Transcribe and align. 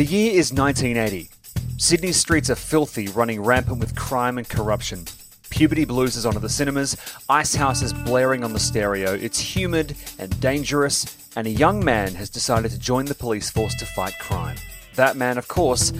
The 0.00 0.06
year 0.06 0.32
is 0.32 0.50
1980. 0.50 1.28
Sydney's 1.76 2.16
streets 2.16 2.48
are 2.48 2.54
filthy, 2.54 3.08
running 3.08 3.42
rampant 3.42 3.80
with 3.80 3.94
crime 3.94 4.38
and 4.38 4.48
corruption. 4.48 5.04
Puberty 5.50 5.84
blues 5.84 6.16
is 6.16 6.24
onto 6.24 6.38
the 6.38 6.48
cinemas, 6.48 6.96
Icehouse 7.28 7.82
is 7.82 7.92
blaring 7.92 8.42
on 8.42 8.54
the 8.54 8.58
stereo, 8.58 9.12
it's 9.12 9.38
humid 9.38 9.94
and 10.18 10.40
dangerous, 10.40 11.04
and 11.36 11.46
a 11.46 11.50
young 11.50 11.84
man 11.84 12.14
has 12.14 12.30
decided 12.30 12.70
to 12.70 12.78
join 12.78 13.04
the 13.04 13.14
police 13.14 13.50
force 13.50 13.74
to 13.74 13.84
fight 13.84 14.18
crime. 14.18 14.56
That 14.94 15.18
man, 15.18 15.36
of 15.36 15.48
course, 15.48 15.92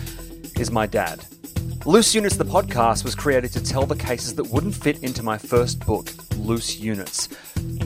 is 0.57 0.71
my 0.71 0.87
dad. 0.87 1.27
Loose 1.87 2.15
Units, 2.15 2.37
the 2.37 2.45
podcast, 2.45 3.05
was 3.05 3.15
created 3.15 3.53
to 3.53 3.65
tell 3.65 3.87
the 3.87 3.97
cases 3.97 4.35
that 4.35 4.45
wouldn't 4.45 4.75
fit 4.75 5.03
into 5.03 5.23
my 5.23 5.39
first 5.39 5.81
book, 5.87 6.11
Loose 6.37 6.79
Units. 6.79 7.31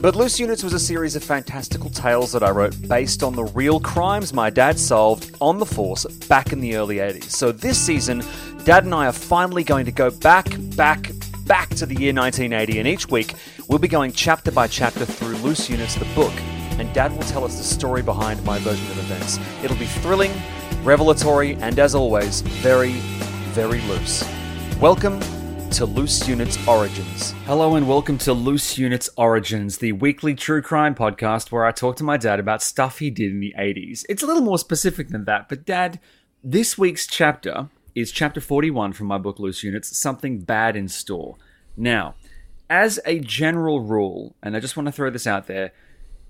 But 0.01 0.17
Loose 0.17 0.37
Units 0.37 0.63
was 0.63 0.73
a 0.73 0.79
series 0.79 1.15
of 1.15 1.23
fantastical 1.23 1.89
tales 1.89 2.33
that 2.33 2.43
I 2.43 2.49
wrote 2.49 2.75
based 2.89 3.23
on 3.23 3.33
the 3.33 3.45
real 3.45 3.79
crimes 3.79 4.33
my 4.33 4.49
dad 4.49 4.77
solved 4.77 5.33
on 5.39 5.59
the 5.59 5.65
force 5.65 6.03
back 6.27 6.51
in 6.51 6.59
the 6.59 6.75
early 6.75 6.97
80s. 6.97 7.23
So 7.23 7.53
this 7.53 7.77
season, 7.77 8.21
Dad 8.65 8.83
and 8.83 8.93
I 8.93 9.07
are 9.07 9.13
finally 9.13 9.63
going 9.63 9.85
to 9.85 9.93
go 9.93 10.11
back, 10.11 10.49
back, 10.75 11.09
back 11.45 11.69
to 11.75 11.85
the 11.85 11.95
year 11.95 12.13
1980, 12.13 12.79
and 12.79 12.87
each 12.89 13.07
week 13.07 13.35
we'll 13.69 13.79
be 13.79 13.87
going 13.87 14.11
chapter 14.11 14.51
by 14.51 14.67
chapter 14.67 15.05
through 15.05 15.37
Loose 15.37 15.69
Units, 15.69 15.95
the 15.95 16.05
book, 16.15 16.33
and 16.77 16.91
Dad 16.93 17.13
will 17.13 17.23
tell 17.23 17.45
us 17.45 17.57
the 17.57 17.63
story 17.63 18.01
behind 18.01 18.43
my 18.43 18.59
version 18.59 18.91
of 18.91 18.99
events. 18.99 19.39
It'll 19.63 19.77
be 19.77 19.85
thrilling, 19.85 20.33
revelatory, 20.83 21.55
and 21.55 21.79
as 21.79 21.95
always, 21.95 22.41
very, 22.41 22.99
very 23.55 23.79
loose. 23.83 24.21
Welcome 24.81 25.17
to 25.69 25.85
Loose 25.85 26.27
Units 26.27 26.67
Origins. 26.67 27.31
Hello, 27.45 27.75
and 27.75 27.87
welcome 27.87 28.17
to 28.17 28.33
Loose 28.33 28.77
Units 28.77 29.09
Origins, 29.15 29.77
the 29.77 29.93
weekly 29.93 30.35
true 30.35 30.61
crime 30.61 30.93
podcast 30.93 31.53
where 31.53 31.65
I 31.65 31.71
talk 31.71 31.95
to 31.95 32.03
my 32.03 32.17
dad 32.17 32.41
about 32.41 32.61
stuff 32.61 32.99
he 32.99 33.09
did 33.09 33.31
in 33.31 33.39
the 33.39 33.55
80s. 33.57 34.03
It's 34.09 34.21
a 34.21 34.25
little 34.25 34.43
more 34.43 34.59
specific 34.59 35.07
than 35.07 35.23
that, 35.23 35.47
but 35.47 35.63
Dad, 35.63 36.01
this 36.43 36.77
week's 36.77 37.07
chapter 37.07 37.69
is 37.95 38.11
chapter 38.11 38.41
41 38.41 38.91
from 38.91 39.07
my 39.07 39.17
book 39.17 39.39
Loose 39.39 39.63
Units 39.63 39.97
Something 39.97 40.39
Bad 40.39 40.75
in 40.75 40.89
Store. 40.89 41.37
Now, 41.77 42.15
as 42.69 42.99
a 43.05 43.19
general 43.19 43.79
rule, 43.79 44.35
and 44.43 44.57
I 44.57 44.59
just 44.59 44.75
want 44.75 44.87
to 44.87 44.91
throw 44.91 45.09
this 45.09 45.25
out 45.25 45.47
there, 45.47 45.71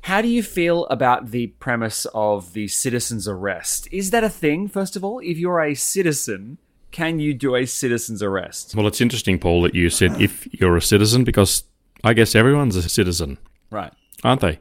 how 0.02 0.22
do 0.22 0.28
you 0.28 0.44
feel 0.44 0.86
about 0.92 1.32
the 1.32 1.48
premise 1.48 2.06
of 2.14 2.54
the 2.54 2.68
citizen's 2.68 3.28
arrest? 3.28 3.88
Is 3.92 4.12
that 4.12 4.24
a 4.24 4.30
thing, 4.30 4.68
first 4.68 4.96
of 4.96 5.04
all? 5.04 5.18
If 5.18 5.40
you're 5.40 5.60
a 5.60 5.74
citizen, 5.74 6.60
can 6.96 7.20
you 7.20 7.34
do 7.34 7.58
a 7.58 7.66
citizen's 7.66 8.24
arrest? 8.24 8.74
Well, 8.74 8.88
it's 8.88 9.02
interesting, 9.02 9.38
Paul, 9.38 9.64
that 9.64 9.76
you 9.76 9.90
said 9.90 10.22
if 10.22 10.48
you're 10.54 10.78
a 10.78 10.82
citizen, 10.82 11.26
because 11.26 11.66
I 12.06 12.14
guess 12.14 12.36
everyone's 12.36 12.78
a 12.78 12.88
citizen, 12.88 13.38
Right. 13.70 13.92
aren't 14.24 14.40
they? 14.40 14.60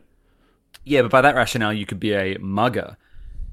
Yeah, 0.83 1.03
but 1.03 1.13
by 1.13 1.21
that 1.21 1.37
rationale, 1.37 1.73
you 1.73 1.87
could 1.87 2.01
be 2.01 2.13
a 2.13 2.37
mugger 2.41 2.97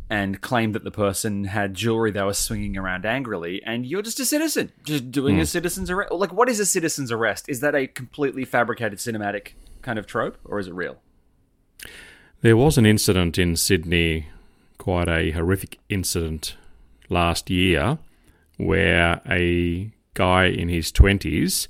and 0.09 0.41
claim 0.41 0.71
that 0.71 0.83
the 0.83 0.89
person 0.89 1.43
had 1.43 1.75
jewelry 1.75 2.09
they 2.09 2.23
were 2.23 2.33
swinging 2.33 2.75
around 2.75 3.05
angrily, 3.05 3.61
and 3.67 3.85
you're 3.85 4.01
just 4.01 4.19
a 4.19 4.25
citizen, 4.25 4.71
just 4.83 5.11
doing 5.11 5.35
a 5.35 5.41
hmm. 5.41 5.45
citizen's 5.45 5.91
arrest. 5.91 6.11
Like, 6.11 6.33
what 6.33 6.49
is 6.49 6.59
a 6.59 6.65
citizen's 6.65 7.11
arrest? 7.11 7.47
Is 7.47 7.59
that 7.59 7.75
a 7.75 7.85
completely 7.85 8.45
fabricated 8.45 8.97
cinematic 8.97 9.49
kind 9.83 9.99
of 9.99 10.07
trope, 10.07 10.39
or 10.43 10.57
is 10.57 10.65
it 10.65 10.73
real? 10.73 10.97
There 12.41 12.57
was 12.57 12.79
an 12.79 12.87
incident 12.87 13.37
in 13.37 13.55
Sydney, 13.57 14.29
quite 14.79 15.07
a 15.07 15.29
horrific 15.29 15.77
incident 15.87 16.55
last 17.09 17.51
year, 17.51 17.99
where 18.65 19.21
a 19.29 19.91
guy 20.13 20.45
in 20.45 20.69
his 20.69 20.91
20s, 20.91 21.67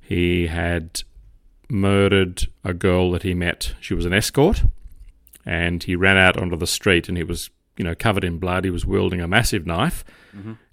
he 0.00 0.46
had 0.46 1.02
murdered 1.68 2.48
a 2.64 2.72
girl 2.74 3.10
that 3.12 3.22
he 3.22 3.34
met. 3.34 3.74
She 3.80 3.94
was 3.94 4.04
an 4.06 4.12
escort, 4.14 4.64
and 5.44 5.82
he 5.82 5.96
ran 5.96 6.16
out 6.16 6.36
onto 6.36 6.56
the 6.56 6.66
street 6.66 7.08
and 7.08 7.16
he 7.16 7.24
was, 7.24 7.50
you 7.76 7.84
know, 7.84 7.94
covered 7.94 8.24
in 8.24 8.38
blood. 8.38 8.64
He 8.64 8.70
was 8.70 8.86
wielding 8.86 9.20
a 9.20 9.28
massive 9.28 9.66
knife, 9.66 10.04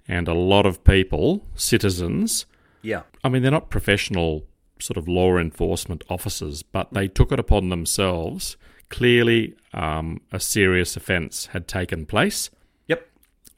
and 0.08 0.28
a 0.28 0.34
lot 0.34 0.66
of 0.66 0.84
people, 0.84 1.44
citizens, 1.54 2.46
Yeah. 2.82 3.02
I 3.24 3.28
mean, 3.28 3.42
they're 3.42 3.50
not 3.50 3.68
professional 3.70 4.44
sort 4.78 4.96
of 4.96 5.08
law 5.08 5.38
enforcement 5.38 6.04
officers, 6.08 6.62
but 6.62 6.92
they 6.92 7.08
took 7.08 7.32
it 7.32 7.40
upon 7.40 7.68
themselves. 7.70 8.56
Clearly, 8.90 9.54
um, 9.72 10.20
a 10.30 10.38
serious 10.38 10.96
offence 10.96 11.46
had 11.46 11.66
taken 11.66 12.06
place, 12.06 12.48
Yep. 12.86 13.08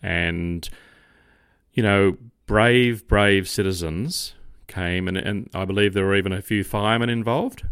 and 0.02 0.70
you 1.78 1.82
know, 1.82 2.16
brave, 2.46 3.06
brave 3.06 3.48
citizens 3.48 4.34
came, 4.66 5.06
and, 5.06 5.16
and 5.16 5.48
I 5.54 5.64
believe 5.64 5.94
there 5.94 6.06
were 6.06 6.16
even 6.16 6.32
a 6.32 6.42
few 6.42 6.64
firemen 6.64 7.08
involved 7.08 7.62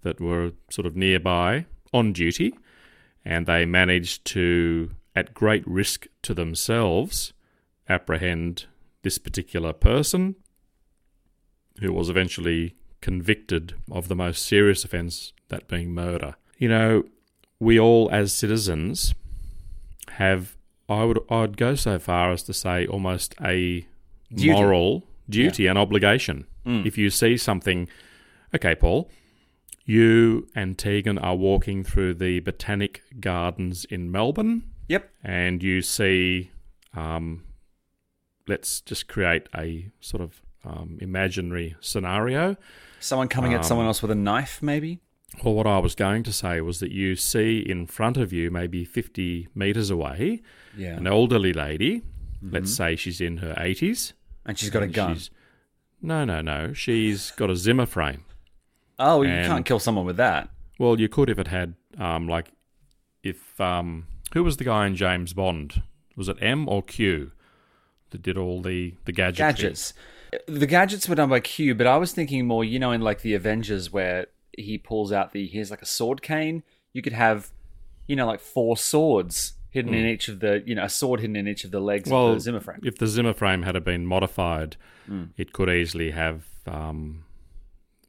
that 0.00 0.18
were 0.18 0.52
sort 0.70 0.86
of 0.86 0.96
nearby 0.96 1.66
on 1.92 2.14
duty, 2.14 2.54
and 3.22 3.44
they 3.44 3.66
managed 3.66 4.24
to, 4.28 4.92
at 5.14 5.34
great 5.34 5.62
risk 5.66 6.06
to 6.22 6.32
themselves, 6.32 7.34
apprehend 7.86 8.64
this 9.02 9.18
particular 9.18 9.74
person 9.74 10.34
who 11.80 11.92
was 11.92 12.08
eventually 12.08 12.76
convicted 13.02 13.74
of 13.90 14.08
the 14.08 14.16
most 14.16 14.46
serious 14.46 14.86
offence, 14.86 15.34
that 15.48 15.68
being 15.68 15.92
murder. 15.92 16.36
You 16.56 16.70
know, 16.70 17.02
we 17.60 17.78
all 17.78 18.08
as 18.10 18.32
citizens 18.32 19.14
have 20.12 20.56
I 21.00 21.04
would 21.04 21.18
I'd 21.30 21.56
go 21.56 21.74
so 21.74 21.98
far 21.98 22.32
as 22.32 22.42
to 22.44 22.52
say 22.52 22.86
almost 22.86 23.34
a 23.40 23.86
Duty. 24.32 24.52
moral 24.52 25.04
duty 25.28 25.66
and 25.66 25.78
obligation. 25.78 26.46
If 26.64 26.96
you 26.96 27.10
see 27.10 27.36
something 27.36 27.88
okay, 28.54 28.74
Paul, 28.76 29.10
you 29.84 30.46
and 30.54 30.78
Tegan 30.78 31.18
are 31.18 31.34
walking 31.34 31.82
through 31.82 32.14
the 32.14 32.38
Botanic 32.40 33.02
Gardens 33.18 33.84
in 33.86 34.10
Melbourne 34.12 34.62
Yep. 34.88 35.10
and 35.24 35.62
you 35.62 35.82
see, 35.82 36.50
um, 36.94 37.42
let's 38.46 38.80
just 38.80 39.08
create 39.08 39.48
a 39.56 39.88
sort 40.00 40.22
of 40.22 40.40
um, 40.64 40.98
imaginary 41.00 41.74
scenario. 41.80 42.56
Someone 43.00 43.26
coming 43.28 43.54
at 43.54 43.64
someone 43.64 43.86
else 43.86 44.02
with 44.02 44.10
a 44.12 44.16
knife, 44.16 44.62
maybe? 44.62 45.00
Well, 45.42 45.54
what 45.54 45.66
I 45.66 45.78
was 45.78 45.94
going 45.94 46.22
to 46.24 46.32
say 46.32 46.60
was 46.60 46.78
that 46.80 46.90
you 46.92 47.16
see 47.16 47.58
in 47.60 47.86
front 47.86 48.16
of 48.16 48.32
you, 48.32 48.50
maybe 48.50 48.84
50 48.84 49.48
metres 49.54 49.90
away, 49.90 50.42
Yeah. 50.76 50.96
an 50.96 51.06
elderly 51.06 51.52
lady. 51.52 52.02
Let's 52.42 52.74
say 52.74 52.96
she's 52.96 53.20
in 53.20 53.38
her 53.38 53.54
80s. 53.56 54.12
And 54.44 54.58
she's 54.58 54.70
got 54.70 54.82
a 54.82 54.88
gun. 54.88 55.16
No, 56.02 56.24
no, 56.24 56.40
no. 56.40 56.72
She's 56.72 57.30
got 57.30 57.48
a 57.50 57.56
Zimmer 57.56 57.86
frame. 57.86 58.24
Oh, 58.98 59.22
you 59.22 59.30
and- 59.30 59.46
can't 59.46 59.64
kill 59.66 59.78
someone 59.78 60.04
with 60.04 60.16
that. 60.16 60.50
Well, 60.78 60.98
you 60.98 61.08
could 61.08 61.30
if 61.30 61.38
it 61.38 61.46
had, 61.48 61.74
um, 61.98 62.26
like, 62.28 62.50
if 63.22 63.60
um, 63.60 64.06
who 64.34 64.42
was 64.42 64.56
the 64.56 64.64
guy 64.64 64.86
in 64.86 64.96
James 64.96 65.32
Bond? 65.32 65.82
Was 66.16 66.28
it 66.28 66.36
M 66.40 66.68
or 66.68 66.82
Q 66.82 67.30
that 68.10 68.20
did 68.22 68.36
all 68.36 68.60
the 68.60 68.96
the 69.04 69.12
gadgetry? 69.12 69.44
Gadgets. 69.52 69.94
The 70.48 70.66
gadgets 70.66 71.08
were 71.08 71.14
done 71.14 71.28
by 71.28 71.40
Q, 71.40 71.74
but 71.76 71.86
I 71.86 71.96
was 71.98 72.12
thinking 72.12 72.46
more, 72.46 72.64
you 72.64 72.78
know, 72.80 72.90
in 72.90 73.00
like 73.00 73.22
the 73.22 73.34
Avengers 73.34 73.92
where 73.92 74.26
he 74.56 74.78
pulls 74.78 75.12
out 75.12 75.32
the 75.32 75.46
here's 75.46 75.70
like 75.70 75.82
a 75.82 75.86
sword 75.86 76.22
cane. 76.22 76.62
You 76.92 77.02
could 77.02 77.12
have, 77.14 77.50
you 78.06 78.16
know, 78.16 78.26
like 78.26 78.40
four 78.40 78.76
swords 78.76 79.54
hidden 79.70 79.94
in 79.94 80.04
each 80.06 80.28
of 80.28 80.40
the, 80.40 80.62
you 80.66 80.74
know, 80.74 80.84
a 80.84 80.88
sword 80.90 81.20
hidden 81.20 81.36
in 81.36 81.48
each 81.48 81.64
of 81.64 81.70
the 81.70 81.80
legs. 81.80 82.10
Well, 82.10 82.28
of 82.28 82.34
the 82.34 82.40
Zimmer 82.40 82.60
frame. 82.60 82.80
if 82.84 82.98
the 82.98 83.06
Zimmer 83.06 83.32
frame 83.32 83.62
had 83.62 83.82
been 83.84 84.04
modified, 84.06 84.76
Hmm. 85.06 85.24
it 85.36 85.52
could 85.52 85.68
easily 85.70 86.10
have, 86.12 86.44
um, 86.66 87.24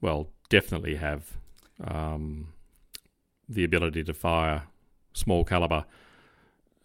well, 0.02 0.28
definitely 0.50 0.96
have 0.96 1.38
um, 1.84 2.50
the 3.50 3.64
ability 3.64 4.04
to 4.04 4.14
fire 4.14 4.64
small 5.14 5.44
caliber 5.46 5.86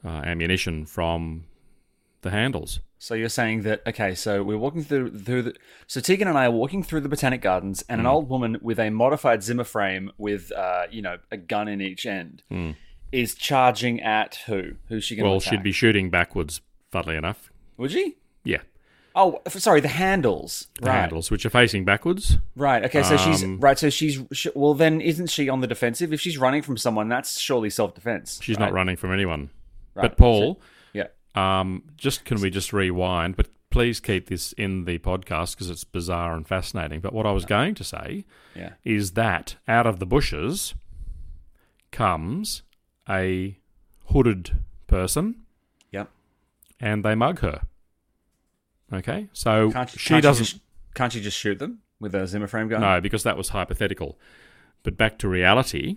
uh, 0.05 0.09
ammunition 0.25 0.87
from 0.87 1.45
the 2.23 2.31
handles. 2.31 2.81
So 3.01 3.15
you're 3.15 3.29
saying 3.29 3.63
that 3.63 3.83
okay? 3.87 4.15
So 4.15 4.43
we're 4.43 4.59
walking 4.59 4.83
through 4.83 5.19
through 5.19 5.43
the. 5.43 5.55
So 5.87 6.01
Tegan 6.01 6.27
and 6.29 6.37
I 6.37 6.47
are 6.47 6.51
walking 6.51 6.83
through 6.83 7.01
the 7.03 7.09
Botanic 7.09 7.41
Gardens, 7.41 7.85
and 7.89 8.01
an 8.01 8.07
old 8.07 8.29
woman 8.29 8.59
with 8.61 8.79
a 8.81 8.91
modified 8.91 9.43
Zimmer 9.43 9.65
frame 9.65 10.11
with, 10.19 10.51
uh, 10.53 10.87
you 10.91 11.01
know, 11.03 11.19
a 11.31 11.37
gun 11.37 11.69
in 11.69 11.81
each 11.81 12.07
end, 12.07 12.43
is 13.13 13.35
charging 13.37 14.01
at 14.01 14.37
who? 14.47 14.73
Who's 14.89 15.05
she 15.05 15.15
going 15.17 15.25
to 15.25 15.29
Well, 15.31 15.39
attack? 15.39 15.53
she'd 15.53 15.63
be 15.63 15.73
shooting 15.73 16.11
backwards, 16.11 16.61
funnily 16.91 17.17
enough. 17.17 17.53
Would 17.77 17.93
she? 17.93 18.17
Yeah, 18.43 18.63
Oh, 19.15 19.41
f- 19.47 19.55
sorry, 19.59 19.81
the 19.81 19.89
handles. 19.89 20.67
the 20.81 20.89
right. 20.89 21.01
handles, 21.01 21.31
which 21.31 21.47
are 21.47 21.51
facing 21.51 21.85
backwards. 21.85 22.39
Right. 22.57 22.85
Okay. 22.85 23.03
So 23.05 23.17
she's 23.17 23.43
Um, 23.45 23.59
right. 23.61 23.79
So 23.79 23.91
she's 23.91 24.21
sh- 24.33 24.49
well. 24.57 24.75
Then 24.75 25.01
isn't 25.01 25.29
she 25.29 25.49
on 25.49 25.61
the 25.61 25.67
defensive? 25.69 26.13
If 26.13 26.21
she's 26.21 26.37
running 26.39 26.63
from 26.63 26.77
someone, 26.77 27.09
that's 27.09 27.39
surely 27.39 27.71
self-defense. 27.71 28.41
She's 28.43 28.57
right? 28.57 28.67
not 28.67 28.73
running 28.73 28.97
from 28.97 29.13
anyone. 29.13 29.51
Right. 29.95 30.03
But 30.03 30.17
Paul, 30.19 30.59
Yeah. 30.61 30.65
Um, 31.35 31.83
just 31.97 32.25
can 32.25 32.41
we 32.41 32.51
just 32.51 32.73
rewind? 32.73 33.37
But 33.37 33.49
please 33.71 34.01
keep 34.01 34.29
this 34.29 34.53
in 34.55 34.85
the 34.87 34.99
podcast 34.99 35.55
because 35.55 35.69
it's 35.71 35.85
bizarre 35.85 36.35
and 36.35 36.47
fascinating. 36.49 37.01
But 37.01 37.13
what 37.13 37.27
I 37.27 37.33
was 37.33 37.45
going 37.45 37.75
to 37.77 37.85
say 37.85 38.25
Yeah. 38.55 38.73
is 38.85 39.13
that 39.13 39.57
out 39.69 39.87
of 39.87 39.99
the 39.99 40.07
bushes 40.07 40.75
comes 41.91 42.63
a 43.09 43.59
hooded 44.07 44.59
person 44.87 45.43
Yep. 45.93 46.09
and 46.81 47.05
they 47.05 47.15
mug 47.15 47.41
her. 47.41 47.63
Okay, 48.93 49.29
so 49.35 49.71
Can't, 49.71 49.91
she 49.91 50.09
can't 50.09 50.23
doesn't. 50.23 50.45
just, 50.47 50.61
can't 50.95 51.15
you 51.15 51.21
just 51.21 51.37
shoot 51.37 51.59
them 51.59 51.81
with 52.01 52.15
a 52.15 52.27
Zimmer 52.27 52.47
frame 52.47 52.69
gun? 52.69 52.81
No, 52.81 53.01
because 53.03 53.23
that 53.23 53.37
was 53.37 53.51
hypothetical. 53.51 54.19
But 54.83 54.97
back 54.97 55.19
to 55.19 55.29
reality. 55.29 55.97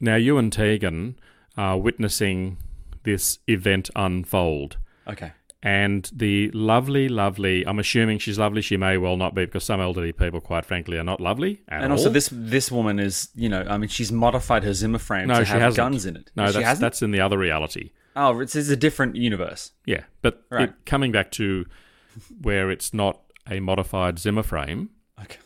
Now, 0.00 0.16
you 0.16 0.38
and 0.38 0.52
Tegan 0.52 1.16
are 1.56 1.78
witnessing 1.78 2.58
this 3.06 3.38
event 3.48 3.88
unfold. 3.96 4.76
Okay. 5.08 5.32
And 5.62 6.08
the 6.14 6.50
lovely, 6.52 7.08
lovely, 7.08 7.66
I'm 7.66 7.78
assuming 7.78 8.18
she's 8.18 8.38
lovely. 8.38 8.60
She 8.62 8.76
may 8.76 8.98
well 8.98 9.16
not 9.16 9.34
be 9.34 9.46
because 9.46 9.64
some 9.64 9.80
elderly 9.80 10.12
people, 10.12 10.40
quite 10.40 10.64
frankly, 10.66 10.96
are 10.98 11.02
not 11.02 11.20
lovely. 11.20 11.62
At 11.68 11.82
And 11.82 11.92
also, 11.92 12.08
all. 12.08 12.12
this 12.12 12.28
this 12.30 12.70
woman 12.70 12.98
is, 13.00 13.30
you 13.34 13.48
know, 13.48 13.64
I 13.68 13.78
mean, 13.78 13.88
she's 13.88 14.12
modified 14.12 14.62
her 14.64 14.74
Zimmer 14.74 14.98
frame 14.98 15.26
no, 15.28 15.38
to 15.40 15.44
she 15.44 15.52
have 15.52 15.60
hasn't. 15.62 15.76
guns 15.76 16.06
in 16.06 16.16
it. 16.16 16.30
No, 16.36 16.46
she 16.48 16.52
that's, 16.52 16.64
hasn't. 16.66 16.82
that's 16.82 17.02
in 17.02 17.10
the 17.10 17.20
other 17.20 17.38
reality. 17.38 17.90
Oh, 18.14 18.38
it's, 18.40 18.54
it's 18.54 18.68
a 18.68 18.76
different 18.76 19.16
universe. 19.16 19.72
Yeah, 19.86 20.04
but 20.22 20.42
Right. 20.50 20.68
it, 20.68 20.74
coming 20.86 21.10
back 21.10 21.30
to 21.32 21.64
where 22.40 22.70
it's 22.70 22.94
not 22.94 23.20
a 23.50 23.58
modified 23.60 24.18
Zimmer 24.18 24.42
frame, 24.42 24.90
Okay. 25.22 25.38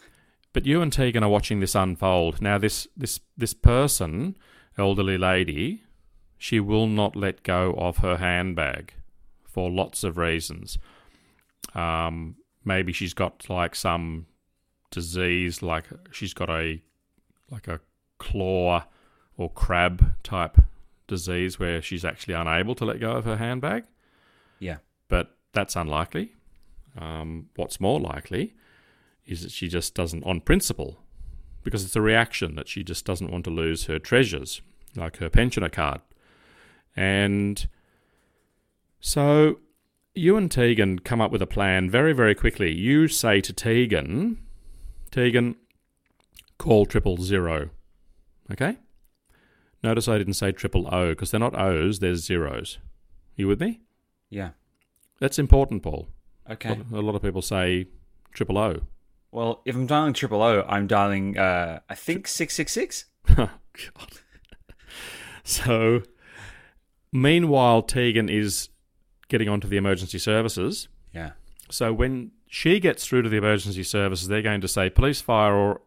But 0.53 0.67
you 0.67 0.83
and 0.83 0.93
Tegan 0.93 1.23
are 1.23 1.31
watching 1.31 1.61
this 1.61 1.75
unfold. 1.77 2.43
Now, 2.43 2.59
this 2.59 2.89
this 2.97 3.21
this 3.37 3.55
person, 3.55 4.37
elderly 4.77 5.17
lady, 5.17 5.83
she 6.41 6.59
will 6.59 6.87
not 6.87 7.15
let 7.15 7.43
go 7.43 7.75
of 7.75 7.99
her 7.99 8.17
handbag 8.17 8.95
for 9.45 9.71
lots 9.71 10.03
of 10.03 10.17
reasons. 10.17 10.79
Um, 11.75 12.37
maybe 12.65 12.95
she's 12.95 13.13
got 13.13 13.51
like 13.51 13.77
some 13.77 14.25
disease, 14.91 15.61
like 15.61 15.85
she's 16.11 16.33
got 16.33 16.49
a 16.49 16.83
like 17.51 17.69
a 17.69 17.81
claw 18.17 18.85
or 19.37 19.51
crab 19.51 20.15
type 20.23 20.57
disease 21.07 21.59
where 21.59 21.83
she's 21.83 22.07
actually 22.07 22.33
unable 22.33 22.75
to 22.77 22.87
let 22.87 23.01
go 23.01 23.13
of 23.13 23.27
her 23.27 23.37
handbag. 23.37 23.85
Yeah. 24.61 24.79
But 25.09 25.37
that's 25.53 25.77
unlikely. 25.77 26.37
Um, 26.97 27.51
what's 27.55 27.81
more 27.81 28.01
likely 28.01 28.55
is 29.27 29.43
that 29.43 29.51
she 29.51 29.69
just 29.69 29.95
doesn't, 29.95 30.25
on 30.25 30.41
principle, 30.41 31.01
because 31.63 31.85
it's 31.85 31.97
a 31.97 32.01
reaction 32.01 32.55
that 32.55 32.67
she 32.67 32.83
just 32.83 33.05
doesn't 33.05 33.31
want 33.31 33.45
to 33.45 33.51
lose 33.51 33.85
her 33.87 33.99
treasures, 33.99 34.63
like 34.97 35.19
her 35.19 35.29
pensioner 35.29 35.69
card. 35.69 36.01
And 36.97 37.67
so 39.01 39.59
you 40.15 40.37
and 40.37 40.51
Tegan 40.51 40.99
come 40.99 41.21
up 41.21 41.31
with 41.31 41.43
a 41.43 41.47
plan 41.47 41.91
very, 41.91 42.13
very 42.13 42.35
quickly. 42.35 42.73
You 42.73 43.09
say 43.09 43.41
to 43.41 43.53
Tegan, 43.53 44.39
Tegan, 45.11 45.57
call 46.59 46.87
triple 46.87 47.17
zero. 47.19 47.71
Okay? 48.53 48.77
Notice 49.83 50.09
I 50.09 50.19
didn't 50.19 50.35
say 50.35 50.53
triple 50.53 50.93
O 50.93 51.11
because 51.11 51.31
they're 51.31 51.41
not 51.41 51.59
O's, 51.59 52.01
they're 52.01 52.17
zeros. 52.17 52.79
You 53.37 53.49
with 53.49 53.61
me? 53.61 53.81
Yeah. 54.29 54.51
That's 55.21 55.39
important, 55.39 55.83
Paul. 55.83 56.09
Okay. 56.51 56.79
A 56.93 57.01
lot 57.01 57.15
of 57.15 57.23
people 57.23 57.43
say 57.43 57.87
triple 58.33 58.59
O. 58.59 58.81
Well, 59.33 59.63
if 59.65 59.75
I'm 59.77 59.87
dialing 59.87 60.13
triple 60.13 60.43
O, 60.43 60.65
I'm 60.69 60.87
dialing, 60.87 61.39
uh, 61.39 61.81
I 61.89 61.95
think 61.95 62.27
six 62.27 62.55
six 62.55 62.73
six. 62.73 63.07
Oh, 63.39 63.51
God. 63.95 64.09
So, 65.43 66.03
meanwhile, 67.13 67.83
Tegan 67.83 68.29
is 68.29 68.69
getting 69.29 69.49
onto 69.49 69.69
the 69.69 69.77
emergency 69.77 70.19
services. 70.19 70.89
Yeah. 71.15 71.33
So, 71.71 71.93
when 71.93 72.33
she 72.49 72.81
gets 72.81 73.07
through 73.07 73.23
to 73.23 73.29
the 73.29 73.37
emergency 73.37 73.83
services, 73.83 74.29
they're 74.29 74.43
going 74.43 74.61
to 74.61 74.69
say 74.69 74.91
police, 74.91 75.21
fire, 75.21 75.55
or 75.55 75.81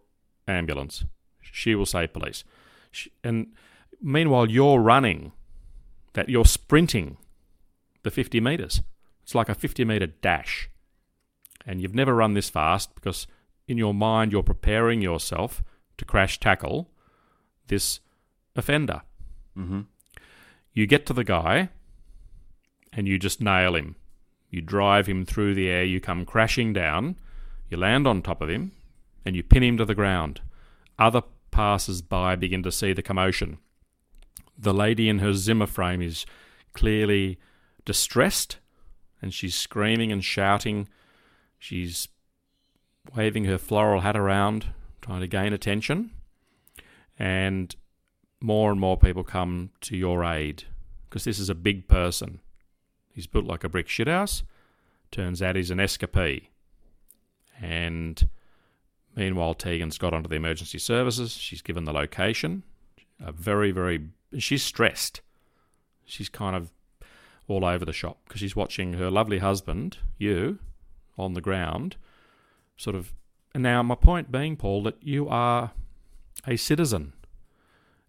ambulance. 0.48 1.06
She 1.42 1.75
will 1.75 1.86
say 1.86 2.08
police. 2.08 2.44
She, 2.92 3.12
and 3.24 3.48
meanwhile, 4.02 4.50
you're 4.50 4.80
running, 4.80 5.34
that 6.14 6.30
you're 6.30 6.46
sprinting 6.46 7.18
the 8.04 8.12
50 8.12 8.40
metres. 8.40 8.81
It's 9.24 9.36
like 9.36 9.50
a 9.50 9.56
50 9.56 9.86
metre 9.86 10.08
dash. 10.08 10.69
And 11.66 11.81
you've 11.81 11.96
never 11.96 12.14
run 12.14 12.34
this 12.34 12.50
fast 12.50 12.94
because 12.96 13.28
in 13.68 13.78
your 13.78 13.94
mind, 13.94 14.31
you're 14.31 14.44
preparing 14.44 15.02
yourself 15.02 15.64
to 15.98 16.06
crash 16.06 16.40
tackle 16.40 16.92
this 17.68 18.00
offender. 18.56 19.02
Mm-hmm. 19.58 19.81
You 20.74 20.88
get 20.88 21.06
to 21.08 21.14
the 21.14 21.24
guy 21.24 21.70
and 22.92 23.08
you 23.08 23.20
just 23.20 23.42
nail 23.42 23.75
him. 23.75 23.96
You 24.50 24.62
drive 24.62 25.08
him 25.08 25.25
through 25.25 25.56
the 25.56 25.70
air, 25.70 25.84
you 25.84 26.00
come 26.00 26.25
crashing 26.25 26.74
down, 26.74 27.16
you 27.70 27.78
land 27.78 28.06
on 28.06 28.22
top 28.22 28.42
of 28.42 28.50
him, 28.50 28.72
and 29.25 29.36
you 29.36 29.42
pin 29.44 29.64
him 29.64 29.78
to 29.78 29.86
the 29.86 29.96
ground. 29.96 30.42
Other 31.00 31.24
passers 31.50 32.02
by 32.02 32.36
begin 32.36 32.62
to 32.64 32.72
see 32.72 32.94
the 32.94 33.02
commotion. 33.02 33.58
The 34.58 34.74
lady 34.74 35.10
in 35.10 35.20
her 35.20 35.34
Zimmer 35.34 35.66
frame 35.66 36.02
is 36.02 36.25
clearly 36.74 37.40
distressed 37.86 38.58
and 39.22 39.34
she's 39.34 39.56
screaming 39.56 40.12
and 40.12 40.24
shouting. 40.24 40.88
She's 41.58 42.10
waving 43.16 43.46
her 43.46 43.58
floral 43.58 44.02
hat 44.02 44.18
around, 44.18 44.68
trying 45.02 45.22
to 45.22 45.28
gain 45.28 45.54
attention. 45.54 46.12
And 47.18 47.76
more 48.44 48.72
and 48.72 48.80
more 48.80 48.98
people 48.98 49.24
come 49.24 49.69
to 49.80 49.95
your 49.95 50.25
aid 50.25 50.66
because 51.10 51.24
this 51.24 51.40
is 51.40 51.50
a 51.50 51.56
big 51.56 51.88
person. 51.88 52.42
He's 53.14 53.26
built 53.26 53.45
like 53.45 53.64
a 53.64 53.69
brick 53.69 53.88
shithouse. 53.88 54.44
Turns 55.12 55.42
out 55.42 55.56
he's 55.56 55.71
an 55.71 55.78
escapee. 55.78 56.47
And 57.62 58.28
meanwhile, 59.16 59.54
Tegan's 59.54 59.97
got 59.97 60.14
onto 60.14 60.28
the 60.28 60.35
emergency 60.35 60.78
services. 60.78 61.31
She's 61.31 61.62
given 61.62 61.85
the 61.85 61.94
location. 61.94 62.64
A 63.23 63.31
very, 63.31 63.71
very. 63.71 64.09
She's 64.38 64.64
stressed. 64.64 65.21
She's 66.04 66.28
kind 66.28 66.56
of 66.56 66.73
all 67.47 67.64
over 67.64 67.85
the 67.85 67.94
shop 67.94 68.18
because 68.26 68.42
she's 68.42 68.57
watching 68.57 68.94
her 68.94 69.09
lovely 69.09 69.38
husband, 69.38 70.00
you, 70.18 70.59
on 71.18 71.33
the 71.33 71.42
ground, 71.42 71.95
sort 72.76 72.95
of. 72.95 73.14
And 73.54 73.64
now, 73.64 73.81
my 73.83 73.95
point 73.95 74.31
being, 74.31 74.57
Paul, 74.57 74.83
that 74.83 74.97
you 75.02 75.30
are 75.30 75.71
a 76.45 76.57
citizen 76.57 77.14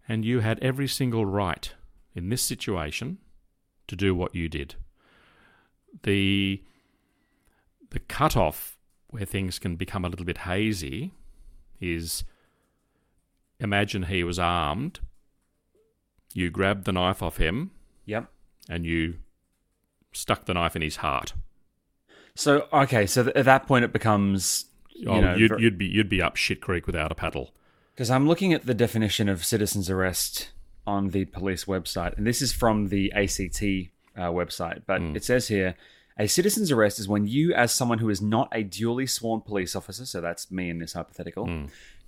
and 0.07 0.23
you 0.25 0.39
had 0.39 0.59
every 0.59 0.87
single 0.87 1.25
right 1.25 1.71
in 2.13 2.29
this 2.29 2.41
situation 2.41 3.17
to 3.87 3.95
do 3.95 4.15
what 4.15 4.35
you 4.35 4.49
did. 4.49 4.75
The 6.03 6.61
the 7.91 7.99
cutoff 7.99 8.77
where 9.07 9.25
things 9.25 9.59
can 9.59 9.75
become 9.75 10.03
a 10.03 10.09
little 10.09 10.25
bit 10.25 10.39
hazy 10.39 11.11
is 11.79 12.23
imagine 13.59 14.03
he 14.03 14.23
was 14.23 14.37
armed, 14.37 14.99
you 16.33 16.49
grabbed 16.49 16.85
the 16.85 16.91
knife 16.91 17.23
off 17.23 17.37
him, 17.37 17.71
Yep. 18.05 18.29
and 18.69 18.85
you 18.85 19.15
stuck 20.11 20.45
the 20.45 20.53
knife 20.53 20.75
in 20.75 20.81
his 20.81 20.97
heart. 20.97 21.33
So 22.35 22.67
okay, 22.73 23.05
so 23.05 23.23
th- 23.23 23.35
at 23.35 23.45
that 23.45 23.65
point 23.67 23.85
it 23.85 23.93
becomes 23.93 24.65
you 24.89 25.09
oh, 25.09 25.21
know 25.21 25.35
you'd, 25.35 25.49
ver- 25.51 25.59
you'd 25.59 25.77
be 25.77 25.85
you'd 25.85 26.09
be 26.09 26.21
up 26.21 26.35
shit 26.35 26.59
creek 26.61 26.85
without 26.87 27.11
a 27.11 27.15
paddle. 27.15 27.53
Because 27.95 28.09
I'm 28.09 28.27
looking 28.27 28.51
at 28.51 28.65
the 28.65 28.73
definition 28.73 29.29
of 29.29 29.45
citizen's 29.45 29.89
arrest 29.89 30.49
on 30.85 31.09
the 31.09 31.25
police 31.25 31.63
website, 31.65 32.17
and 32.17 32.27
this 32.27 32.41
is 32.41 32.51
from 32.51 32.89
the 32.89 33.11
ACT 33.13 33.63
uh, 34.17 34.31
website. 34.31 34.81
But 34.85 35.01
it 35.15 35.23
says 35.23 35.47
here 35.47 35.75
a 36.17 36.27
citizen's 36.27 36.71
arrest 36.71 36.99
is 36.99 37.07
when 37.07 37.27
you, 37.27 37.53
as 37.53 37.73
someone 37.73 37.99
who 37.99 38.09
is 38.09 38.21
not 38.21 38.49
a 38.53 38.63
duly 38.63 39.05
sworn 39.05 39.41
police 39.41 39.75
officer, 39.75 40.05
so 40.05 40.21
that's 40.21 40.49
me 40.49 40.69
in 40.69 40.79
this 40.79 40.93
hypothetical, 40.93 41.45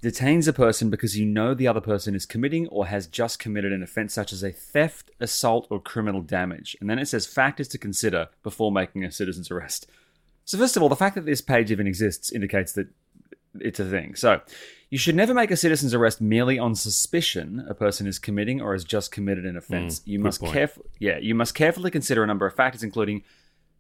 detains 0.02 0.48
a 0.48 0.54
person 0.54 0.90
because 0.90 1.18
you 1.18 1.26
know 1.26 1.54
the 1.54 1.68
other 1.68 1.82
person 1.82 2.16
is 2.16 2.26
committing 2.26 2.68
or 2.68 2.88
has 2.88 3.08
just 3.08 3.40
committed 3.40 3.74
an 3.74 3.84
offense 3.84 4.14
such 4.14 4.32
as 4.32 4.44
a 4.44 4.52
theft, 4.52 5.12
assault, 5.20 5.68
or 5.70 5.82
criminal 5.82 6.22
damage. 6.22 6.78
And 6.80 6.90
then 6.90 7.00
it 7.00 7.08
says 7.08 7.26
factors 7.26 7.68
to 7.70 7.78
consider 7.78 8.30
before 8.44 8.72
making 8.72 9.04
a 9.04 9.12
citizen's 9.12 9.52
arrest. 9.52 9.88
So, 10.46 10.58
first 10.58 10.78
of 10.78 10.84
all, 10.84 10.88
the 10.88 10.96
fact 10.96 11.16
that 11.16 11.26
this 11.26 11.42
page 11.42 11.72
even 11.72 11.88
exists 11.88 12.32
indicates 12.32 12.72
that 12.74 12.88
it's 13.62 13.80
a 13.80 13.86
thing. 13.86 14.16
So, 14.16 14.42
you 14.90 14.98
should 14.98 15.16
never 15.16 15.34
make 15.34 15.52
a 15.52 15.58
citizen's 15.58 15.94
arrest 15.94 16.22
merely 16.22 16.58
on 16.58 16.74
suspicion 16.74 17.66
a 17.68 17.74
person 17.74 18.08
is 18.08 18.20
committing 18.20 18.62
or 18.62 18.72
has 18.74 18.86
just 18.86 19.12
committed 19.12 19.46
an 19.46 19.58
offence. 19.58 20.02
you 20.06 20.18
must 20.20 20.42
caref- 20.42 20.80
yeah, 21.00 21.18
you 21.18 21.36
must 21.36 21.54
carefully 21.56 21.92
consider 21.92 22.24
a 22.24 22.28
number 22.28 22.46
of 22.46 22.56
factors, 22.56 22.84
including 22.84 23.24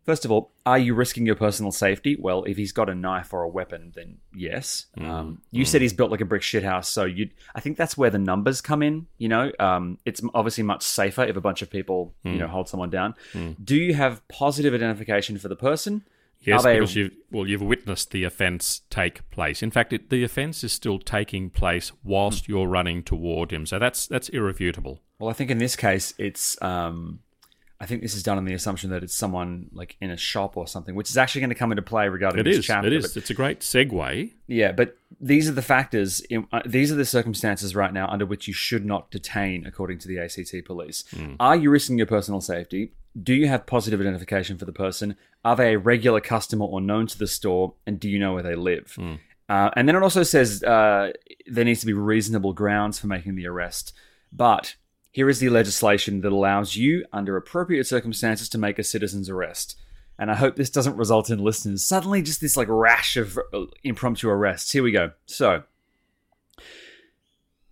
First 0.03 0.23
of 0.23 0.31
all, 0.31 0.53
are 0.65 0.79
you 0.79 0.93
risking 0.93 1.25
your 1.25 1.35
personal 1.35 1.69
safety? 1.73 2.15
Well, 2.17 2.45
if 2.45 2.55
he's 2.55 2.71
got 2.71 2.87
a 2.87 2.95
knife 2.95 3.33
or 3.33 3.43
a 3.43 3.47
weapon, 3.49 3.91
then 3.93 4.19
yes. 4.33 4.85
Mm. 4.97 5.05
Um, 5.05 5.41
you 5.51 5.65
said 5.65 5.81
he's 5.81 5.91
built 5.91 6.11
like 6.11 6.21
a 6.21 6.25
brick 6.25 6.43
shithouse, 6.43 6.85
so 6.85 7.03
you. 7.03 7.29
I 7.53 7.59
think 7.59 7.75
that's 7.75 7.97
where 7.97 8.09
the 8.09 8.17
numbers 8.17 8.61
come 8.61 8.81
in. 8.81 9.07
You 9.17 9.27
know, 9.27 9.51
um, 9.59 9.97
it's 10.05 10.21
obviously 10.33 10.63
much 10.63 10.83
safer 10.83 11.23
if 11.25 11.35
a 11.35 11.41
bunch 11.41 11.61
of 11.61 11.69
people, 11.69 12.15
Mm. 12.23 12.31
you 12.31 12.37
know, 12.39 12.47
hold 12.47 12.69
someone 12.69 12.89
down. 12.89 13.15
Do 13.61 13.75
you 13.75 13.95
have 13.95 14.25
positive 14.29 14.73
identification 14.73 15.37
for 15.39 15.49
the 15.49 15.57
person? 15.57 16.05
Yes, 16.47 16.61
Are 16.61 16.69
they- 16.71 16.79
because 16.79 16.95
you've 16.95 17.11
well, 17.29 17.45
you've 17.45 17.61
witnessed 17.61 18.11
the 18.11 18.23
offence 18.23 18.81
take 18.89 19.29
place. 19.31 19.61
In 19.61 19.69
fact, 19.69 19.91
it, 19.91 20.09
the 20.09 20.23
offence 20.23 20.63
is 20.63 20.71
still 20.71 20.97
taking 20.97 21.49
place 21.49 21.91
whilst 22.03 22.45
Hmm. 22.45 22.53
you're 22.53 22.67
running 22.67 23.03
toward 23.03 23.51
him. 23.51 23.65
So 23.65 23.77
that's 23.79 24.07
that's 24.07 24.29
irrefutable. 24.29 25.01
Well, 25.19 25.29
I 25.29 25.33
think 25.33 25.51
in 25.51 25.57
this 25.57 25.75
case, 25.75 26.13
it's. 26.17 26.59
Um, 26.61 27.19
I 27.79 27.85
think 27.85 28.01
this 28.01 28.15
is 28.15 28.23
done 28.23 28.39
on 28.39 28.45
the 28.45 28.55
assumption 28.55 28.89
that 28.89 29.03
it's 29.03 29.13
someone 29.13 29.67
like 29.71 29.97
in 30.01 30.09
a 30.09 30.17
shop 30.17 30.57
or 30.57 30.65
something, 30.67 30.95
which 30.95 31.11
is 31.11 31.17
actually 31.17 31.41
going 31.41 31.49
to 31.51 31.55
come 31.55 31.71
into 31.71 31.83
play 31.83 32.07
regarding 32.09 32.39
It 32.39 32.43
this 32.45 32.57
is. 32.57 32.65
chapter. 32.65 32.87
It 32.91 33.01
but- 33.03 33.15
It's 33.17 33.29
a 33.29 33.35
great 33.35 33.59
segue. 33.59 34.31
Yeah, 34.47 34.71
but 34.71 34.97
these 35.21 35.47
are 35.47 35.51
the 35.51 35.61
factors. 35.61 36.21
In, 36.21 36.47
uh, 36.51 36.61
these 36.65 36.91
are 36.91 36.95
the 36.95 37.05
circumstances 37.05 37.75
right 37.75 37.93
now 37.93 38.07
under 38.07 38.25
which 38.25 38.47
you 38.47 38.53
should 38.53 38.83
not 38.83 39.11
detain, 39.11 39.63
according 39.67 39.99
to 39.99 40.07
the 40.07 40.17
ACT 40.17 40.63
police. 40.65 41.03
Are 41.39 41.55
you 41.55 41.69
risking 41.69 41.97
your 41.99 42.07
personal 42.07 42.41
safety? 42.41 42.93
Do 43.21 43.33
you 43.33 43.47
have 43.47 43.65
positive 43.65 43.99
identification 43.99 44.57
for 44.57 44.65
the 44.65 44.73
person? 44.73 45.15
Are 45.43 45.55
they 45.55 45.73
a 45.73 45.79
regular 45.79 46.21
customer 46.21 46.65
or 46.65 46.81
known 46.81 47.07
to 47.07 47.17
the 47.17 47.27
store? 47.27 47.73
And 47.85 47.99
do 47.99 48.09
you 48.09 48.19
know 48.19 48.33
where 48.33 48.43
they 48.43 48.55
live? 48.55 48.95
Uh, 49.49 49.69
and 49.75 49.87
then 49.87 49.95
it 49.95 50.03
also 50.03 50.23
says 50.23 50.61
uh, 50.63 51.11
there 51.47 51.65
needs 51.65 51.79
to 51.79 51.85
be 51.85 51.93
reasonable 51.93 52.53
grounds 52.53 52.99
for 52.99 53.07
making 53.07 53.35
the 53.35 53.47
arrest. 53.47 53.93
But 54.31 54.75
here 55.11 55.29
is 55.29 55.39
the 55.39 55.49
legislation 55.49 56.21
that 56.21 56.31
allows 56.31 56.75
you, 56.75 57.05
under 57.13 57.37
appropriate 57.37 57.87
circumstances, 57.87 58.49
to 58.49 58.57
make 58.57 58.77
a 58.77 58.83
citizen's 58.83 59.29
arrest. 59.29 59.75
And 60.19 60.29
I 60.29 60.35
hope 60.35 60.55
this 60.55 60.69
doesn't 60.69 60.97
result 60.97 61.29
in 61.29 61.39
listeners 61.39 61.83
suddenly 61.83 62.21
just 62.21 62.41
this 62.41 62.57
like 62.57 62.67
rash 62.69 63.17
of 63.17 63.39
uh, 63.53 63.65
impromptu 63.83 64.29
arrests. 64.29 64.71
Here 64.71 64.83
we 64.83 64.91
go. 64.91 65.11
So, 65.27 65.63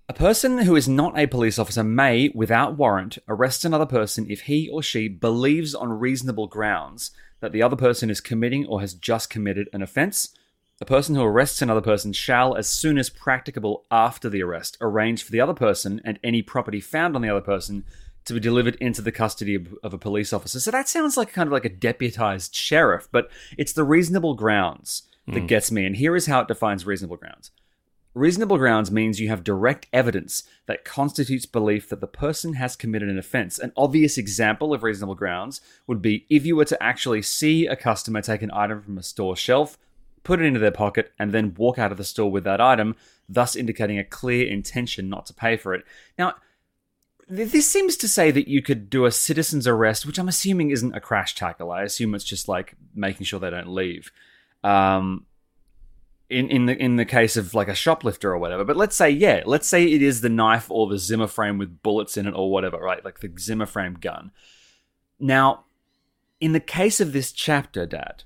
a 0.08 0.14
person 0.14 0.60
who 0.60 0.76
is 0.76 0.88
not 0.88 1.18
a 1.18 1.26
police 1.26 1.58
officer 1.58 1.84
may, 1.84 2.30
without 2.36 2.78
warrant, 2.78 3.18
arrest 3.28 3.66
another 3.66 3.88
person 3.88 4.28
if 4.30 4.42
he 4.42 4.70
or 4.70 4.84
she 4.84 5.08
believes 5.08 5.74
on 5.74 6.00
reasonable 6.00 6.46
grounds 6.48 7.12
that 7.40 7.52
the 7.52 7.64
other 7.64 7.76
person 7.76 8.10
is 8.10 8.22
committing 8.22 8.68
or 8.68 8.82
has 8.82 8.94
just 8.94 9.32
committed 9.32 9.68
an 9.74 9.82
offence. 9.82 10.30
A 10.80 10.86
person 10.86 11.16
who 11.16 11.24
arrests 11.24 11.62
another 11.62 11.82
person 11.82 12.14
shall, 12.14 12.56
as 12.56 12.68
soon 12.68 13.00
as 13.00 13.10
practicable 13.10 13.86
after 13.90 14.30
the 14.30 14.44
arrest, 14.44 14.78
arrange 14.80 15.24
for 15.24 15.32
the 15.32 15.42
other 15.42 15.54
person 15.54 16.02
and 16.06 16.20
any 16.24 16.44
property 16.44 16.80
found 16.80 17.16
on 17.16 17.22
the 17.22 17.30
other 17.30 17.42
person 17.42 17.84
to 18.26 18.34
be 18.34 18.40
delivered 18.40 18.76
into 18.76 19.02
the 19.02 19.12
custody 19.12 19.56
of, 19.56 19.74
of 19.84 19.94
a 19.94 19.98
police 19.98 20.34
officer. 20.34 20.60
So 20.60 20.72
that 20.72 20.90
sounds 20.90 21.18
like 21.18 21.32
kind 21.32 21.48
of 21.48 21.54
like 21.54 21.66
a 21.66 21.70
deputized 21.70 22.54
sheriff, 22.56 23.08
but 23.12 23.32
it's 23.58 23.74
the 23.74 23.84
reasonable 23.84 24.36
grounds 24.36 25.04
that 25.28 25.40
hmm. 25.40 25.46
gets 25.48 25.72
me. 25.72 25.86
And 25.86 25.96
here 25.96 26.16
is 26.16 26.26
how 26.28 26.42
it 26.42 26.48
defines 26.48 26.86
reasonable 26.86 27.18
grounds. 27.18 27.52
Reasonable 28.16 28.58
grounds 28.58 28.90
means 28.90 29.20
you 29.20 29.28
have 29.28 29.44
direct 29.44 29.88
evidence 29.92 30.44
that 30.68 30.86
constitutes 30.86 31.46
belief 31.46 31.90
that 31.90 32.00
the 32.00 32.08
person 32.08 32.54
has 32.54 32.78
committed 32.78 33.10
an 33.10 33.18
offense. 33.18 33.60
An 33.60 33.74
obvious 33.76 34.18
example 34.18 34.74
of 34.74 34.84
reasonable 34.84 35.16
grounds 35.16 35.60
would 35.86 36.02
be 36.02 36.26
if 36.30 36.46
you 36.46 36.56
were 36.56 36.64
to 36.64 36.82
actually 36.82 37.22
see 37.22 37.68
a 37.68 37.76
customer 37.76 38.22
take 38.22 38.42
an 38.42 38.52
item 38.54 38.82
from 38.82 38.98
a 38.98 39.04
store 39.04 39.36
shelf, 39.36 39.78
put 40.24 40.40
it 40.40 40.46
into 40.46 40.62
their 40.62 40.72
pocket, 40.72 41.12
and 41.20 41.34
then 41.34 41.56
walk 41.56 41.78
out 41.78 41.92
of 41.92 41.98
the 41.98 42.06
store 42.06 42.32
with 42.32 42.46
that 42.46 42.62
item, 42.62 42.96
thus 43.28 43.54
indicating 43.54 44.00
a 44.00 44.04
clear 44.06 44.48
intention 44.48 45.10
not 45.10 45.26
to 45.26 45.34
pay 45.34 45.58
for 45.58 45.74
it. 45.74 45.84
Now, 46.18 46.36
this 47.28 47.70
seems 47.70 47.98
to 47.98 48.08
say 48.08 48.32
that 48.32 48.48
you 48.48 48.62
could 48.62 48.90
do 48.90 49.04
a 49.04 49.12
citizen's 49.12 49.68
arrest, 49.68 50.06
which 50.06 50.20
I'm 50.20 50.30
assuming 50.30 50.70
isn't 50.70 50.96
a 50.96 51.02
crash 51.02 51.36
tackle. 51.36 51.70
I 51.70 51.84
assume 51.84 52.16
it's 52.16 52.24
just 52.24 52.48
like 52.48 52.76
making 52.94 53.26
sure 53.26 53.42
they 53.42 53.50
don't 53.50 53.68
leave. 53.68 54.10
Um, 54.64 55.26
in 56.30 56.50
in 56.50 56.66
the 56.66 56.76
in 56.76 56.96
the 56.96 57.06
case 57.06 57.38
of 57.38 57.54
like 57.54 57.68
a 57.68 57.76
shoplifter 57.76 58.32
or 58.32 58.38
whatever. 58.38 58.64
But 58.64 58.78
let's 58.78 58.96
say 58.96 59.10
yeah, 59.10 59.44
let's 59.46 59.68
say 59.68 59.86
it 59.86 60.02
is 60.02 60.22
the 60.22 60.30
knife 60.30 60.70
or 60.70 60.88
the 60.88 60.98
Zimmer 60.98 61.28
frame 61.28 61.58
with 61.58 61.82
bullets 61.82 62.18
in 62.18 62.28
it 62.28 62.34
or 62.34 62.52
whatever, 62.52 62.78
right? 62.78 63.04
Like 63.04 63.20
the 63.20 63.32
Zimmer 63.38 63.66
frame 63.66 63.96
gun. 63.96 64.32
Now, 65.20 65.66
in 66.40 66.54
the 66.54 66.60
case 66.60 67.00
of 67.00 67.14
this 67.14 67.32
chapter, 67.32 67.86
Dad, 67.86 68.24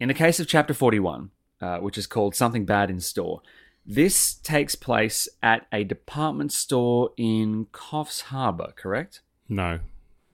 in 0.00 0.08
the 0.08 0.14
case 0.14 0.40
of 0.40 0.48
chapter 0.48 0.74
forty-one, 0.74 1.30
uh, 1.60 1.78
which 1.78 1.98
is 1.98 2.06
called 2.06 2.34
"Something 2.34 2.64
Bad 2.64 2.90
in 2.90 3.00
Store," 3.00 3.42
this 3.84 4.34
takes 4.34 4.74
place 4.74 5.28
at 5.42 5.66
a 5.72 5.84
department 5.84 6.52
store 6.52 7.12
in 7.16 7.66
Coffs 7.66 8.22
Harbour, 8.22 8.72
correct? 8.76 9.20
No, 9.48 9.80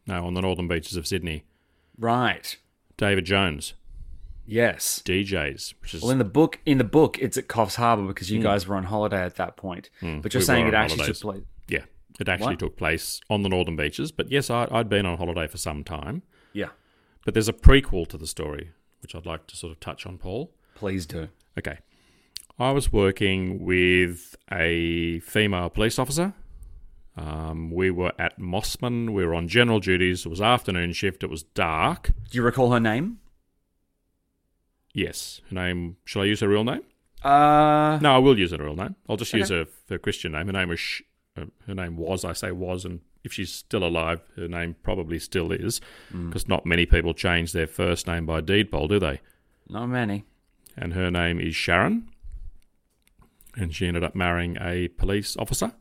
no, 0.06 0.26
on 0.26 0.34
the 0.34 0.40
northern 0.40 0.68
beaches 0.68 0.96
of 0.96 1.06
Sydney. 1.06 1.44
Right. 1.98 2.56
David 2.96 3.24
Jones, 3.24 3.74
Yes. 4.46 5.02
DJs, 5.04 5.74
which 5.80 5.94
is 5.94 6.02
Well, 6.02 6.10
in 6.10 6.18
the 6.18 6.24
book, 6.24 6.58
in 6.66 6.78
the 6.78 6.84
book, 6.84 7.18
it's 7.18 7.36
at 7.36 7.46
Coffs 7.48 7.76
Harbour 7.76 8.06
because 8.06 8.30
you 8.30 8.40
guys 8.42 8.66
were 8.66 8.76
on 8.76 8.84
holiday 8.84 9.22
at 9.22 9.36
that 9.36 9.56
point. 9.56 9.90
But 10.00 10.34
you're 10.34 10.40
we 10.40 10.44
saying 10.44 10.66
it 10.68 10.74
actually 10.74 10.98
holidays. 10.98 11.18
took 11.20 11.30
place. 11.32 11.42
yeah, 11.68 11.84
it 12.20 12.28
actually 12.28 12.46
What? 12.54 12.58
took 12.58 12.76
place 12.76 13.20
on 13.30 13.42
the 13.42 13.48
northern 13.48 13.76
beaches. 13.76 14.10
But 14.12 14.30
yes, 14.30 14.50
I, 14.50 14.66
I'd 14.70 14.88
been 14.88 15.06
on 15.06 15.16
holiday 15.18 15.46
for 15.46 15.58
some 15.58 15.84
time. 15.84 16.22
Yeah. 16.52 16.68
But 17.24 17.34
there's 17.34 17.48
a 17.48 17.52
prequel 17.52 18.06
to 18.08 18.18
the 18.18 18.26
story, 18.26 18.70
which 19.00 19.14
I'd 19.14 19.26
like 19.26 19.46
to 19.46 19.56
sort 19.56 19.72
of 19.72 19.80
touch 19.80 20.06
on, 20.06 20.18
Paul. 20.18 20.50
Please 20.74 21.06
do. 21.06 21.28
Okay. 21.58 21.78
I 22.58 22.72
was 22.72 22.92
working 22.92 23.64
with 23.64 24.34
a 24.50 25.20
female 25.20 25.70
police 25.70 25.98
officer. 25.98 26.34
Um, 27.16 27.70
we 27.70 27.90
were 27.90 28.12
at 28.18 28.38
Mosman. 28.40 29.10
We 29.12 29.24
were 29.24 29.34
on 29.34 29.46
general 29.48 29.80
duties. 29.80 30.26
It 30.26 30.28
was 30.28 30.40
afternoon 30.40 30.92
shift. 30.94 31.22
It 31.22 31.30
was 31.30 31.42
dark. 31.42 32.10
Do 32.30 32.36
you 32.38 32.42
recall 32.42 32.72
her 32.72 32.80
name? 32.80 33.18
Yes. 34.94 35.40
Her 35.50 35.54
name. 35.54 35.96
Shall 36.04 36.22
I 36.22 36.26
use 36.26 36.40
her 36.40 36.48
real 36.48 36.64
name? 36.64 36.82
Uh, 37.22 37.98
No, 38.02 38.14
I 38.14 38.18
will 38.18 38.38
use 38.38 38.50
her 38.50 38.58
real 38.58 38.76
name. 38.76 38.96
I'll 39.08 39.16
just 39.16 39.32
use 39.32 39.48
her 39.50 39.66
her 39.88 39.98
Christian 39.98 40.32
name. 40.32 40.46
Her 40.46 40.52
name 40.52 40.68
was. 40.68 40.80
Sh- 40.80 41.02
uh, 41.36 41.46
her 41.66 41.74
name 41.74 41.96
was. 41.96 42.24
I 42.24 42.32
say 42.34 42.50
was, 42.52 42.84
and 42.84 43.00
if 43.24 43.32
she's 43.32 43.52
still 43.52 43.84
alive, 43.84 44.20
her 44.36 44.48
name 44.48 44.76
probably 44.82 45.18
still 45.18 45.50
is, 45.52 45.80
because 46.12 46.46
not 46.48 46.66
many 46.66 46.84
people 46.84 47.14
change 47.14 47.52
their 47.52 47.66
first 47.68 48.06
name 48.06 48.26
by 48.26 48.40
deed 48.42 48.70
poll, 48.70 48.88
do 48.88 48.98
they? 48.98 49.20
not 49.68 49.86
many. 49.86 50.24
and 50.76 50.92
her 50.92 51.10
name 51.10 51.40
is 51.40 51.54
Sharon. 51.56 52.08
And 53.56 53.74
she 53.74 53.86
ended 53.86 54.02
up 54.04 54.14
marrying 54.14 54.56
a 54.60 54.88
police 54.88 55.36
officer. 55.36 55.72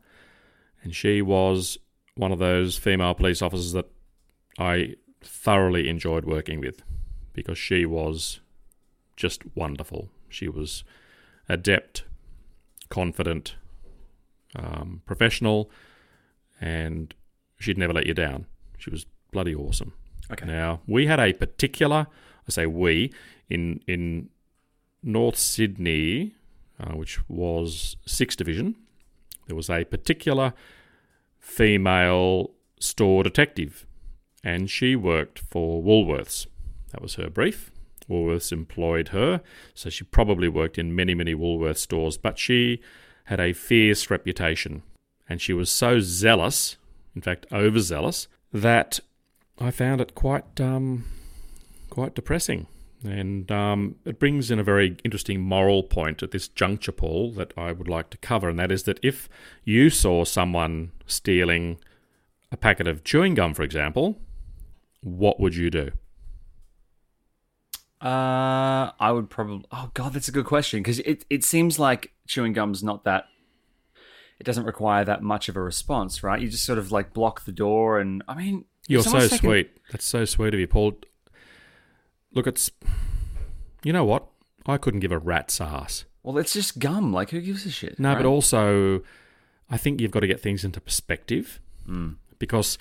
And 0.82 0.94
she 0.94 1.22
was 1.22 1.78
one 2.16 2.32
of 2.32 2.38
those 2.38 2.76
female 2.78 3.14
police 3.14 3.40
officers 3.42 3.72
that 3.72 3.86
I 4.58 4.94
thoroughly 5.22 5.88
enjoyed 5.88 6.24
working 6.24 6.60
with 6.60 6.82
because 7.32 7.56
she 7.58 7.86
was 7.86 8.40
just 9.16 9.42
wonderful. 9.54 10.08
She 10.28 10.48
was 10.48 10.84
adept, 11.48 12.04
confident, 12.88 13.56
um, 14.56 15.02
professional, 15.06 15.70
and 16.60 17.14
she'd 17.58 17.78
never 17.78 17.92
let 17.92 18.06
you 18.06 18.14
down. 18.14 18.46
She 18.78 18.90
was 18.90 19.06
bloody 19.30 19.54
awesome. 19.54 19.92
Okay. 20.30 20.46
Now 20.46 20.80
we 20.86 21.06
had 21.06 21.20
a 21.20 21.32
particular, 21.32 22.06
I 22.48 22.50
say 22.50 22.66
we, 22.66 23.12
in 23.50 23.80
in 23.86 24.30
North 25.02 25.36
Sydney, 25.36 26.34
uh, 26.78 26.92
which 26.92 27.28
was 27.28 27.96
sixth 28.06 28.38
division. 28.38 28.76
There 29.46 29.56
was 29.56 29.68
a 29.68 29.84
particular 29.84 30.54
female 31.38 32.52
store 32.78 33.24
detective, 33.24 33.86
and 34.44 34.70
she 34.70 34.94
worked 34.96 35.40
for 35.40 35.82
Woolworths. 35.82 36.46
That 36.92 37.02
was 37.02 37.14
her 37.16 37.28
brief. 37.28 37.71
Woolworths 38.08 38.52
employed 38.52 39.08
her, 39.08 39.40
so 39.74 39.90
she 39.90 40.04
probably 40.04 40.48
worked 40.48 40.78
in 40.78 40.94
many, 40.94 41.14
many 41.14 41.34
Woolworths 41.34 41.78
stores, 41.78 42.16
but 42.16 42.38
she 42.38 42.80
had 43.24 43.40
a 43.40 43.52
fierce 43.52 44.10
reputation, 44.10 44.82
and 45.28 45.40
she 45.40 45.52
was 45.52 45.70
so 45.70 46.00
zealous, 46.00 46.76
in 47.14 47.22
fact, 47.22 47.46
overzealous, 47.52 48.28
that 48.52 49.00
I 49.58 49.70
found 49.70 50.00
it 50.00 50.14
quite, 50.14 50.60
um, 50.60 51.04
quite 51.90 52.14
depressing. 52.14 52.66
And 53.04 53.50
um, 53.50 53.96
it 54.04 54.20
brings 54.20 54.50
in 54.50 54.58
a 54.58 54.64
very 54.64 54.96
interesting 55.04 55.40
moral 55.40 55.82
point 55.82 56.22
at 56.22 56.30
this 56.30 56.46
juncture, 56.48 56.92
Paul, 56.92 57.32
that 57.32 57.52
I 57.56 57.72
would 57.72 57.88
like 57.88 58.10
to 58.10 58.18
cover, 58.18 58.48
and 58.48 58.58
that 58.58 58.70
is 58.70 58.84
that 58.84 59.00
if 59.02 59.28
you 59.64 59.90
saw 59.90 60.24
someone 60.24 60.92
stealing 61.06 61.78
a 62.52 62.56
packet 62.56 62.86
of 62.86 63.02
chewing 63.02 63.34
gum, 63.34 63.54
for 63.54 63.62
example, 63.62 64.18
what 65.02 65.40
would 65.40 65.56
you 65.56 65.70
do? 65.70 65.90
Uh, 68.02 68.90
I 68.98 69.12
would 69.12 69.30
probably. 69.30 69.64
Oh 69.70 69.90
God, 69.94 70.12
that's 70.12 70.28
a 70.28 70.32
good 70.32 70.44
question 70.46 70.80
because 70.80 70.98
it 71.00 71.24
it 71.30 71.44
seems 71.44 71.78
like 71.78 72.12
chewing 72.26 72.52
gum's 72.52 72.82
not 72.82 73.04
that. 73.04 73.26
It 74.40 74.44
doesn't 74.44 74.64
require 74.64 75.04
that 75.04 75.22
much 75.22 75.48
of 75.48 75.56
a 75.56 75.62
response, 75.62 76.22
right? 76.24 76.40
You 76.40 76.48
just 76.48 76.64
sort 76.64 76.78
of 76.78 76.90
like 76.90 77.12
block 77.12 77.44
the 77.44 77.52
door, 77.52 78.00
and 78.00 78.24
I 78.26 78.34
mean, 78.34 78.64
You're 78.88 79.02
so 79.04 79.20
taking- 79.20 79.38
sweet. 79.38 79.70
That's 79.92 80.04
so 80.04 80.24
sweet 80.24 80.52
of 80.52 80.58
you, 80.58 80.66
Paul. 80.66 80.94
Look, 82.32 82.46
it's. 82.48 82.70
You 83.84 83.92
know 83.92 84.04
what? 84.04 84.26
I 84.66 84.78
couldn't 84.78 85.00
give 85.00 85.10
a 85.12 85.18
rat's 85.18 85.60
ass 85.60 86.04
Well, 86.22 86.38
it's 86.38 86.52
just 86.52 86.78
gum. 86.78 87.12
Like, 87.12 87.30
who 87.30 87.40
gives 87.40 87.66
a 87.66 87.70
shit? 87.70 87.98
No, 87.98 88.10
right? 88.10 88.16
but 88.18 88.26
also, 88.26 89.02
I 89.68 89.76
think 89.76 90.00
you've 90.00 90.12
got 90.12 90.20
to 90.20 90.28
get 90.28 90.40
things 90.40 90.64
into 90.64 90.80
perspective 90.80 91.60
Mm. 91.88 92.14
because 92.38 92.78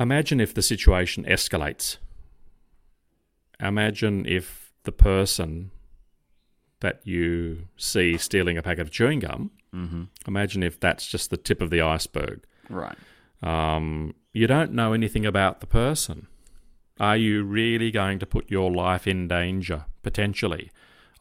imagine 0.00 0.40
if 0.40 0.52
the 0.52 0.62
situation 0.62 1.24
escalates. 1.24 1.98
Imagine 3.62 4.26
if 4.26 4.72
the 4.84 4.92
person 4.92 5.70
that 6.80 7.00
you 7.04 7.66
see 7.76 8.16
stealing 8.16 8.56
a 8.56 8.62
packet 8.62 8.82
of 8.82 8.90
chewing 8.90 9.20
gum, 9.20 9.50
Mm-hmm. 9.74 10.02
imagine 10.26 10.64
if 10.64 10.80
that's 10.80 11.06
just 11.06 11.30
the 11.30 11.36
tip 11.36 11.60
of 11.62 11.70
the 11.70 11.80
iceberg. 11.80 12.42
Right. 12.68 12.96
Um, 13.40 14.14
you 14.32 14.48
don't 14.48 14.72
know 14.72 14.92
anything 14.92 15.24
about 15.24 15.60
the 15.60 15.66
person. 15.68 16.26
Are 16.98 17.16
you 17.16 17.44
really 17.44 17.92
going 17.92 18.18
to 18.18 18.26
put 18.26 18.50
your 18.50 18.72
life 18.72 19.06
in 19.06 19.28
danger 19.28 19.84
potentially? 20.02 20.72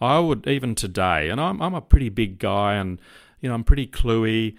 I 0.01 0.17
would 0.17 0.47
even 0.47 0.73
today, 0.73 1.29
and 1.29 1.39
I'm 1.39 1.61
I'm 1.61 1.75
a 1.75 1.81
pretty 1.81 2.09
big 2.09 2.39
guy, 2.39 2.73
and 2.73 2.99
you 3.39 3.49
know 3.49 3.53
I'm 3.55 3.63
pretty 3.63 3.85
cluey. 3.85 4.55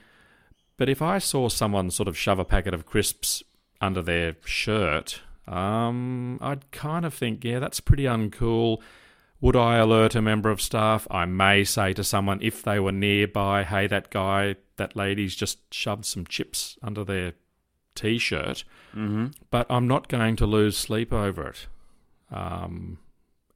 But 0.76 0.88
if 0.88 1.02
I 1.02 1.18
saw 1.18 1.48
someone 1.48 1.90
sort 1.90 2.08
of 2.08 2.16
shove 2.16 2.38
a 2.38 2.44
packet 2.44 2.72
of 2.74 2.86
crisps 2.86 3.42
under 3.80 4.02
their 4.02 4.36
shirt, 4.44 5.20
um, 5.46 6.38
I'd 6.40 6.70
kind 6.70 7.04
of 7.04 7.14
think, 7.14 7.44
yeah, 7.44 7.58
that's 7.58 7.80
pretty 7.80 8.04
uncool. 8.04 8.80
Would 9.40 9.56
I 9.56 9.76
alert 9.76 10.14
a 10.14 10.22
member 10.22 10.50
of 10.50 10.60
staff? 10.60 11.06
I 11.10 11.24
may 11.24 11.64
say 11.64 11.92
to 11.94 12.04
someone 12.04 12.40
if 12.42 12.62
they 12.62 12.78
were 12.78 12.92
nearby, 12.92 13.64
hey, 13.64 13.86
that 13.86 14.10
guy, 14.10 14.56
that 14.76 14.96
lady's 14.96 15.34
just 15.34 15.72
shoved 15.72 16.04
some 16.04 16.26
chips 16.26 16.78
under 16.82 17.04
their 17.04 17.32
t 17.94 18.18
shirt. 18.18 18.64
Mm-hmm. 18.94 19.28
But 19.50 19.66
I'm 19.70 19.88
not 19.88 20.08
going 20.08 20.36
to 20.36 20.46
lose 20.46 20.76
sleep 20.76 21.12
over 21.12 21.48
it. 21.48 21.66
Um, 22.30 22.98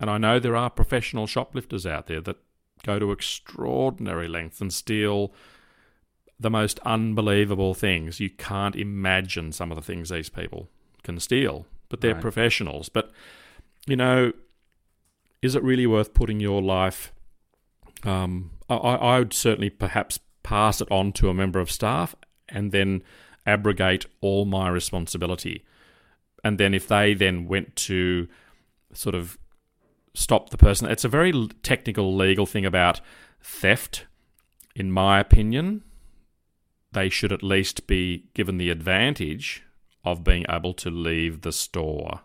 and 0.00 0.10
I 0.10 0.18
know 0.18 0.38
there 0.38 0.56
are 0.56 0.70
professional 0.70 1.26
shoplifters 1.26 1.86
out 1.86 2.06
there 2.06 2.20
that 2.22 2.38
go 2.82 2.98
to 2.98 3.12
extraordinary 3.12 4.28
lengths 4.28 4.60
and 4.60 4.72
steal 4.72 5.32
the 6.38 6.50
most 6.50 6.80
unbelievable 6.80 7.74
things. 7.74 8.20
You 8.20 8.30
can't 8.30 8.74
imagine 8.74 9.52
some 9.52 9.70
of 9.70 9.76
the 9.76 9.82
things 9.82 10.08
these 10.08 10.28
people 10.28 10.68
can 11.02 11.20
steal, 11.20 11.66
but 11.94 12.00
they're 12.00 12.14
Right. 12.14 12.22
professionals. 12.22 12.88
But, 12.88 13.12
you 13.86 13.94
know, 13.94 14.32
is 15.42 15.54
it 15.54 15.62
really 15.62 15.86
worth 15.86 16.12
putting 16.12 16.40
your 16.40 16.60
life? 16.60 17.12
Um, 18.02 18.50
I, 18.68 18.74
I 18.74 19.18
would 19.20 19.32
certainly 19.32 19.70
perhaps 19.70 20.18
pass 20.42 20.80
it 20.80 20.90
on 20.90 21.12
to 21.12 21.28
a 21.28 21.34
member 21.34 21.60
of 21.60 21.70
staff 21.70 22.16
and 22.48 22.72
then 22.72 23.04
abrogate 23.46 24.06
all 24.20 24.44
my 24.44 24.68
responsibility. 24.68 25.64
And 26.42 26.58
then 26.58 26.74
if 26.74 26.88
they 26.88 27.14
then 27.14 27.46
went 27.46 27.76
to 27.76 28.26
sort 28.92 29.14
of 29.14 29.38
stop 30.14 30.50
the 30.50 30.58
person, 30.58 30.90
it's 30.90 31.04
a 31.04 31.08
very 31.08 31.32
technical 31.62 32.12
legal 32.16 32.44
thing 32.44 32.66
about 32.66 33.00
theft. 33.40 34.06
In 34.74 34.90
my 34.90 35.20
opinion, 35.20 35.84
they 36.90 37.08
should 37.08 37.30
at 37.30 37.44
least 37.44 37.86
be 37.86 38.24
given 38.34 38.58
the 38.58 38.70
advantage 38.70 39.62
of 40.04 40.24
being 40.24 40.44
able 40.48 40.74
to 40.74 40.90
leave 40.90 41.40
the 41.40 41.52
store. 41.52 42.20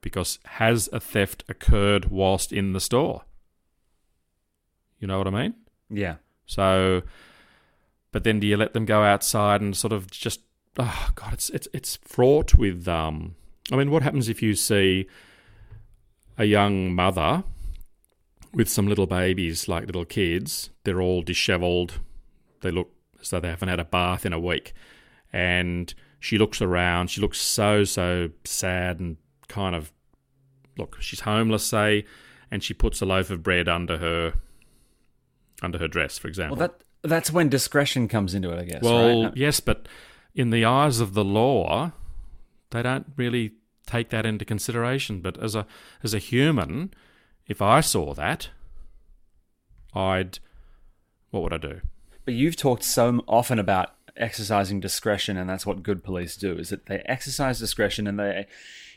Because 0.00 0.38
has 0.44 0.88
a 0.92 1.00
theft 1.00 1.44
occurred 1.48 2.06
whilst 2.06 2.52
in 2.52 2.72
the 2.72 2.80
store? 2.80 3.22
You 4.98 5.08
know 5.08 5.18
what 5.18 5.26
I 5.26 5.30
mean? 5.30 5.54
Yeah. 5.90 6.16
So, 6.46 7.02
but 8.12 8.24
then 8.24 8.40
do 8.40 8.46
you 8.46 8.56
let 8.56 8.72
them 8.72 8.84
go 8.84 9.02
outside 9.02 9.60
and 9.60 9.76
sort 9.76 9.92
of 9.92 10.10
just? 10.10 10.40
Oh 10.78 11.08
God, 11.14 11.32
it's 11.32 11.50
it's 11.50 11.68
it's 11.72 11.96
fraught 11.96 12.54
with. 12.54 12.86
Um, 12.86 13.34
I 13.72 13.76
mean, 13.76 13.90
what 13.90 14.02
happens 14.02 14.28
if 14.28 14.42
you 14.42 14.54
see 14.54 15.06
a 16.38 16.44
young 16.44 16.94
mother 16.94 17.42
with 18.52 18.68
some 18.68 18.86
little 18.86 19.06
babies, 19.06 19.68
like 19.68 19.86
little 19.86 20.04
kids? 20.04 20.70
They're 20.84 21.00
all 21.00 21.22
dishevelled. 21.22 22.00
They 22.60 22.70
look 22.70 22.92
as 23.20 23.30
though 23.30 23.40
they 23.40 23.48
haven't 23.48 23.68
had 23.68 23.80
a 23.80 23.84
bath 23.84 24.24
in 24.24 24.32
a 24.32 24.38
week, 24.40 24.72
and 25.32 25.92
she 26.26 26.38
looks 26.38 26.60
around. 26.60 27.08
She 27.08 27.20
looks 27.20 27.40
so 27.40 27.84
so 27.84 28.30
sad 28.44 28.98
and 28.98 29.16
kind 29.46 29.76
of 29.76 29.92
look. 30.76 30.96
She's 30.98 31.20
homeless, 31.20 31.64
say, 31.64 32.04
and 32.50 32.64
she 32.64 32.74
puts 32.74 33.00
a 33.00 33.06
loaf 33.06 33.30
of 33.30 33.44
bread 33.44 33.68
under 33.68 33.98
her 33.98 34.34
under 35.62 35.78
her 35.78 35.86
dress, 35.86 36.18
for 36.18 36.26
example. 36.26 36.56
Well, 36.56 36.68
that 36.68 37.08
that's 37.08 37.30
when 37.30 37.48
discretion 37.48 38.08
comes 38.08 38.34
into 38.34 38.50
it, 38.50 38.58
I 38.58 38.64
guess. 38.64 38.82
Well, 38.82 39.24
right? 39.26 39.36
yes, 39.36 39.60
but 39.60 39.86
in 40.34 40.50
the 40.50 40.64
eyes 40.64 40.98
of 40.98 41.14
the 41.14 41.24
law, 41.24 41.92
they 42.70 42.82
don't 42.82 43.06
really 43.16 43.52
take 43.86 44.08
that 44.08 44.26
into 44.26 44.44
consideration. 44.44 45.20
But 45.20 45.40
as 45.40 45.54
a 45.54 45.64
as 46.02 46.12
a 46.12 46.18
human, 46.18 46.92
if 47.46 47.62
I 47.62 47.80
saw 47.80 48.14
that, 48.14 48.48
I'd 49.94 50.40
what 51.30 51.44
would 51.44 51.52
I 51.52 51.58
do? 51.58 51.82
But 52.24 52.34
you've 52.34 52.56
talked 52.56 52.82
so 52.82 53.22
often 53.28 53.60
about 53.60 53.95
exercising 54.16 54.80
discretion, 54.80 55.36
and 55.36 55.48
that's 55.48 55.66
what 55.66 55.82
good 55.82 56.02
police 56.04 56.36
do: 56.36 56.56
is 56.58 56.70
that 56.70 56.86
they 56.86 56.98
exercise 57.06 57.58
discretion 57.58 58.06
and 58.06 58.18
they, 58.18 58.46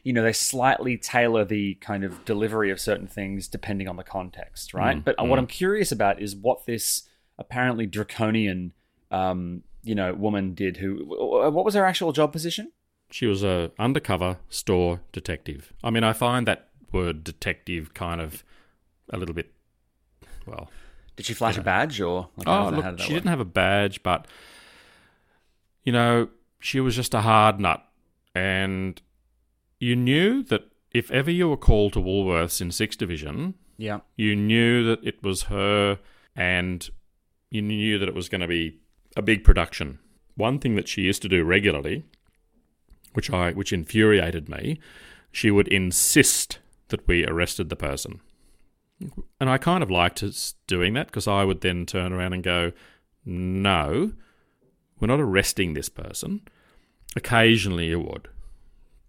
you 0.03 0.13
know, 0.13 0.23
they 0.23 0.33
slightly 0.33 0.97
tailor 0.97 1.45
the 1.45 1.75
kind 1.75 2.03
of 2.03 2.23
delivery 2.25 2.71
of 2.71 2.79
certain 2.79 3.07
things 3.07 3.47
depending 3.47 3.87
on 3.87 3.95
the 3.97 4.03
context, 4.03 4.73
right? 4.73 4.97
Mm, 4.97 5.03
but 5.03 5.17
mm. 5.17 5.27
what 5.27 5.39
I'm 5.39 5.47
curious 5.47 5.91
about 5.91 6.21
is 6.21 6.35
what 6.35 6.65
this 6.65 7.07
apparently 7.37 7.85
draconian, 7.85 8.73
um, 9.11 9.63
you 9.83 9.95
know, 9.95 10.13
woman 10.13 10.53
did. 10.53 10.77
Who? 10.77 11.05
What 11.05 11.65
was 11.65 11.73
her 11.75 11.85
actual 11.85 12.11
job 12.11 12.31
position? 12.31 12.71
She 13.11 13.25
was 13.25 13.43
a 13.43 13.71
undercover 13.79 14.37
store 14.49 15.01
detective. 15.11 15.73
I 15.83 15.89
mean, 15.89 16.03
I 16.03 16.13
find 16.13 16.45
that 16.47 16.69
word 16.91 17.23
detective 17.23 17.93
kind 17.93 18.21
of 18.21 18.43
a 19.09 19.17
little 19.17 19.33
bit 19.33 19.51
well. 20.45 20.69
Did 21.15 21.25
she 21.25 21.33
flash 21.33 21.55
Yeah. 21.55 21.61
a 21.61 21.63
badge 21.63 21.99
or? 22.01 22.29
Like, 22.37 22.47
Oh, 22.47 22.69
look, 22.69 22.83
how 22.83 22.91
did 22.91 22.99
that 22.99 23.03
she 23.03 23.13
work? 23.13 23.23
didn't 23.23 23.29
have 23.31 23.39
a 23.39 23.45
badge, 23.45 24.03
but 24.03 24.27
you 25.83 25.91
know, 25.91 26.29
she 26.59 26.79
was 26.79 26.95
just 26.95 27.13
a 27.13 27.21
hard 27.21 27.59
nut, 27.59 27.83
and 28.35 29.01
you 29.79 29.95
knew 29.95 30.43
that 30.43 30.63
if 30.91 31.09
ever 31.11 31.31
you 31.31 31.47
were 31.49 31.57
called 31.57 31.93
to 31.93 31.99
Woolworths 31.99 32.61
in 32.61 32.71
Sixth 32.71 32.97
Division, 32.99 33.53
Yeah. 33.77 33.99
you 34.17 34.35
knew 34.35 34.83
that 34.85 35.03
it 35.03 35.21
was 35.23 35.43
her, 35.43 35.99
and 36.35 36.89
you 37.51 37.61
knew 37.61 37.97
that 37.97 38.09
it 38.09 38.15
was 38.15 38.29
going 38.29 38.41
to 38.41 38.47
be 38.47 38.79
a 39.15 39.21
big 39.21 39.43
production. 39.43 39.99
One 40.35 40.59
thing 40.59 40.75
that 40.75 40.87
she 40.87 41.01
used 41.03 41.21
to 41.23 41.29
do 41.29 41.43
regularly, 41.43 42.03
which 43.13 43.29
I 43.31 43.51
which 43.53 43.73
infuriated 43.73 44.47
me, 44.49 44.79
she 45.31 45.49
would 45.51 45.67
insist 45.67 46.59
that 46.89 47.07
we 47.07 47.25
arrested 47.25 47.69
the 47.69 47.75
person. 47.75 48.21
And 49.39 49.49
I 49.49 49.57
kind 49.57 49.81
of 49.81 49.89
liked 49.89 50.23
doing 50.67 50.93
that 50.93 51.07
because 51.07 51.27
I 51.27 51.43
would 51.43 51.61
then 51.61 51.85
turn 51.85 52.11
around 52.13 52.33
and 52.33 52.43
go, 52.43 52.71
"No, 53.25 54.13
we're 54.99 55.07
not 55.07 55.19
arresting 55.19 55.73
this 55.73 55.89
person." 55.89 56.41
Occasionally, 57.15 57.87
you 57.87 57.99
would, 57.99 58.27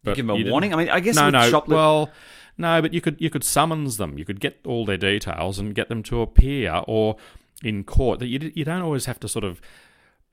but 0.03 0.17
Give 0.17 0.27
them 0.27 0.37
a 0.37 0.39
you 0.39 0.51
warning. 0.51 0.73
I 0.73 0.77
mean, 0.77 0.89
I 0.89 1.01
guess 1.01 1.17
no, 1.17 1.29
no. 1.31 1.41
shoplift- 1.51 1.69
Well, 1.69 2.11
no, 2.57 2.81
but 2.81 2.95
you 2.95 3.01
could 3.01 3.21
you 3.21 3.29
could 3.31 3.45
summons 3.45 3.97
them. 3.99 4.19
You 4.19 4.25
could 4.25 4.41
get 4.41 4.61
all 4.65 4.85
their 4.87 4.97
details 4.97 5.59
and 5.59 5.75
get 5.75 5.89
them 5.89 6.03
to 6.05 6.21
appear 6.23 6.83
or 6.87 7.17
in 7.63 7.85
court. 7.85 8.19
That 8.21 8.29
you 8.29 8.53
you 8.55 8.65
don't 8.65 8.83
always 8.83 9.05
have 9.07 9.21
to 9.21 9.29
sort 9.29 9.45
of, 9.45 9.61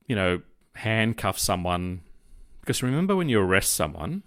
you 0.07 0.15
know, 0.15 0.41
handcuff 0.75 1.37
someone 1.39 2.01
because 2.61 2.83
remember 2.83 3.15
when 3.15 3.29
you 3.29 3.39
arrest 3.39 3.73
someone, 3.73 4.23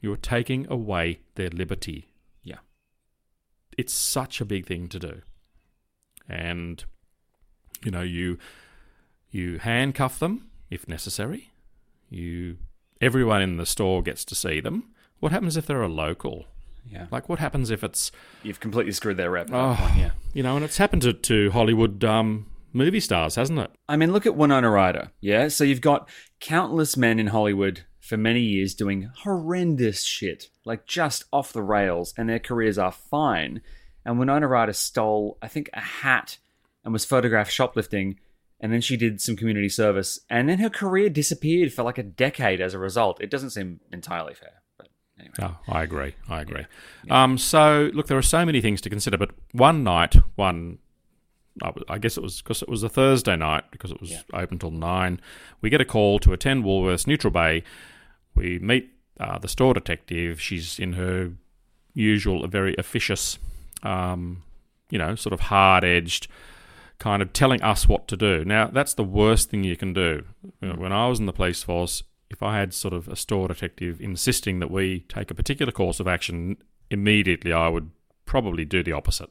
you 0.00 0.12
are 0.12 0.16
taking 0.18 0.66
away 0.70 1.20
their 1.36 1.48
liberty. 1.48 2.08
Yeah. 2.42 2.58
It's 3.78 3.94
such 3.94 4.40
a 4.42 4.44
big 4.44 4.66
thing 4.66 4.88
to 4.88 4.98
do, 4.98 5.22
and 6.28 6.84
you 7.82 7.90
know 7.90 8.02
you 8.02 8.38
you 9.30 9.58
handcuff 9.58 10.18
them 10.18 10.47
if 10.70 10.88
necessary. 10.88 11.50
You 12.10 12.58
everyone 13.00 13.42
in 13.42 13.56
the 13.56 13.66
store 13.66 14.02
gets 14.02 14.24
to 14.26 14.34
see 14.34 14.60
them. 14.60 14.90
What 15.20 15.32
happens 15.32 15.56
if 15.56 15.66
they're 15.66 15.82
a 15.82 15.88
local? 15.88 16.46
yeah. 16.90 17.06
Like, 17.10 17.28
what 17.28 17.38
happens 17.38 17.70
if 17.70 17.84
it's 17.84 18.10
You've 18.42 18.60
completely 18.60 18.92
screwed 18.92 19.16
their 19.16 19.30
rep. 19.30 19.50
Oh. 19.52 19.76
point, 19.78 19.96
yeah. 19.96 20.10
you 20.32 20.42
know? 20.42 20.56
And 20.56 20.64
it's 20.64 20.78
happened 20.78 21.02
to, 21.02 21.12
to 21.12 21.50
Hollywood 21.50 22.04
um, 22.04 22.46
movie 22.72 23.00
stars, 23.00 23.34
hasn't 23.34 23.58
it? 23.58 23.70
I 23.88 23.96
mean, 23.96 24.12
look 24.12 24.26
at 24.26 24.36
Winona 24.36 24.70
Ryder. 24.70 25.10
Yeah, 25.20 25.48
so 25.48 25.64
you've 25.64 25.80
got 25.80 26.08
countless 26.40 26.96
men 26.96 27.18
in 27.18 27.28
Hollywood 27.28 27.84
for 28.00 28.16
many 28.16 28.40
years 28.40 28.74
doing 28.74 29.10
horrendous 29.18 30.02
shit, 30.02 30.48
like 30.64 30.86
just 30.86 31.24
off 31.32 31.52
the 31.52 31.62
rails, 31.62 32.14
and 32.16 32.28
their 32.28 32.38
careers 32.38 32.78
are 32.78 32.92
fine. 32.92 33.60
And 34.04 34.18
Winona 34.18 34.48
Ryder 34.48 34.72
stole, 34.72 35.36
I 35.42 35.48
think, 35.48 35.68
a 35.74 35.80
hat 35.80 36.38
and 36.84 36.92
was 36.92 37.04
photographed 37.04 37.52
shoplifting, 37.52 38.18
and 38.60 38.72
then 38.72 38.80
she 38.80 38.96
did 38.96 39.20
some 39.20 39.36
community 39.36 39.68
service, 39.68 40.18
and 40.28 40.48
then 40.48 40.58
her 40.58 40.70
career 40.70 41.08
disappeared 41.08 41.72
for 41.72 41.82
like 41.82 41.98
a 41.98 42.02
decade 42.02 42.60
as 42.60 42.74
a 42.74 42.78
result. 42.78 43.20
It 43.22 43.30
doesn't 43.30 43.50
seem 43.50 43.80
entirely 43.92 44.34
fair, 44.34 44.62
but 44.76 44.88
anyway. 45.18 45.34
Oh, 45.42 45.56
I 45.72 45.82
agree. 45.82 46.14
I 46.28 46.40
agree. 46.40 46.64
Um, 47.10 47.38
so, 47.38 47.90
look, 47.94 48.06
there 48.08 48.18
are 48.18 48.22
so 48.22 48.44
many 48.44 48.60
things 48.60 48.80
to 48.82 48.90
consider, 48.90 49.16
but 49.16 49.30
one 49.52 49.84
night, 49.84 50.16
one, 50.36 50.78
I 51.88 51.98
guess 51.98 52.16
it 52.16 52.22
was 52.22 52.40
because 52.40 52.62
it 52.62 52.68
was 52.68 52.82
a 52.84 52.88
Thursday 52.88 53.34
night 53.36 53.64
because 53.72 53.90
it 53.90 54.00
was 54.00 54.10
Yeah. 54.12 54.20
open 54.32 54.58
till 54.60 54.70
nine. 54.70 55.20
We 55.60 55.70
get 55.70 55.80
a 55.80 55.84
call 55.84 56.18
to 56.20 56.32
attend 56.32 56.64
Woolworths 56.64 57.06
Neutral 57.06 57.32
Bay. 57.32 57.64
We 58.36 58.58
meet 58.60 58.90
uh, 59.18 59.38
the 59.38 59.48
store 59.48 59.74
detective. 59.74 60.40
She's 60.40 60.78
in 60.78 60.92
her 60.92 61.32
usual, 61.94 62.46
very 62.46 62.76
officious, 62.78 63.38
um, 63.82 64.44
you 64.90 64.98
know, 64.98 65.16
sort 65.16 65.32
of 65.32 65.40
hard 65.40 65.82
edged 65.82 66.28
kind 66.98 67.22
of 67.22 67.32
telling 67.32 67.62
us 67.62 67.88
what 67.88 68.08
to 68.08 68.16
do. 68.16 68.44
Now, 68.44 68.68
that's 68.68 68.94
the 68.94 69.04
worst 69.04 69.50
thing 69.50 69.64
you 69.64 69.76
can 69.76 69.92
do. 69.92 70.24
You 70.60 70.68
know, 70.68 70.74
when 70.74 70.92
I 70.92 71.06
was 71.08 71.20
in 71.20 71.26
the 71.26 71.32
police 71.32 71.62
force, 71.62 72.02
if 72.30 72.42
I 72.42 72.58
had 72.58 72.74
sort 72.74 72.92
of 72.92 73.08
a 73.08 73.16
store 73.16 73.48
detective 73.48 74.00
insisting 74.00 74.58
that 74.58 74.70
we 74.70 75.00
take 75.08 75.30
a 75.30 75.34
particular 75.34 75.72
course 75.72 76.00
of 76.00 76.08
action 76.08 76.56
immediately, 76.90 77.52
I 77.52 77.68
would 77.68 77.90
probably 78.26 78.64
do 78.64 78.82
the 78.82 78.92
opposite. 78.92 79.30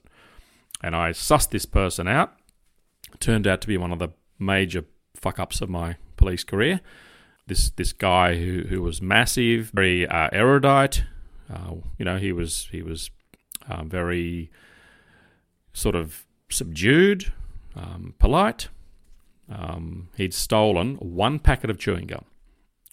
And 0.81 0.95
I 0.95 1.11
sussed 1.11 1.49
this 1.49 1.65
person 1.65 2.07
out. 2.07 2.33
Turned 3.19 3.47
out 3.47 3.61
to 3.61 3.67
be 3.67 3.77
one 3.77 3.91
of 3.91 3.99
the 3.99 4.09
major 4.39 4.85
fuck 5.15 5.39
ups 5.39 5.61
of 5.61 5.69
my 5.69 5.97
police 6.15 6.43
career. 6.43 6.81
This 7.47 7.69
this 7.71 7.93
guy 7.93 8.35
who, 8.35 8.63
who 8.67 8.81
was 8.81 9.01
massive, 9.01 9.71
very 9.73 10.05
uh, 10.05 10.29
erudite. 10.31 11.03
Uh, 11.49 11.75
you 11.97 12.05
know, 12.05 12.17
he 12.17 12.31
was 12.31 12.67
he 12.71 12.81
was 12.81 13.09
um, 13.69 13.89
very 13.89 14.51
sort 15.73 15.95
of 15.95 16.25
subdued, 16.49 17.31
um, 17.77 18.13
polite. 18.19 18.69
Um, 19.49 20.09
he'd 20.17 20.33
stolen 20.33 20.95
one 20.95 21.39
packet 21.39 21.69
of 21.69 21.77
chewing 21.77 22.07
gum, 22.07 22.25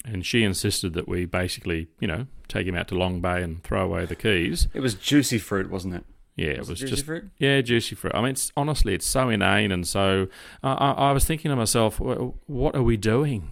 and 0.05 0.25
she 0.25 0.45
insisted 0.45 0.93
that 0.95 1.09
we 1.09 1.25
basically, 1.25 1.89
you 1.99 2.07
know, 2.07 2.27
take 2.47 2.67
him 2.67 2.77
out 2.77 2.87
to 2.89 2.95
Long 2.95 3.21
Bay 3.21 3.43
and 3.43 3.63
throw 3.65 3.85
away 3.85 4.05
the 4.07 4.15
keys. 4.15 4.69
It 4.73 4.81
was 4.81 4.95
juicy 4.95 5.39
fruit, 5.39 5.69
wasn't 5.71 5.95
it? 5.95 6.05
Yeah, 6.37 6.49
it 6.49 6.69
was 6.69 6.83
it 6.83 6.87
just 6.87 7.07
fruit? 7.07 7.31
yeah, 7.39 7.61
juicy 7.61 7.95
fruit. 7.95 8.13
I 8.15 8.21
mean, 8.21 8.31
it's, 8.31 8.53
honestly, 8.57 8.95
it's 8.95 9.07
so 9.07 9.29
inane, 9.29 9.73
and 9.73 9.87
so 9.87 10.29
uh, 10.63 10.75
I, 10.79 10.91
I 11.09 11.13
was 11.13 11.25
thinking 11.25 11.49
to 11.49 11.57
myself, 11.57 11.99
what 12.01 12.75
are 12.75 12.83
we 12.83 12.97
doing? 12.97 13.51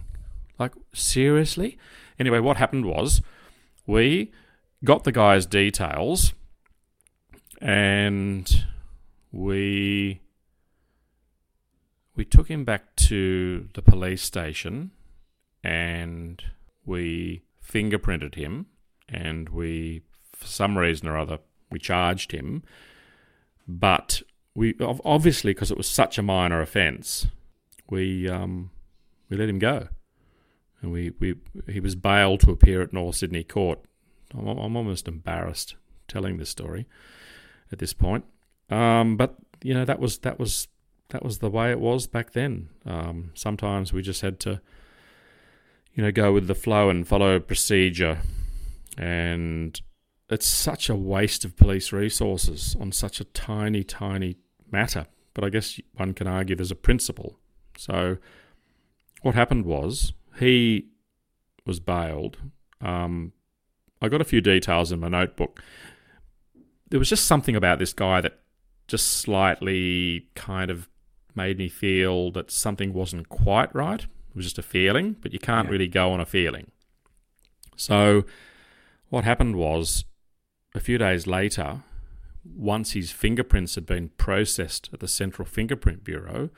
Like 0.59 0.73
seriously? 0.93 1.77
Anyway, 2.19 2.39
what 2.39 2.57
happened 2.57 2.85
was 2.85 3.21
we 3.87 4.31
got 4.83 5.03
the 5.03 5.11
guy's 5.11 5.45
details, 5.45 6.33
and 7.61 8.65
we 9.31 10.21
we 12.15 12.25
took 12.25 12.47
him 12.49 12.63
back 12.63 12.95
to 12.95 13.69
the 13.73 13.81
police 13.81 14.21
station, 14.21 14.91
and 15.63 16.43
we 16.85 17.43
fingerprinted 17.65 18.35
him, 18.35 18.67
and 19.09 19.49
we, 19.49 20.01
for 20.33 20.47
some 20.47 20.77
reason 20.77 21.07
or 21.07 21.17
other, 21.17 21.39
we 21.71 21.79
charged 21.79 22.31
him, 22.31 22.63
but 23.67 24.21
we 24.55 24.75
obviously 24.79 25.53
because 25.53 25.71
it 25.71 25.77
was 25.77 25.87
such 25.87 26.17
a 26.17 26.23
minor 26.23 26.61
offence, 26.61 27.27
we 27.89 28.29
um, 28.29 28.69
we 29.29 29.37
let 29.37 29.49
him 29.49 29.59
go, 29.59 29.87
and 30.81 30.91
we, 30.91 31.11
we 31.19 31.35
he 31.67 31.79
was 31.79 31.95
bailed 31.95 32.41
to 32.41 32.51
appear 32.51 32.81
at 32.81 32.93
North 32.93 33.15
Sydney 33.15 33.43
Court. 33.43 33.79
I'm, 34.37 34.47
I'm 34.47 34.75
almost 34.75 35.07
embarrassed 35.07 35.75
telling 36.07 36.37
this 36.37 36.49
story 36.49 36.85
at 37.71 37.79
this 37.79 37.93
point, 37.93 38.25
um, 38.69 39.17
but 39.17 39.35
you 39.63 39.73
know 39.73 39.85
that 39.85 39.99
was 39.99 40.19
that 40.19 40.37
was 40.37 40.67
that 41.13 41.23
was 41.23 41.37
the 41.37 41.49
way 41.49 41.69
it 41.69 41.79
was 41.79 42.07
back 42.07 42.31
then. 42.31 42.69
Um, 42.87 43.29
sometimes 43.35 43.93
we 43.93 44.01
just 44.01 44.21
had 44.21 44.39
to, 44.41 44.59
you 45.93 46.03
know, 46.03 46.11
go 46.11 46.33
with 46.33 46.47
the 46.47 46.55
flow 46.55 46.89
and 46.89 47.07
follow 47.07 47.39
procedure, 47.39 48.17
and 48.97 49.79
it's 50.27 50.47
such 50.47 50.89
a 50.89 50.95
waste 50.95 51.45
of 51.45 51.55
police 51.55 51.91
resources 51.91 52.75
on 52.79 52.91
such 52.91 53.21
a 53.21 53.25
tiny, 53.25 53.83
tiny 53.83 54.37
matter. 54.71 55.05
But 55.35 55.43
I 55.43 55.49
guess 55.49 55.79
one 55.93 56.15
can 56.15 56.25
argue 56.25 56.55
there's 56.55 56.71
a 56.71 56.75
principle. 56.75 57.37
So, 57.77 58.17
what 59.21 59.35
happened 59.35 59.65
was 59.65 60.13
he 60.39 60.87
was 61.63 61.79
bailed. 61.79 62.37
Um, 62.81 63.33
I 64.01 64.09
got 64.09 64.19
a 64.19 64.25
few 64.25 64.41
details 64.41 64.91
in 64.91 64.99
my 64.99 65.09
notebook. 65.09 65.61
There 66.89 66.99
was 66.99 67.09
just 67.09 67.27
something 67.27 67.55
about 67.55 67.77
this 67.77 67.93
guy 67.93 68.19
that 68.21 68.39
just 68.87 69.07
slightly 69.07 70.27
kind 70.33 70.71
of 70.71 70.89
made 71.35 71.57
me 71.57 71.69
feel 71.69 72.31
that 72.31 72.51
something 72.51 72.93
wasn't 72.93 73.29
quite 73.29 73.73
right. 73.73 74.01
It 74.03 74.35
was 74.35 74.45
just 74.45 74.57
a 74.59 74.63
feeling, 74.63 75.15
but 75.21 75.33
you 75.33 75.39
can't 75.39 75.67
Yeah. 75.67 75.71
really 75.71 75.87
go 75.87 76.11
on 76.11 76.19
a 76.19 76.25
feeling. 76.25 76.71
So, 77.75 78.25
what 79.09 79.23
happened 79.23 79.55
was 79.55 80.05
a 80.75 80.79
few 80.79 80.97
days 80.97 81.27
later, 81.27 81.83
once 82.43 82.91
his 82.91 83.11
fingerprints 83.11 83.75
had 83.75 83.85
been 83.85 84.09
processed 84.09 84.89
at 84.93 84.99
the 84.99 85.07
Central 85.07 85.45
Fingerprint 85.45 86.03
Bureau, 86.03 86.49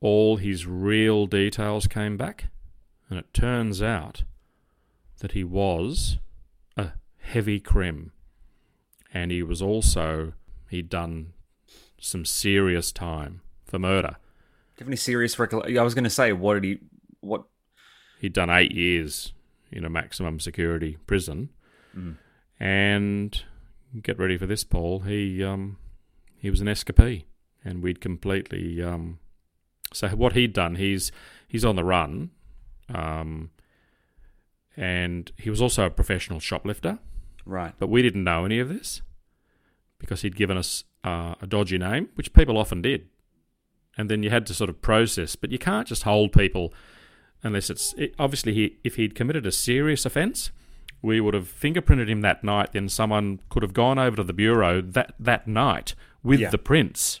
all 0.00 0.36
his 0.36 0.66
real 0.66 1.26
details 1.26 1.86
came 1.86 2.16
back. 2.16 2.48
And 3.08 3.18
it 3.18 3.32
turns 3.32 3.80
out 3.82 4.24
that 5.20 5.32
he 5.32 5.44
was 5.44 6.18
a 6.76 6.92
heavy 7.20 7.60
crim. 7.60 8.12
And 9.12 9.30
he 9.30 9.42
was 9.42 9.62
also, 9.62 10.32
he'd 10.68 10.88
done 10.88 11.32
some 12.00 12.24
serious 12.24 12.92
time 12.92 13.40
for 13.74 13.78
murder. 13.80 14.16
Do 14.76 14.80
you 14.80 14.84
have 14.84 14.88
any 14.88 14.96
serious 14.96 15.38
recollection? 15.38 15.78
I 15.78 15.82
was 15.82 15.94
going 15.94 16.04
to 16.04 16.10
say, 16.10 16.32
what 16.32 16.54
did 16.54 16.64
he? 16.64 16.78
What? 17.20 17.44
He'd 18.20 18.32
done 18.32 18.50
eight 18.50 18.72
years 18.72 19.32
in 19.70 19.84
a 19.84 19.90
maximum 19.90 20.40
security 20.40 20.96
prison. 21.06 21.50
Mm. 21.96 22.16
And 22.60 23.42
get 24.02 24.18
ready 24.18 24.36
for 24.36 24.46
this, 24.46 24.64
Paul. 24.64 25.00
He 25.00 25.42
um, 25.42 25.76
he 26.36 26.50
was 26.50 26.60
an 26.60 26.66
escapee, 26.68 27.24
and 27.64 27.82
we'd 27.82 28.00
completely. 28.00 28.82
Um, 28.82 29.18
so 29.92 30.08
what 30.08 30.32
he'd 30.34 30.52
done, 30.52 30.76
he's 30.76 31.12
he's 31.48 31.64
on 31.64 31.76
the 31.76 31.84
run, 31.84 32.30
um, 32.92 33.50
and 34.76 35.30
he 35.38 35.50
was 35.50 35.60
also 35.60 35.86
a 35.86 35.90
professional 35.90 36.40
shoplifter, 36.40 36.98
Right. 37.44 37.74
but 37.78 37.88
we 37.88 38.02
didn't 38.02 38.24
know 38.24 38.44
any 38.44 38.58
of 38.58 38.68
this 38.68 39.02
because 39.98 40.22
he'd 40.22 40.36
given 40.36 40.56
us 40.56 40.84
uh, 41.04 41.34
a 41.40 41.46
dodgy 41.46 41.78
name, 41.78 42.08
which 42.14 42.32
people 42.32 42.58
often 42.58 42.82
did, 42.82 43.08
and 43.96 44.10
then 44.10 44.22
you 44.22 44.30
had 44.30 44.46
to 44.46 44.54
sort 44.54 44.70
of 44.70 44.80
process. 44.82 45.36
But 45.36 45.52
you 45.52 45.58
can't 45.58 45.86
just 45.86 46.02
hold 46.02 46.32
people 46.32 46.72
unless 47.42 47.70
it's 47.70 47.94
it, 47.94 48.14
obviously 48.18 48.54
he 48.54 48.76
if 48.84 48.96
he'd 48.96 49.14
committed 49.14 49.46
a 49.46 49.52
serious 49.52 50.04
offence, 50.06 50.50
we 51.02 51.20
would 51.20 51.34
have 51.34 51.46
fingerprinted 51.48 52.08
him 52.08 52.22
that 52.22 52.42
night. 52.42 52.72
Then 52.72 52.88
someone 52.88 53.40
could 53.50 53.62
have 53.62 53.74
gone 53.74 53.98
over 53.98 54.16
to 54.16 54.24
the 54.24 54.32
bureau 54.32 54.80
that 54.80 55.14
that 55.18 55.46
night 55.46 55.94
with 56.22 56.40
Yeah. 56.40 56.50
the 56.50 56.58
prints 56.58 57.20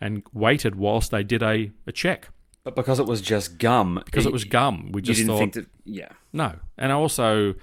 and 0.00 0.22
waited 0.32 0.74
whilst 0.74 1.10
they 1.10 1.22
did 1.22 1.42
a, 1.42 1.70
a 1.86 1.92
check 1.92 2.30
But 2.64 2.74
because 2.74 2.98
it 2.98 3.06
was 3.06 3.20
just 3.20 3.58
gum, 3.58 4.00
because 4.04 4.26
it 4.26 4.32
was 4.32 4.44
gum. 4.44 4.90
We 4.92 5.02
just 5.02 5.18
didn't 5.18 5.28
thought 5.30 5.38
think 5.38 5.54
that. 5.54 5.66
Yeah. 5.84 6.08
no, 6.32 6.56
and 6.76 6.90
also, 6.92 7.54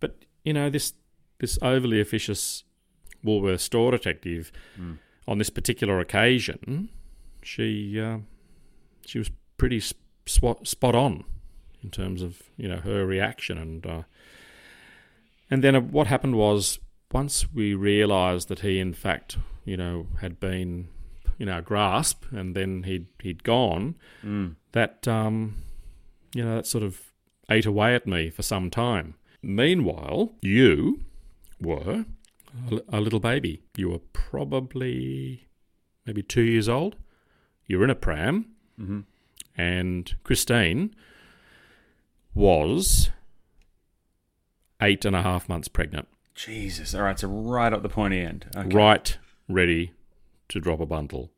but 0.00 0.24
you 0.44 0.52
know 0.52 0.70
this 0.70 0.92
this 1.38 1.58
overly 1.62 2.00
officious 2.00 2.64
Woolworth 3.22 3.60
store 3.60 3.90
detective 3.90 4.52
hmm. 4.76 4.94
on 5.26 5.38
this 5.38 5.50
particular 5.50 5.98
occasion, 5.98 6.90
she 7.44 8.00
uh, 8.00 8.18
she 9.06 9.18
was 9.18 9.30
pretty 9.56 9.80
sp- 9.80 10.00
spot 10.26 10.66
spot 10.66 10.94
on 10.94 11.24
in 11.82 11.90
terms 11.90 12.22
of 12.22 12.42
you 12.56 12.68
know 12.68 12.78
her 12.78 13.04
reaction 13.06 13.58
and 13.58 13.86
uh, 13.86 14.02
and 15.50 15.62
then 15.62 15.76
uh, 15.76 15.80
what 15.80 16.06
happened 16.06 16.36
was 16.36 16.78
once 17.12 17.52
we 17.52 17.74
realised 17.74 18.48
that 18.48 18.60
he 18.60 18.78
in 18.80 18.92
fact 18.94 19.36
you 19.64 19.76
know 19.76 20.06
had 20.20 20.40
been 20.40 20.88
in 21.38 21.48
our 21.48 21.60
grasp 21.62 22.24
and 22.32 22.54
then 22.56 22.82
he'd 22.84 23.06
he'd 23.22 23.42
gone 23.44 23.94
Mm. 24.24 24.56
that 24.72 25.06
um, 25.06 25.56
you 26.34 26.44
know 26.44 26.56
that 26.56 26.66
sort 26.66 26.82
of 26.84 27.12
ate 27.50 27.66
away 27.66 27.94
at 27.94 28.06
me 28.06 28.30
for 28.30 28.42
some 28.42 28.70
time. 28.70 29.14
Meanwhile, 29.42 30.32
you 30.40 31.02
were 31.60 32.06
a 32.88 33.00
little 33.00 33.20
baby. 33.20 33.62
You 33.76 33.90
were 33.90 33.98
probably 34.14 35.46
maybe 36.06 36.22
two 36.22 36.42
years 36.42 36.68
old. 36.68 36.96
You 37.66 37.78
were 37.78 37.84
in 37.84 37.90
a 37.90 37.94
pram, 37.94 38.46
hmm 38.76 39.00
and 39.56 40.12
Christine 40.24 40.94
was 42.34 43.10
eight 44.82 45.04
and 45.04 45.14
a 45.14 45.22
half 45.22 45.48
months 45.48 45.68
pregnant, 45.68 46.08
Jesus. 46.34 46.94
All 46.94 47.02
right. 47.02 47.18
So 47.18 47.28
right 47.28 47.72
up 47.72 47.82
the 47.82 47.88
pointy 47.88 48.20
end. 48.20 48.46
Okay. 48.56 48.74
right 48.74 49.16
ready 49.48 49.92
to 50.48 50.60
drop 50.60 50.80
a 50.80 50.86
bundle. 50.86 51.30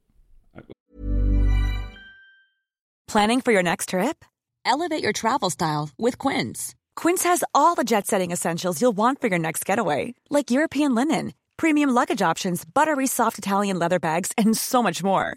Planning 3.09 3.41
for 3.41 3.53
your 3.53 3.63
next 3.63 3.91
trip? 3.91 4.25
Elevate 4.65 5.03
your 5.03 5.13
travel 5.13 5.49
style 5.51 5.91
with 5.97 6.19
Quince. 6.19 6.75
Quince 6.97 7.23
has 7.23 7.45
all 7.55 7.75
the 7.75 7.85
jet 7.85 8.07
setting 8.07 8.33
essentials 8.33 8.81
you'll 8.81 8.93
want 8.93 9.21
for 9.21 9.29
your 9.29 9.39
next 9.39 9.65
getaway, 9.65 10.15
like 10.29 10.51
European 10.51 10.95
linen, 10.95 11.33
premium 11.57 11.91
luggage 11.91 12.21
options, 12.23 12.65
buttery 12.65 13.07
soft 13.07 13.39
Italian 13.39 13.79
leather 13.79 14.01
bags, 14.01 14.33
and 14.37 14.57
so 14.57 14.83
much 14.83 15.05
more. 15.05 15.37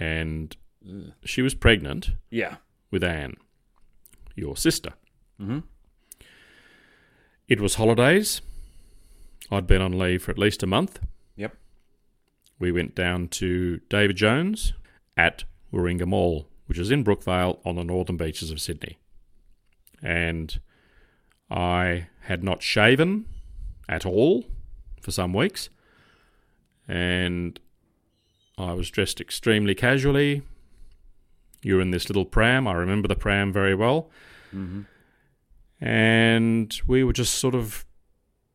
And 0.00 0.56
she 1.24 1.42
was 1.42 1.54
pregnant 1.54 2.12
yeah. 2.30 2.56
with 2.90 3.04
Anne, 3.04 3.36
your 4.34 4.56
sister. 4.56 4.94
Mhm. 5.40 5.64
It 7.48 7.60
was 7.60 7.74
holidays. 7.74 8.40
I'd 9.50 9.66
been 9.66 9.82
on 9.82 9.98
leave 9.98 10.22
for 10.22 10.30
at 10.30 10.38
least 10.38 10.62
a 10.62 10.66
month. 10.66 11.00
Yep. 11.36 11.56
We 12.58 12.72
went 12.72 12.94
down 12.94 13.28
to 13.28 13.80
David 13.88 14.16
Jones 14.16 14.72
at 15.16 15.44
Warringah 15.72 16.06
Mall, 16.06 16.48
which 16.66 16.78
is 16.78 16.90
in 16.90 17.04
Brookvale 17.04 17.58
on 17.64 17.76
the 17.76 17.84
northern 17.84 18.16
beaches 18.16 18.50
of 18.50 18.60
Sydney. 18.60 18.98
And 20.02 20.60
I 21.50 22.06
had 22.22 22.44
not 22.44 22.62
shaven 22.62 23.26
at 23.88 24.06
all 24.06 24.46
for 25.00 25.10
some 25.10 25.32
weeks. 25.32 25.68
And 26.86 27.58
I 28.64 28.72
was 28.74 28.90
dressed 28.90 29.20
extremely 29.20 29.74
casually. 29.74 30.42
You 31.62 31.76
were 31.76 31.80
in 31.80 31.90
this 31.90 32.08
little 32.08 32.24
pram. 32.24 32.66
I 32.66 32.72
remember 32.72 33.08
the 33.08 33.16
pram 33.16 33.52
very 33.52 33.74
well. 33.74 34.10
And 35.80 36.80
we 36.86 37.04
were 37.04 37.12
just 37.12 37.34
sort 37.34 37.54
of 37.54 37.84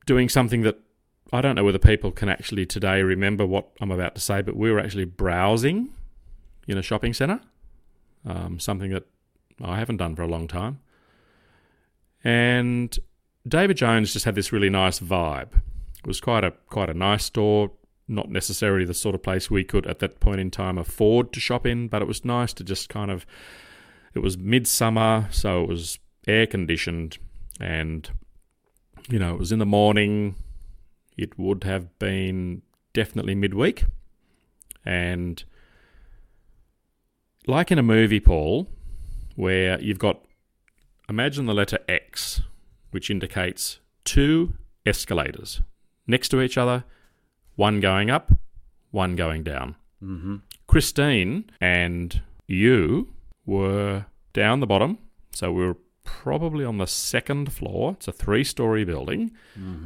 doing 0.06 0.30
something 0.30 0.62
that 0.62 0.80
I 1.34 1.42
don't 1.42 1.56
know 1.56 1.64
whether 1.64 1.80
people 1.80 2.12
can 2.12 2.30
actually 2.30 2.66
today 2.66 3.02
remember 3.02 3.46
what 3.46 3.70
I'm 3.82 3.92
about 3.92 4.16
to 4.16 4.22
say, 4.22 4.42
but 4.42 4.56
we 4.56 4.72
were 4.72 4.80
actually 4.80 5.06
browsing 5.06 5.90
in 6.68 6.78
a 6.78 6.82
shopping 6.82 7.14
centre. 7.14 7.42
Um, 8.26 8.60
something 8.60 8.92
that 8.92 9.06
I 9.64 9.78
haven't 9.78 9.98
done 9.98 10.16
for 10.16 10.24
a 10.24 10.28
long 10.28 10.48
time. 10.48 10.80
And 12.24 12.98
David 13.48 13.78
Jones 13.78 14.14
just 14.14 14.26
had 14.26 14.36
this 14.36 14.52
really 14.52 14.70
nice 14.70 15.00
vibe. 15.00 15.62
It 16.00 16.08
was 16.08 16.20
quite 16.20 16.44
a 16.44 16.52
quite 16.70 16.90
a 16.90 16.94
nice 16.94 17.26
store, 17.26 17.72
not 18.08 18.30
necessarily 18.30 18.86
the 18.86 18.94
sort 18.94 19.16
of 19.16 19.24
place 19.24 19.50
we 19.50 19.64
could 19.64 19.88
at 19.88 20.00
that 20.00 20.20
point 20.20 20.40
in 20.40 20.52
time 20.52 20.78
afford 20.78 21.34
to 21.34 21.40
shop 21.40 21.66
in, 21.66 21.88
but 21.88 22.02
it 22.02 22.08
was 22.08 22.24
nice 22.24 22.54
to 22.54 22.64
just 22.64 22.90
kind 22.90 23.10
of 23.10 23.26
it 24.14 24.20
was 24.20 24.38
midsummer, 24.38 25.28
so 25.32 25.64
it 25.64 25.68
was 25.68 26.00
air 26.28 26.48
conditioned 26.48 27.18
and 27.60 28.10
you 29.10 29.20
know, 29.20 29.34
it 29.34 29.40
was 29.40 29.52
in 29.52 29.60
the 29.60 29.66
morning. 29.66 30.36
It 31.18 31.38
would 31.38 31.64
have 31.64 31.98
been 32.00 32.62
definitely 32.94 33.36
midweek. 33.36 33.86
And 34.84 35.44
like 37.48 37.72
in 37.72 37.80
a 37.80 37.84
movie, 37.84 38.20
Paul, 38.20 38.68
where 39.36 39.80
you've 39.80 40.00
got 40.00 40.22
imagine 41.08 41.46
the 41.46 41.54
letter 41.54 41.80
X, 41.88 42.42
which 42.92 43.10
indicates 43.10 43.80
two 44.04 44.54
escalators 44.86 45.62
next 46.08 46.30
to 46.30 46.42
each 46.42 46.58
other, 46.58 46.84
one 47.56 47.80
going 47.80 48.10
up, 48.10 48.32
one 48.92 49.16
going 49.16 49.44
down. 49.44 49.76
Mm-hmm. 50.04 50.38
Christine 50.68 51.50
and 51.62 52.22
you 52.48 53.14
were 53.46 54.06
down 54.34 54.60
the 54.60 54.68
bottom, 54.68 54.98
so 55.32 55.52
we 55.52 55.66
were 55.66 55.78
probably 56.04 56.66
on 56.66 56.78
the 56.78 56.88
second 56.88 57.52
floor. 57.52 57.94
It's 57.94 58.08
a 58.08 58.12
three 58.12 58.44
story 58.44 58.84
building, 58.84 59.32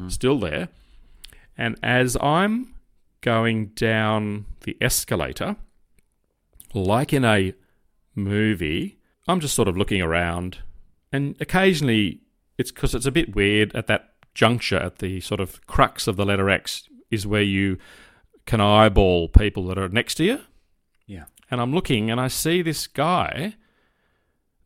still 0.10 0.40
there. 0.40 0.70
And 1.58 1.78
as 1.84 2.18
I'm 2.22 2.76
going 3.22 3.68
down 3.68 4.46
the 4.62 4.78
escalator, 4.82 5.58
like 6.74 7.14
in 7.14 7.26
a 7.26 7.54
movie, 8.16 8.98
I'm 9.28 9.40
just 9.40 9.56
sort 9.56 9.68
of 9.68 9.78
looking 9.78 10.02
around, 10.02 10.60
and 11.12 11.36
occasionally 11.40 12.22
it's 12.58 12.72
because 12.72 12.96
it's 12.96 13.06
a 13.06 13.12
bit 13.12 13.36
weird 13.36 13.76
at 13.76 13.88
that 13.88 14.14
juncture, 14.34 14.78
at 14.78 15.00
the 15.00 15.20
sort 15.22 15.40
of 15.40 15.66
crux 15.68 16.08
of 16.08 16.16
the 16.16 16.26
letter 16.26 16.50
X, 16.50 16.88
is 17.12 17.26
where 17.28 17.41
you 17.41 17.78
can 18.45 18.62
eyeball 18.62 19.28
people 19.30 19.65
that 19.67 19.78
are 19.78 19.89
next 19.89 20.15
to 20.15 20.24
you 20.24 20.39
Yeah. 21.08 21.26
and 21.52 21.60
I'm 21.62 21.74
looking 21.74 22.10
and 22.10 22.19
I 22.19 22.28
see 22.28 22.62
this 22.62 22.88
guy, 22.88 23.56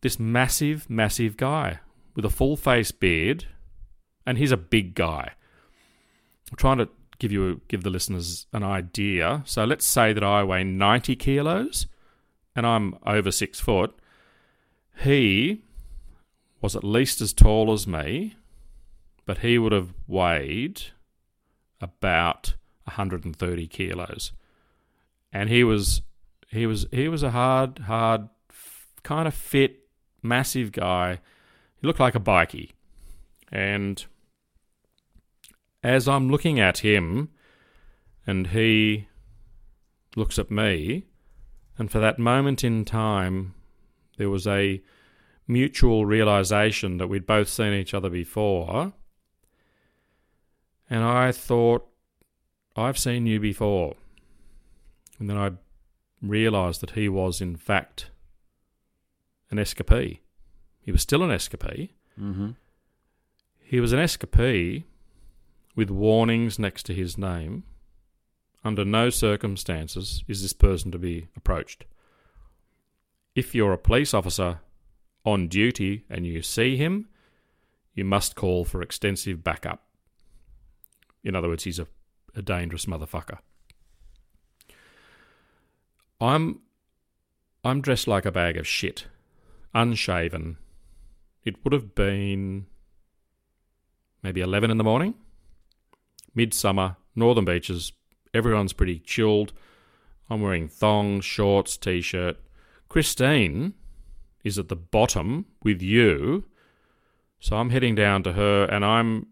this 0.02 0.20
massive, 0.20 0.90
massive 0.90 1.38
guy 1.38 1.80
with 2.16 2.26
a 2.26 2.30
full 2.30 2.56
face 2.58 2.92
beard, 2.92 3.46
and 4.26 4.38
he's 4.38 4.52
a 4.52 4.58
big 4.58 4.96
guy. 4.96 5.32
I'm 6.52 6.58
trying 6.58 6.78
to 6.78 6.90
give 7.20 7.32
you 7.32 7.62
give 7.68 7.84
the 7.84 7.90
listeners 7.90 8.48
an 8.54 8.64
idea. 8.64 9.42
So 9.46 9.64
let's 9.66 9.86
say 9.86 10.14
that 10.14 10.24
I 10.24 10.44
weigh 10.44 10.64
90 10.64 11.16
kilos 11.16 11.88
and 12.56 12.66
I'm 12.68 12.96
over 13.06 13.32
six 13.32 13.60
foot. 13.60 13.96
He 15.00 15.64
was 16.62 16.76
at 16.76 16.84
least 16.84 17.20
as 17.22 17.34
tall 17.34 17.72
as 17.74 17.88
me, 17.88 18.36
but 19.26 19.40
he 19.40 19.58
would 19.58 19.72
have 19.72 19.94
weighed 20.08 20.84
about 21.84 22.56
130 22.86 23.68
kilos, 23.68 24.32
and 25.32 25.50
he 25.50 25.64
was 25.64 26.02
he 26.48 26.66
was 26.66 26.88
he 26.92 27.08
was 27.08 27.24
a 27.24 27.32
hard 27.32 27.80
hard 27.80 28.30
kind 29.04 29.28
of 29.28 29.34
fit 29.34 29.88
massive 30.22 30.72
guy. 30.72 31.20
He 31.80 31.88
looked 31.88 32.00
like 32.00 32.16
a 32.16 32.20
bikie 32.20 32.72
and 33.54 34.06
as 35.84 36.08
i'm 36.08 36.30
looking 36.30 36.60
at 36.60 36.80
him 36.80 37.30
and 38.26 38.48
he 38.48 39.08
looks 40.16 40.40
at 40.40 40.50
me 40.50 41.06
and 41.78 41.92
for 41.92 42.00
that 42.00 42.18
moment 42.18 42.64
in 42.64 42.84
time 42.84 43.54
there 44.18 44.30
was 44.30 44.48
a 44.48 44.82
mutual 45.48 46.06
realization 46.06 46.98
that 46.98 47.08
we'd 47.08 47.28
both 47.28 47.48
seen 47.48 47.74
each 47.74 47.94
other 47.94 48.10
before 48.10 48.94
and 50.90 51.04
i 51.04 51.32
thought 51.32 51.88
i've 52.76 52.98
seen 52.98 53.26
you 53.26 53.40
before 53.40 53.96
and 55.20 55.30
then 55.30 55.38
i 55.38 55.52
realised 56.24 56.82
that 56.82 56.92
he 56.92 57.10
was, 57.10 57.42
in 57.42 57.56
fact, 57.56 58.10
an 59.52 59.58
escapee. 59.58 60.20
He 60.82 60.92
was 60.92 61.02
still 61.02 61.22
an 61.22 61.30
escapee. 61.30 61.90
Mm-hmm. 62.20 62.52
He 63.60 63.80
was 63.80 63.94
an 63.94 64.00
escapee 64.00 64.84
with 65.76 65.90
warnings 65.90 66.58
next 66.58 66.84
to 66.84 66.94
his 66.94 67.18
name. 67.18 67.64
Under 68.64 68.86
no 68.86 69.10
circumstances 69.10 70.24
is 70.28 70.42
this 70.42 70.54
person 70.54 70.92
to 70.92 70.98
be 70.98 71.28
approached. 71.36 71.86
If 73.36 73.54
you're 73.54 73.74
a 73.74 73.78
police 73.78 74.14
officer 74.14 74.60
on 75.26 75.48
duty 75.48 76.06
and 76.10 76.26
you 76.26 76.42
see 76.42 76.78
him, 76.78 77.10
you 77.94 78.06
must 78.06 78.36
call 78.36 78.64
for 78.64 78.82
extensive 78.82 79.44
backup. 79.44 79.84
In 81.24 81.36
other 81.36 81.48
words, 81.48 81.64
he's 81.64 81.80
a, 81.80 81.88
a 82.36 82.42
dangerous 82.42 82.86
motherfucker. 82.86 83.40
I'm 86.20 86.62
I'm 87.64 87.82
dressed 87.82 88.08
like 88.08 88.26
a 88.26 88.32
bag 88.32 88.58
of 88.58 88.68
shit, 88.68 89.06
unshaven. 89.74 90.58
It 91.44 91.64
would 91.64 91.74
have 91.74 91.96
been 91.96 92.66
maybe 94.22 94.42
11 94.42 94.72
in 94.72 94.78
the 94.78 94.84
morning. 94.84 95.16
Midsummer, 96.36 96.98
northern 97.16 97.46
beaches, 97.46 97.92
everyone's 98.34 98.74
pretty 98.74 99.00
chilled. 99.00 99.54
I'm 100.30 100.42
wearing 100.42 100.68
thongs, 100.68 101.26
shorts, 101.26 101.78
t 101.78 102.02
shirt. 102.02 102.38
Christine 102.90 103.74
is 104.44 104.58
at 104.58 104.68
the 104.68 104.76
bottom 104.76 105.46
with 105.64 105.82
you. 105.82 106.46
So 107.40 107.58
I'm 107.58 107.70
heading 107.70 107.96
down 107.96 108.24
to 108.24 108.34
her 108.34 108.66
and 108.66 108.84
I'm 108.86 109.28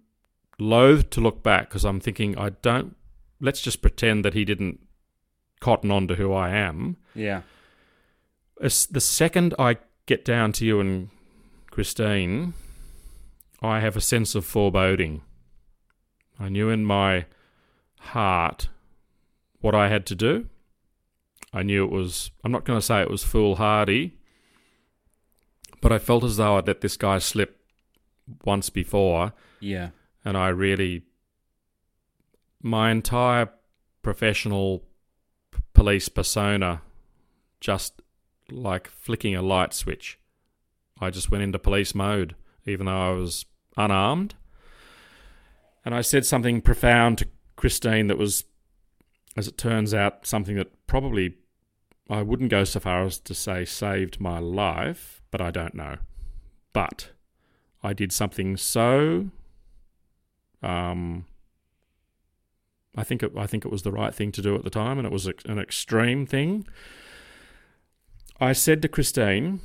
loath 0.61 1.09
to 1.09 1.21
look 1.21 1.41
back 1.41 1.69
because 1.69 1.83
I'm 1.83 1.99
thinking, 1.99 2.37
I 2.37 2.49
don't, 2.61 2.95
let's 3.39 3.61
just 3.61 3.81
pretend 3.81 4.23
that 4.23 4.33
he 4.33 4.45
didn't 4.45 4.79
cotton 5.59 5.91
on 5.91 6.07
to 6.07 6.15
who 6.15 6.31
I 6.33 6.49
am. 6.51 6.97
Yeah. 7.15 7.41
As 8.61 8.85
the 8.85 9.01
second 9.01 9.55
I 9.57 9.77
get 10.05 10.23
down 10.23 10.51
to 10.53 10.65
you 10.65 10.79
and 10.79 11.09
Christine, 11.71 12.53
I 13.61 13.79
have 13.79 13.95
a 13.97 14.01
sense 14.01 14.35
of 14.35 14.45
foreboding. 14.45 15.21
I 16.39 16.49
knew 16.49 16.69
in 16.69 16.85
my 16.85 17.25
heart 17.99 18.69
what 19.61 19.75
I 19.75 19.89
had 19.89 20.05
to 20.07 20.15
do. 20.15 20.47
I 21.53 21.63
knew 21.63 21.83
it 21.83 21.91
was, 21.91 22.31
I'm 22.43 22.51
not 22.51 22.65
going 22.65 22.79
to 22.79 22.85
say 22.85 23.01
it 23.01 23.09
was 23.09 23.23
foolhardy, 23.23 24.13
but 25.81 25.91
I 25.91 25.97
felt 25.99 26.23
as 26.23 26.37
though 26.37 26.57
I'd 26.57 26.67
let 26.67 26.81
this 26.81 26.97
guy 26.97 27.17
slip 27.19 27.57
once 28.45 28.69
before, 28.69 29.33
Yeah. 29.59 29.89
And 30.23 30.37
I 30.37 30.49
really, 30.49 31.03
my 32.61 32.91
entire 32.91 33.49
professional 34.01 34.83
police 35.73 36.09
persona, 36.09 36.81
just 37.59 38.01
like 38.49 38.87
flicking 38.87 39.35
a 39.35 39.41
light 39.41 39.73
switch. 39.73 40.19
I 40.99 41.09
just 41.09 41.31
went 41.31 41.43
into 41.43 41.59
police 41.59 41.95
mode, 41.95 42.35
even 42.65 42.85
though 42.85 43.09
I 43.09 43.13
was 43.13 43.45
unarmed. 43.77 44.35
And 45.83 45.95
I 45.95 46.01
said 46.01 46.25
something 46.25 46.61
profound 46.61 47.17
to 47.19 47.27
Christine 47.55 48.07
that 48.07 48.17
was, 48.17 48.43
as 49.35 49.47
it 49.47 49.57
turns 49.57 49.93
out, 49.93 50.27
something 50.27 50.55
that 50.57 50.85
probably 50.85 51.35
I 52.09 52.21
wouldn't 52.21 52.51
go 52.51 52.65
so 52.65 52.79
far 52.79 53.03
as 53.03 53.19
to 53.19 53.33
say 53.33 53.63
saved 53.63 54.19
my 54.19 54.37
life, 54.37 55.21
but 55.31 55.39
I 55.39 55.49
don't 55.49 55.73
know. 55.73 55.97
But 56.73 57.11
I 57.81 57.93
did 57.93 58.11
something 58.11 58.57
so. 58.57 59.29
Um, 60.61 61.25
I 62.95 63.03
think 63.03 63.23
it, 63.23 63.31
I 63.37 63.47
think 63.47 63.65
it 63.65 63.71
was 63.71 63.83
the 63.83 63.91
right 63.91 64.13
thing 64.13 64.31
to 64.33 64.41
do 64.41 64.55
at 64.55 64.63
the 64.63 64.69
time, 64.69 64.97
and 64.97 65.05
it 65.05 65.11
was 65.11 65.25
an 65.25 65.59
extreme 65.59 66.25
thing. 66.25 66.67
I 68.39 68.53
said 68.53 68.81
to 68.81 68.87
Christine, 68.87 69.61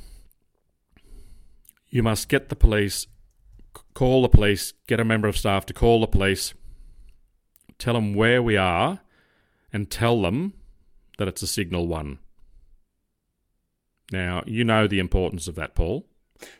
"You 1.89 2.03
must 2.03 2.29
get 2.29 2.49
the 2.49 2.55
police, 2.55 3.07
call 3.93 4.21
the 4.21 4.29
police, 4.29 4.73
get 4.87 4.99
a 4.99 5.05
member 5.05 5.27
of 5.27 5.37
staff 5.37 5.65
to 5.67 5.73
call 5.73 6.01
the 6.01 6.07
police, 6.07 6.53
tell 7.77 7.95
them 7.95 8.13
where 8.13 8.41
we 8.41 8.55
are, 8.55 9.01
and 9.73 9.89
tell 9.89 10.21
them 10.21 10.53
that 11.17 11.27
it's 11.27 11.41
a 11.41 11.47
signal 11.47 11.87
one." 11.87 12.19
Now 14.11 14.43
you 14.47 14.63
know 14.63 14.87
the 14.87 14.99
importance 14.99 15.49
of 15.49 15.55
that, 15.55 15.75
Paul. 15.75 16.07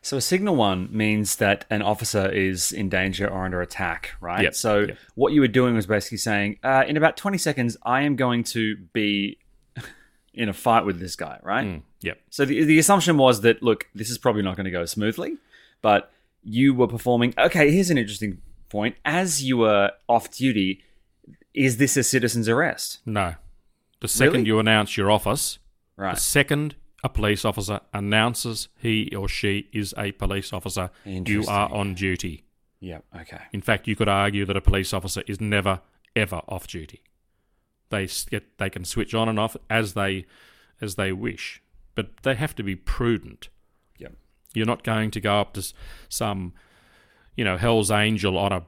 So 0.02 0.18
a 0.18 0.22
signal 0.22 0.56
one 0.56 0.90
means 0.92 1.36
that 1.38 1.66
an 1.70 1.82
officer 1.82 2.28
is 2.30 2.72
in 2.72 2.90
danger 2.90 3.28
or 3.28 3.46
under 3.46 3.62
attack, 3.62 4.14
right? 4.22 4.44
Yep, 4.44 4.56
So 4.56 4.80
yep. 4.80 4.98
what 5.16 5.34
you 5.34 5.42
were 5.42 5.48
doing 5.48 5.76
was 5.76 5.86
basically 5.86 6.18
saying, 6.18 6.60
uh, 6.64 6.84
in 6.88 6.98
about 6.98 7.18
20 7.18 7.38
seconds, 7.38 7.78
I 7.84 8.02
am 8.02 8.16
going 8.16 8.44
to 8.46 8.76
be 8.94 9.38
in 10.34 10.50
a 10.50 10.54
fight 10.54 10.86
with 10.86 11.00
this 11.00 11.16
guy, 11.16 11.40
right? 11.44 11.66
Mm, 11.66 11.82
yep. 12.02 12.20
So 12.30 12.46
the, 12.46 12.64
the 12.64 12.80
assumption 12.80 13.18
was 13.18 13.42
that, 13.42 13.62
look, 13.62 13.88
this 13.94 14.10
is 14.10 14.18
probably 14.18 14.42
not 14.42 14.56
going 14.56 14.66
to 14.66 14.72
go 14.72 14.86
smoothly, 14.86 15.38
but 15.82 16.12
you 16.44 16.74
were 16.74 16.88
performing. 16.88 17.34
Okay, 17.38 17.72
here's 17.72 17.90
an 17.90 17.98
interesting 17.98 18.42
point. 18.70 18.96
As 19.06 19.44
you 19.44 19.58
were 19.58 19.92
off 20.08 20.32
duty, 20.32 20.82
is 21.54 21.78
this 21.78 21.98
a 21.98 22.04
citizen's 22.04 22.48
arrest? 22.50 23.00
No. 23.06 23.36
The 24.00 24.08
second 24.08 24.34
Really? 24.34 24.46
you 24.48 24.60
announce 24.60 24.96
your 24.98 25.10
office, 25.12 25.60
Right. 25.96 26.16
the 26.16 26.22
second 26.22 26.76
a 27.08 27.10
police 27.10 27.46
officer 27.46 27.80
announces 27.94 28.68
he 28.78 29.16
or 29.16 29.30
she 29.30 29.70
is 29.72 29.94
a 29.98 30.12
police 30.12 30.52
officer, 30.52 30.92
you 31.06 31.46
are 31.48 31.72
on 31.72 31.96
duty. 31.96 32.44
Yeah. 32.82 33.00
Okay. 33.22 33.40
In 33.54 33.62
fact, 33.62 33.88
you 33.88 33.96
could 33.96 34.10
argue 34.10 34.46
that 34.46 34.58
a 34.58 34.62
police 34.62 34.94
officer 34.94 35.24
is 35.26 35.40
never, 35.40 35.80
ever 36.16 36.42
off 36.50 36.68
duty. 36.68 37.02
They 37.90 38.08
get, 38.30 38.58
they 38.58 38.70
can 38.70 38.84
switch 38.84 39.14
on 39.14 39.30
and 39.30 39.40
off 39.40 39.56
as 39.70 39.94
they 39.94 40.26
as 40.82 40.96
they 40.96 41.12
wish, 41.12 41.64
but 41.96 42.18
they 42.24 42.36
have 42.36 42.54
to 42.56 42.64
be 42.64 42.76
prudent. 42.76 43.48
Yep. 43.98 44.14
You're 44.54 44.68
not 44.68 44.84
going 44.84 45.10
to 45.12 45.22
go 45.22 45.40
up 45.40 45.54
to 45.54 45.74
some, 46.10 46.54
you 47.36 47.46
know, 47.46 47.58
Hell's 47.58 47.90
Angel 47.90 48.38
on 48.38 48.52
a 48.52 48.64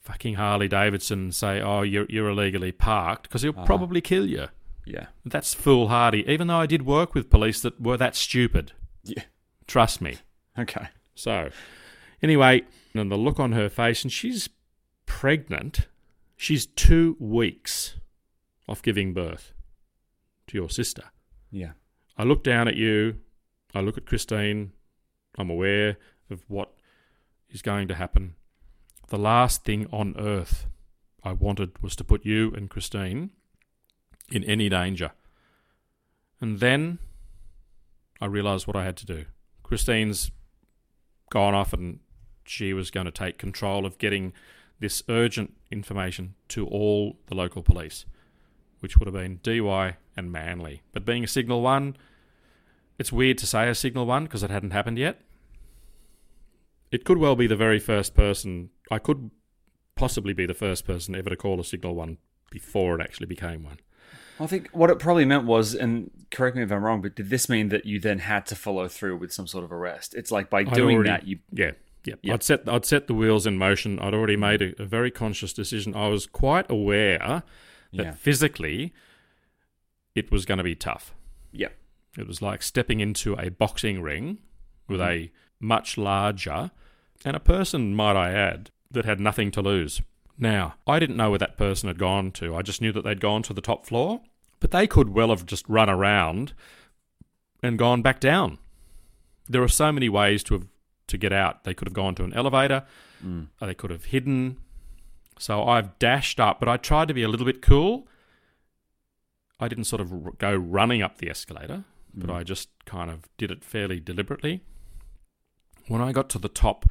fucking 0.00 0.34
Harley 0.34 0.68
Davidson 0.68 1.18
and 1.18 1.34
say, 1.34 1.62
"Oh, 1.62 1.80
you're 1.80 2.06
you're 2.10 2.28
illegally 2.28 2.72
parked," 2.72 3.22
because 3.24 3.40
he'll 3.40 3.52
uh-huh. 3.52 3.64
probably 3.64 4.02
kill 4.02 4.26
you. 4.28 4.48
Yeah. 4.86 5.06
That's 5.24 5.54
foolhardy. 5.54 6.24
Even 6.28 6.46
though 6.48 6.58
I 6.58 6.66
did 6.66 6.82
work 6.82 7.14
with 7.14 7.30
police 7.30 7.60
that 7.62 7.80
were 7.80 7.96
that 7.96 8.14
stupid, 8.16 8.72
Yeah. 9.02 9.22
trust 9.66 10.00
me. 10.00 10.18
Okay. 10.58 10.88
So, 11.14 11.50
anyway, 12.22 12.62
and 12.94 13.10
the 13.10 13.16
look 13.16 13.40
on 13.40 13.52
her 13.52 13.68
face, 13.68 14.02
and 14.04 14.12
she's 14.12 14.48
pregnant. 15.06 15.88
She's 16.36 16.66
two 16.66 17.16
weeks 17.18 17.94
off 18.68 18.82
giving 18.82 19.14
birth 19.14 19.52
to 20.48 20.56
your 20.58 20.68
sister. 20.70 21.04
Yeah. 21.50 21.72
I 22.18 22.24
look 22.24 22.42
down 22.44 22.68
at 22.68 22.76
you. 22.76 23.16
I 23.74 23.80
look 23.80 23.96
at 23.96 24.06
Christine. 24.06 24.72
I'm 25.38 25.50
aware 25.50 25.96
of 26.30 26.44
what 26.48 26.72
is 27.50 27.62
going 27.62 27.88
to 27.88 27.94
happen. 27.94 28.34
The 29.08 29.18
last 29.18 29.64
thing 29.64 29.86
on 29.92 30.14
earth 30.18 30.66
I 31.22 31.32
wanted 31.32 31.80
was 31.82 31.96
to 31.96 32.04
put 32.04 32.24
you 32.24 32.52
and 32.54 32.68
Christine 32.70 33.30
in 34.30 34.44
any 34.44 34.68
danger. 34.68 35.12
And 36.40 36.60
then 36.60 36.98
I 38.20 38.26
realised 38.26 38.66
what 38.66 38.76
I 38.76 38.84
had 38.84 38.96
to 38.98 39.06
do. 39.06 39.24
Christine's 39.62 40.30
gone 41.30 41.54
off 41.54 41.72
and 41.72 42.00
she 42.44 42.72
was 42.72 42.90
going 42.90 43.06
to 43.06 43.12
take 43.12 43.38
control 43.38 43.86
of 43.86 43.98
getting 43.98 44.32
this 44.80 45.02
urgent 45.08 45.54
information 45.70 46.34
to 46.48 46.66
all 46.66 47.16
the 47.26 47.34
local 47.34 47.62
police, 47.62 48.04
which 48.80 48.98
would 48.98 49.06
have 49.06 49.14
been 49.14 49.36
Dee 49.36 49.60
Why 49.60 49.96
and 50.16 50.30
Manly. 50.30 50.82
But 50.92 51.04
being 51.04 51.24
a 51.24 51.28
Signal 51.28 51.62
1, 51.62 51.96
it's 52.98 53.12
weird 53.12 53.38
to 53.38 53.46
say 53.46 53.68
a 53.68 53.74
Signal 53.74 54.06
1 54.06 54.24
because 54.24 54.42
it 54.42 54.50
hadn't 54.50 54.72
happened 54.72 54.98
yet. 54.98 55.20
It 56.90 57.04
could 57.04 57.18
well 57.18 57.34
be 57.34 57.46
the 57.46 57.56
very 57.56 57.80
first 57.80 58.14
person, 58.14 58.70
I 58.90 58.98
could 58.98 59.30
possibly 59.96 60.32
be 60.32 60.46
the 60.46 60.54
first 60.54 60.86
person 60.86 61.14
ever 61.14 61.30
to 61.30 61.36
call 61.36 61.58
a 61.58 61.64
Signal 61.64 61.94
1 61.94 62.18
before 62.50 62.98
it 62.98 63.02
actually 63.02 63.26
became 63.26 63.64
one. 63.64 63.78
I 64.40 64.46
think 64.46 64.68
what 64.72 64.90
it 64.90 64.98
probably 64.98 65.24
meant 65.24 65.44
was, 65.44 65.74
and 65.74 66.10
correct 66.30 66.56
me 66.56 66.62
if 66.62 66.72
I'm 66.72 66.82
wrong, 66.82 67.00
but 67.02 67.14
did 67.14 67.30
this 67.30 67.48
mean 67.48 67.68
that 67.68 67.86
you 67.86 68.00
then 68.00 68.18
had 68.18 68.46
to 68.46 68.56
follow 68.56 68.88
through 68.88 69.16
with 69.18 69.32
some 69.32 69.46
sort 69.46 69.64
of 69.64 69.70
arrest? 69.72 70.14
It's 70.14 70.30
like 70.32 70.50
by 70.50 70.60
I'd 70.60 70.72
doing 70.72 70.96
already- 70.96 71.10
that, 71.10 71.26
you 71.28 71.38
yeah, 71.52 71.70
yeah. 72.04 72.14
Yeah. 72.22 72.34
I'd 72.34 72.42
set 72.42 72.68
I'd 72.68 72.84
set 72.84 73.06
the 73.06 73.14
wheels 73.14 73.46
in 73.46 73.56
motion. 73.58 73.98
I'd 73.98 74.12
already 74.14 74.36
made 74.36 74.60
a, 74.60 74.82
a 74.82 74.84
very 74.84 75.10
conscious 75.10 75.52
decision. 75.52 75.94
I 75.94 76.08
was 76.08 76.26
quite 76.26 76.66
aware 76.70 77.42
that 77.92 78.04
Yeah. 78.04 78.12
physically 78.12 78.92
it 80.14 80.30
was 80.30 80.44
going 80.44 80.58
to 80.58 80.64
be 80.64 80.74
tough. 80.74 81.14
yeah, 81.52 81.68
It 82.18 82.26
was 82.26 82.40
like 82.42 82.62
stepping 82.62 83.00
into 83.00 83.34
a 83.34 83.48
boxing 83.50 84.02
ring 84.02 84.38
with 84.88 85.00
Mm-hmm. 85.00 85.24
a 85.26 85.32
much 85.60 85.96
larger 85.96 86.70
and 87.24 87.34
a 87.36 87.40
person, 87.40 87.94
might 87.94 88.16
I 88.16 88.32
add, 88.32 88.70
that 88.90 89.04
had 89.06 89.18
nothing 89.20 89.50
to 89.52 89.62
lose. 89.62 90.02
Now, 90.36 90.74
I 90.86 90.98
didn't 90.98 91.16
know 91.16 91.30
where 91.30 91.38
that 91.38 91.56
person 91.56 91.88
had 91.88 91.98
gone 91.98 92.32
to. 92.32 92.56
I 92.56 92.62
just 92.62 92.80
knew 92.80 92.92
that 92.92 93.04
they'd 93.04 93.20
gone 93.20 93.42
to 93.44 93.52
the 93.52 93.60
top 93.60 93.86
floor, 93.86 94.20
but 94.60 94.72
they 94.72 94.86
could 94.86 95.10
well 95.10 95.28
have 95.28 95.46
just 95.46 95.68
run 95.68 95.88
around 95.88 96.54
and 97.62 97.78
gone 97.78 98.02
back 98.02 98.20
down. 98.20 98.58
There 99.48 99.62
are 99.62 99.68
so 99.68 99.92
many 99.92 100.08
ways 100.08 100.42
to 100.44 100.54
have 100.54 100.66
to 101.06 101.18
get 101.18 101.32
out. 101.32 101.64
They 101.64 101.74
could 101.74 101.86
have 101.86 101.94
gone 101.94 102.14
to 102.16 102.24
an 102.24 102.32
elevator, 102.34 102.84
or 103.60 103.66
they 103.66 103.74
could 103.74 103.90
have 103.90 104.06
hidden. 104.06 104.58
So 105.38 105.64
I've 105.64 105.98
dashed 105.98 106.40
up, 106.40 106.60
but 106.60 106.68
I 106.68 106.76
tried 106.76 107.08
to 107.08 107.14
be 107.14 107.22
a 107.22 107.28
little 107.28 107.46
bit 107.46 107.62
cool. 107.62 108.08
I 109.60 109.68
didn't 109.68 109.84
sort 109.84 110.00
of 110.00 110.38
go 110.38 110.54
running 110.54 111.02
up 111.02 111.18
the 111.18 111.30
escalator, 111.30 111.84
but 112.12 112.28
mm. 112.30 112.34
I 112.34 112.42
just 112.42 112.68
kind 112.86 113.10
of 113.10 113.28
did 113.38 113.50
it 113.50 113.64
fairly 113.64 114.00
deliberately. 114.00 114.62
When 115.86 116.00
I 116.00 116.12
got 116.12 116.28
to 116.30 116.38
the 116.38 116.48
top 116.48 116.86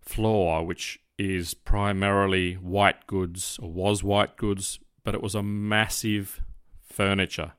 floor, 0.00 0.64
which 0.64 1.00
is 1.18 1.54
primarily 1.54 2.54
white 2.54 3.06
goods, 3.06 3.58
or 3.62 3.70
was 3.70 4.02
white 4.02 4.36
goods, 4.36 4.78
but 5.04 5.14
it 5.14 5.22
was 5.22 5.34
a 5.34 5.42
massive 5.42 6.42
furniture 6.82 7.52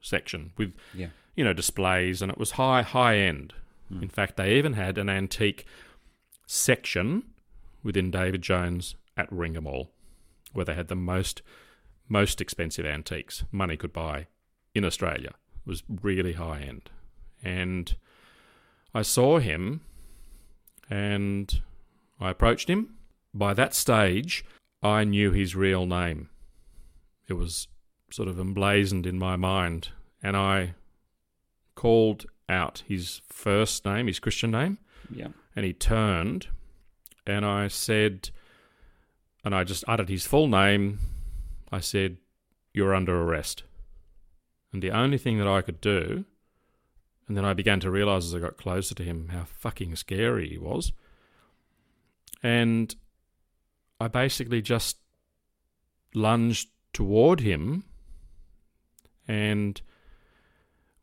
section 0.00 0.52
with, 0.56 0.72
yeah. 0.94 1.08
you 1.34 1.44
know, 1.44 1.52
displays, 1.52 2.22
and 2.22 2.30
it 2.30 2.38
was 2.38 2.52
high, 2.52 2.82
high 2.82 3.18
end. 3.18 3.54
Hmm. 3.88 4.02
In 4.02 4.08
fact, 4.08 4.36
they 4.36 4.56
even 4.56 4.72
had 4.72 4.98
an 4.98 5.08
antique 5.08 5.64
section 6.46 7.24
within 7.82 8.10
David 8.10 8.42
Jones 8.42 8.96
at 9.16 9.30
Warringah 9.30 9.62
Mall, 9.62 9.90
where 10.52 10.64
they 10.64 10.74
had 10.74 10.88
the 10.88 10.96
most 10.96 11.42
most 12.08 12.40
expensive 12.40 12.86
antiques 12.86 13.44
money 13.50 13.76
could 13.76 13.92
buy 13.92 14.26
in 14.74 14.84
Australia. 14.84 15.32
It 15.66 15.68
was 15.68 15.82
really 16.02 16.34
high 16.34 16.60
end. 16.60 16.88
And 17.42 17.94
I 18.94 19.02
saw 19.02 19.38
him 19.38 19.80
and 20.88 21.62
I 22.20 22.30
approached 22.30 22.68
him. 22.68 22.94
By 23.34 23.54
that 23.54 23.74
stage, 23.74 24.44
I 24.82 25.04
knew 25.04 25.32
his 25.32 25.54
real 25.54 25.86
name. 25.86 26.30
It 27.28 27.34
was 27.34 27.68
sort 28.10 28.28
of 28.28 28.38
emblazoned 28.38 29.06
in 29.06 29.18
my 29.18 29.36
mind. 29.36 29.88
And 30.22 30.36
I 30.36 30.74
called 31.74 32.26
out 32.48 32.82
his 32.86 33.20
first 33.28 33.84
name, 33.84 34.06
his 34.06 34.18
Christian 34.18 34.50
name. 34.50 34.78
Yeah. 35.10 35.28
And 35.54 35.64
he 35.64 35.72
turned 35.72 36.48
and 37.26 37.44
I 37.44 37.68
said, 37.68 38.30
and 39.44 39.54
I 39.54 39.64
just 39.64 39.84
uttered 39.88 40.08
his 40.08 40.26
full 40.26 40.48
name. 40.48 40.98
I 41.72 41.80
said, 41.80 42.18
You're 42.72 42.94
under 42.94 43.20
arrest. 43.20 43.64
And 44.72 44.82
the 44.82 44.90
only 44.90 45.18
thing 45.18 45.38
that 45.38 45.48
I 45.48 45.62
could 45.62 45.80
do, 45.80 46.24
and 47.26 47.36
then 47.36 47.44
I 47.44 47.52
began 47.52 47.80
to 47.80 47.90
realize 47.90 48.26
as 48.26 48.34
I 48.34 48.38
got 48.38 48.56
closer 48.56 48.94
to 48.94 49.02
him 49.02 49.28
how 49.28 49.44
fucking 49.44 49.96
scary 49.96 50.48
he 50.48 50.58
was. 50.58 50.92
And 52.46 52.94
I 53.98 54.06
basically 54.06 54.62
just 54.62 54.98
lunged 56.14 56.68
toward 56.92 57.40
him 57.40 57.82
and 59.26 59.80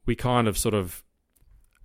we 0.05 0.15
kind 0.15 0.47
of 0.47 0.57
sort 0.57 0.73
of 0.73 1.03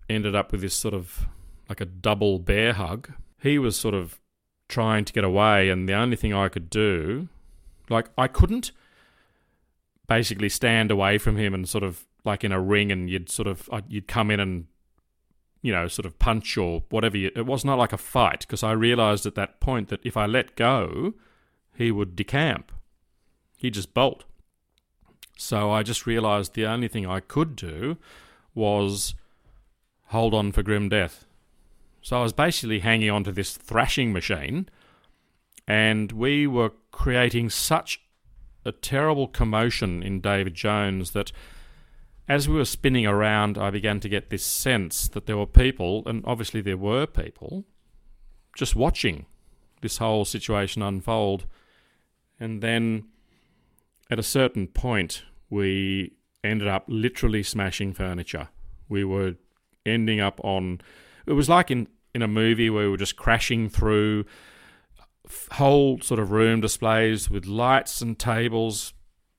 ended 0.08 0.36
up 0.36 0.52
with 0.52 0.60
this 0.60 0.74
sort 0.74 0.94
of 0.94 1.26
like 1.68 1.80
a 1.80 1.84
double 1.84 2.38
bear 2.38 2.72
hug. 2.72 3.10
He 3.42 3.58
was 3.58 3.76
sort 3.76 3.94
of 3.94 4.20
trying 4.68 5.04
to 5.04 5.12
get 5.12 5.24
away, 5.24 5.70
and 5.70 5.88
the 5.88 5.94
only 5.94 6.16
thing 6.16 6.32
I 6.32 6.48
could 6.48 6.70
do, 6.70 7.28
like, 7.88 8.10
I 8.16 8.28
couldn't 8.28 8.70
basically 10.06 10.48
stand 10.48 10.92
away 10.92 11.18
from 11.18 11.36
him 11.36 11.52
and 11.52 11.68
sort 11.68 11.82
of 11.82 12.06
like 12.24 12.44
in 12.44 12.52
a 12.52 12.60
ring, 12.60 12.92
and 12.92 13.10
you'd 13.10 13.28
sort 13.28 13.48
of 13.48 13.68
uh, 13.72 13.80
you'd 13.88 14.06
come 14.06 14.30
in 14.30 14.38
and 14.38 14.66
you 15.62 15.72
know 15.72 15.88
sort 15.88 16.06
of 16.06 16.18
punch 16.18 16.56
or 16.56 16.82
whatever. 16.90 17.16
It 17.16 17.46
was 17.46 17.64
not 17.64 17.78
like 17.78 17.92
a 17.92 17.98
fight 17.98 18.40
because 18.40 18.62
I 18.62 18.72
realized 18.72 19.26
at 19.26 19.34
that 19.34 19.60
point 19.60 19.88
that 19.88 20.00
if 20.04 20.16
I 20.16 20.26
let 20.26 20.56
go, 20.56 21.14
he 21.74 21.90
would 21.90 22.16
decamp. 22.16 22.70
He'd 23.58 23.74
just 23.74 23.94
bolt. 23.94 24.24
So 25.36 25.70
I 25.70 25.82
just 25.82 26.06
realized 26.06 26.54
the 26.54 26.66
only 26.66 26.88
thing 26.88 27.06
I 27.06 27.20
could 27.20 27.54
do 27.54 27.96
was 28.54 29.14
hold 30.06 30.34
on 30.34 30.52
for 30.52 30.62
grim 30.62 30.88
death. 30.88 31.26
So 32.02 32.18
I 32.18 32.22
was 32.22 32.32
basically 32.32 32.80
hanging 32.80 33.10
on 33.10 33.24
to 33.24 33.32
this 33.32 33.56
thrashing 33.56 34.12
machine, 34.12 34.68
and 35.66 36.10
we 36.12 36.46
were 36.46 36.72
creating 36.90 37.50
such 37.50 38.00
a 38.64 38.72
terrible 38.72 39.28
commotion 39.28 40.02
in 40.02 40.20
David 40.20 40.54
Jones 40.54 41.12
that 41.12 41.32
as 42.28 42.48
we 42.48 42.56
were 42.56 42.64
spinning 42.64 43.06
around, 43.06 43.56
I 43.56 43.70
began 43.70 44.00
to 44.00 44.08
get 44.08 44.28
this 44.28 44.44
sense 44.44 45.08
that 45.08 45.26
there 45.26 45.36
were 45.36 45.46
people, 45.46 46.02
and 46.04 46.22
obviously 46.26 46.60
there 46.60 46.76
were 46.76 47.06
people, 47.06 47.64
just 48.54 48.76
watching 48.76 49.24
this 49.80 49.98
whole 49.98 50.24
situation 50.24 50.82
unfold. 50.82 51.46
And 52.38 52.60
then 52.60 53.06
at 54.10 54.18
a 54.18 54.22
certain 54.22 54.66
point, 54.66 55.22
we 55.48 56.12
ended 56.44 56.68
up 56.68 56.84
literally 56.86 57.42
smashing 57.42 57.94
furniture. 57.94 58.48
We 58.88 59.04
were 59.04 59.36
ending 59.86 60.20
up 60.20 60.40
on. 60.44 60.80
It 61.26 61.32
was 61.32 61.48
like 61.48 61.70
in, 61.70 61.88
in 62.14 62.22
a 62.22 62.28
movie 62.28 62.68
where 62.68 62.84
we 62.84 62.90
were 62.90 62.96
just 62.96 63.16
crashing 63.16 63.70
through 63.70 64.24
uh, 64.98 65.54
whole 65.54 66.00
sort 66.00 66.20
of 66.20 66.30
room 66.30 66.60
displays 66.60 67.30
with 67.30 67.46
lights 67.46 68.02
and 68.02 68.18
tables, 68.18 68.92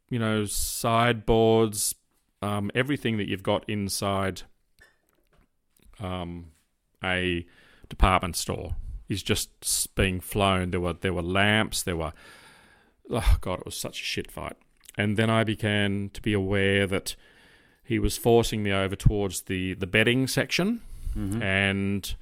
you 0.10 0.20
know, 0.20 0.46
sideboards, 0.46 1.96
um, 2.42 2.72
everything 2.76 3.18
that 3.18 3.28
you've 3.28 3.44
got 3.44 3.68
inside 3.70 4.44
um, 6.00 6.52
a 7.04 7.46
department 7.90 8.36
store 8.36 8.76
is 9.08 9.24
just 9.24 9.94
being 9.96 10.20
flown. 10.20 10.72
There 10.72 10.80
were 10.80 10.94
there 10.94 11.14
were 11.14 11.22
lamps. 11.22 11.84
There 11.84 11.98
were 11.98 12.14
oh 13.10 13.38
god, 13.42 13.60
it 13.60 13.66
was 13.66 13.76
such 13.78 14.02
a 14.02 14.06
shit 14.06 14.32
fight. 14.32 14.56
And 14.98 15.18
then 15.18 15.30
I 15.30 15.44
began 15.44 16.10
to 16.14 16.22
be 16.22 16.34
aware 16.34 16.86
that 16.88 17.16
he 17.84 18.00
was 18.00 18.18
forcing 18.18 18.64
me 18.64 18.72
over 18.72 18.96
towards 18.96 19.42
the 19.44 19.74
the 19.74 19.88
bedding 19.88 20.28
section, 20.28 20.82
Mm-hmm. 21.18 21.42
and 21.42 22.16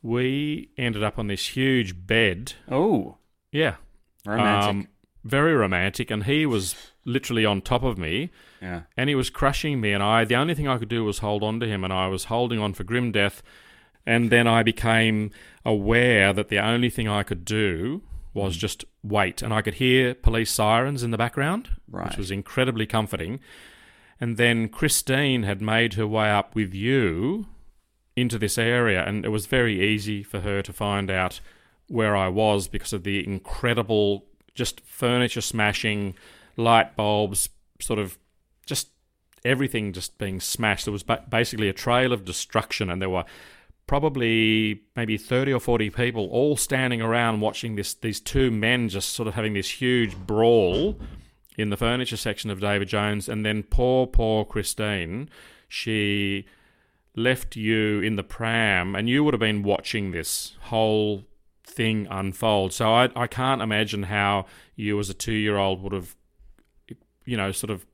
we 0.00 0.68
ended 0.78 1.02
up 1.02 1.18
on 1.18 1.26
this 1.26 1.48
huge 1.56 2.06
bed. 2.06 2.52
Oh, 2.70 3.16
Yeah, 3.50 3.76
romantic. 4.24 4.68
um, 4.70 4.88
very 5.24 5.54
romantic, 5.54 6.08
and 6.10 6.24
he 6.24 6.46
was 6.46 6.76
literally 7.04 7.44
on 7.44 7.60
top 7.60 7.82
of 7.82 7.98
me, 7.98 8.30
yeah. 8.60 8.82
and 8.96 9.08
he 9.08 9.14
was 9.14 9.30
crushing 9.30 9.80
me, 9.80 9.92
and 9.92 10.02
I 10.02 10.24
the 10.24 10.36
only 10.36 10.54
thing 10.54 10.68
I 10.68 10.78
could 10.78 10.88
do 10.88 11.04
was 11.04 11.18
hold 11.18 11.42
on 11.42 11.60
to 11.60 11.66
him, 11.66 11.84
and 11.84 11.92
I 11.92 12.08
was 12.08 12.24
holding 12.24 12.58
on 12.58 12.74
for 12.74 12.84
grim 12.84 13.12
death, 13.12 13.42
and 14.06 14.30
then 14.30 14.46
I 14.46 14.62
became 14.62 15.30
aware 15.64 16.32
that 16.32 16.48
the 16.48 16.58
only 16.58 16.90
thing 16.90 17.08
I 17.08 17.22
could 17.22 17.44
do 17.44 18.02
was 18.34 18.56
mm. 18.56 18.60
just 18.60 18.84
wait, 19.02 19.42
and 19.42 19.52
I 19.52 19.62
could 19.62 19.74
hear 19.74 20.14
police 20.14 20.50
sirens 20.50 21.02
in 21.02 21.10
the 21.10 21.18
background, 21.18 21.70
Right. 21.90 22.08
which 22.08 22.18
was 22.18 22.30
incredibly 22.30 22.86
comforting. 22.86 23.40
And 24.20 24.36
then 24.36 24.68
Christine 24.68 25.42
had 25.42 25.60
made 25.60 25.94
her 25.94 26.06
way 26.06 26.30
up 26.30 26.54
with 26.54 26.72
you 26.72 27.46
into 28.14 28.38
this 28.38 28.56
area, 28.58 29.04
and 29.04 29.24
it 29.24 29.30
was 29.30 29.46
very 29.46 29.82
easy 29.82 30.22
for 30.22 30.40
her 30.40 30.62
to 30.62 30.72
find 30.72 31.10
out 31.10 31.40
where 31.88 32.16
I 32.16 32.28
was 32.28 32.68
because 32.68 32.92
of 32.92 33.04
the 33.04 33.26
incredible, 33.26 34.24
just 34.54 34.80
furniture 34.80 35.40
smashing, 35.40 36.14
light 36.56 36.96
bulbs, 36.96 37.48
sort 37.80 37.98
of 37.98 38.18
just 38.66 38.88
everything 39.44 39.92
just 39.92 40.18
being 40.18 40.40
smashed. 40.40 40.84
There 40.84 40.92
was 40.92 41.02
basically 41.02 41.68
a 41.68 41.72
trail 41.72 42.12
of 42.12 42.24
destruction, 42.24 42.90
and 42.90 43.00
there 43.00 43.10
were 43.10 43.24
probably 43.86 44.80
maybe 44.96 45.16
30 45.16 45.52
or 45.52 45.60
40 45.60 45.90
people 45.90 46.28
all 46.28 46.56
standing 46.56 47.02
around 47.02 47.40
watching 47.40 47.76
this 47.76 47.94
these 47.94 48.20
two 48.20 48.50
men 48.50 48.88
just 48.88 49.10
sort 49.10 49.26
of 49.28 49.34
having 49.34 49.54
this 49.54 49.68
huge 49.68 50.16
brawl 50.16 50.98
in 51.58 51.70
the 51.70 51.76
furniture 51.76 52.16
section 52.16 52.48
of 52.48 52.60
David 52.60 52.88
Jones 52.88 53.28
and 53.28 53.44
then 53.44 53.62
poor 53.62 54.06
poor 54.06 54.44
Christine 54.44 55.28
she 55.68 56.46
left 57.14 57.56
you 57.56 58.00
in 58.00 58.16
the 58.16 58.22
pram 58.22 58.94
and 58.94 59.08
you 59.08 59.24
would 59.24 59.34
have 59.34 59.40
been 59.40 59.62
watching 59.62 60.12
this 60.12 60.56
whole 60.62 61.24
thing 61.64 62.06
unfold 62.08 62.72
so 62.72 62.94
I 62.94 63.10
I 63.16 63.26
can't 63.26 63.60
imagine 63.60 64.04
how 64.04 64.46
you 64.76 64.98
as 65.00 65.10
a 65.10 65.14
2-year-old 65.14 65.82
would 65.82 65.92
have 65.92 66.16
you 67.24 67.36
know 67.36 67.52
sort 67.52 67.70
of 67.70 67.86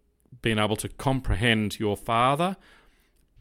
being 0.42 0.58
able 0.58 0.76
to 0.76 0.88
comprehend 0.88 1.78
your 1.80 1.96
father 1.96 2.56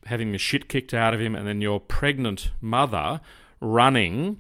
having 0.08 0.32
the 0.32 0.38
shit 0.38 0.68
kicked 0.68 0.94
out 0.94 1.14
of 1.14 1.20
him, 1.20 1.36
and 1.36 1.48
then 1.48 1.62
your 1.62 1.80
pregnant 1.80 2.52
mother 2.60 3.22
running 3.60 4.40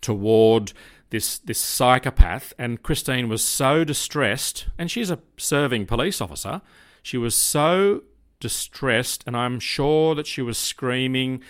toward 0.00 0.72
this 1.10 1.38
this 1.38 1.58
psychopath. 1.58 2.52
And 2.58 2.82
Christine 2.82 3.28
was 3.28 3.44
so 3.44 3.84
distressed, 3.84 4.68
and 4.78 4.90
she's 4.90 5.10
a 5.10 5.20
serving 5.36 5.86
police 5.86 6.20
officer. 6.20 6.62
She 7.02 7.18
was 7.18 7.34
so 7.34 8.02
distressed, 8.40 9.24
and 9.26 9.36
I'm 9.36 9.60
sure 9.60 10.14
that 10.14 10.26
she 10.26 10.42
was 10.42 10.56
screaming 10.56 11.42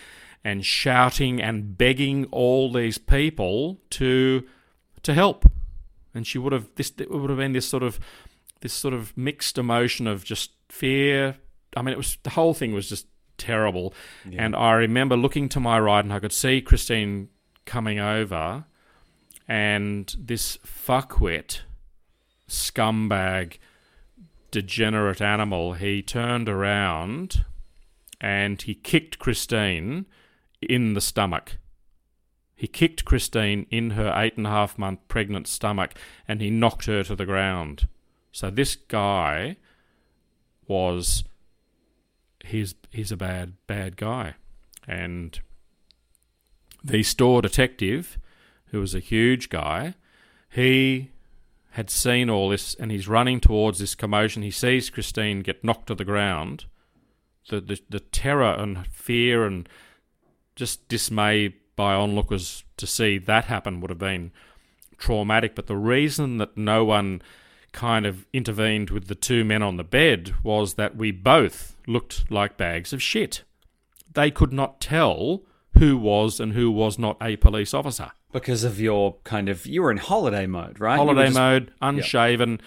and 0.43 0.65
shouting 0.65 1.41
and 1.41 1.77
begging 1.77 2.25
all 2.31 2.71
these 2.71 2.97
people 2.97 3.79
to 3.91 4.45
to 5.03 5.13
help. 5.13 5.45
And 6.13 6.25
she 6.25 6.39
would 6.39 6.53
have 6.53 6.69
this 6.75 6.91
it 6.97 7.11
would 7.11 7.29
have 7.29 7.39
been 7.39 7.53
this 7.53 7.67
sort 7.67 7.83
of 7.83 7.99
this 8.61 8.73
sort 8.73 8.93
of 8.93 9.15
mixed 9.17 9.57
emotion 9.57 10.07
of 10.07 10.23
just 10.23 10.51
fear. 10.69 11.37
I 11.75 11.81
mean, 11.81 11.93
it 11.93 11.97
was 11.97 12.17
the 12.23 12.31
whole 12.31 12.53
thing 12.53 12.73
was 12.73 12.89
just 12.89 13.07
terrible. 13.37 13.93
And 14.39 14.55
I 14.55 14.73
remember 14.73 15.15
looking 15.15 15.49
to 15.49 15.59
my 15.59 15.79
right, 15.79 16.03
and 16.03 16.13
I 16.13 16.19
could 16.19 16.33
see 16.33 16.61
Christine 16.61 17.29
coming 17.65 17.99
over, 17.99 18.65
and 19.47 20.13
this 20.19 20.57
fuckwit, 20.57 21.61
scumbag, 22.47 23.57
degenerate 24.51 25.21
animal. 25.21 25.73
He 25.73 26.01
turned 26.01 26.49
around, 26.49 27.45
and 28.19 28.61
he 28.61 28.75
kicked 28.75 29.19
Christine 29.19 30.05
in 30.61 30.93
the 30.93 31.01
stomach. 31.01 31.57
He 32.55 32.67
kicked 32.67 33.05
Christine 33.05 33.67
in 33.71 33.91
her 33.91 34.11
eight 34.17 34.35
and 34.35 34.45
a 34.45 34.49
half 34.49 34.77
month 34.77 35.07
pregnant 35.07 35.47
stomach, 35.47 35.93
and 36.27 36.41
he 36.41 36.49
knocked 36.49 36.85
her 36.85 37.03
to 37.03 37.15
the 37.15 37.25
ground. 37.25 37.87
So 38.31 38.49
this 38.49 38.75
guy 38.75 39.57
was 40.67 41.23
he's 42.45 42.75
he's 42.91 43.11
a 43.11 43.17
bad 43.17 43.53
bad 43.67 43.97
guy, 43.97 44.35
and 44.87 45.39
the 46.83 47.03
store 47.03 47.41
detective, 47.41 48.17
who 48.67 48.79
was 48.79 48.95
a 48.95 48.99
huge 48.99 49.49
guy, 49.49 49.95
he 50.49 51.11
had 51.71 51.89
seen 51.89 52.29
all 52.29 52.49
this, 52.49 52.75
and 52.75 52.91
he's 52.91 53.07
running 53.07 53.39
towards 53.39 53.79
this 53.79 53.95
commotion. 53.95 54.41
He 54.41 54.51
sees 54.51 54.89
Christine 54.89 55.41
get 55.41 55.63
knocked 55.63 55.87
to 55.87 55.95
the 55.95 56.05
ground. 56.05 56.65
The 57.49 57.61
the, 57.61 57.79
the 57.89 57.99
terror 57.99 58.55
and 58.57 58.85
fear 58.87 59.45
and 59.45 59.67
just 60.55 60.87
dismay 60.87 61.55
by 61.75 61.93
onlookers 61.93 62.63
to 62.77 62.85
see 62.85 63.17
that 63.17 63.45
happen 63.45 63.79
would 63.79 63.89
have 63.89 63.99
been 63.99 64.31
traumatic. 64.97 65.55
But 65.55 65.67
the 65.67 65.77
reason 65.77 66.37
that 66.37 66.57
no 66.57 66.83
one 66.83 67.21
kind 67.71 68.05
of 68.05 68.25
intervened 68.33 68.89
with 68.89 69.07
the 69.07 69.15
two 69.15 69.43
men 69.43 69.61
on 69.61 69.77
the 69.77 69.83
bed 69.83 70.33
was 70.43 70.75
that 70.75 70.95
we 70.95 71.11
both 71.11 71.75
looked 71.87 72.29
like 72.31 72.57
bags 72.57 72.93
of 72.93 73.01
shit. 73.01 73.43
They 74.13 74.31
could 74.31 74.51
not 74.53 74.81
tell 74.81 75.43
who 75.77 75.97
was 75.97 76.39
and 76.39 76.53
who 76.53 76.71
was 76.71 76.97
not 76.99 77.17
a 77.21 77.35
police 77.37 77.73
officer. 77.73 78.11
Because 78.31 78.63
of 78.63 78.79
your 78.79 79.15
kind 79.23 79.49
of 79.49 79.65
you 79.65 79.81
were 79.81 79.91
in 79.91 79.97
holiday 79.97 80.45
mode, 80.45 80.79
right? 80.79 80.97
Holiday 80.97 81.25
just- 81.25 81.35
mode, 81.37 81.71
unshaven. 81.81 82.61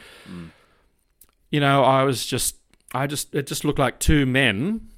You 1.51 1.61
know, 1.61 1.85
I 1.85 2.03
was 2.05 2.25
just, 2.27 2.57
I 2.95 3.07
just, 3.07 3.35
it 3.35 3.47
just 3.47 3.65
looked 3.65 3.79
like 3.79 3.99
two 3.99 4.25
men 4.27 4.89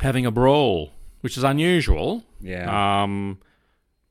having 0.00 0.24
a 0.24 0.30
brawl, 0.30 0.92
which 1.20 1.36
is 1.36 1.42
unusual. 1.44 2.24
Yeah. 2.40 3.02
Um, 3.02 3.38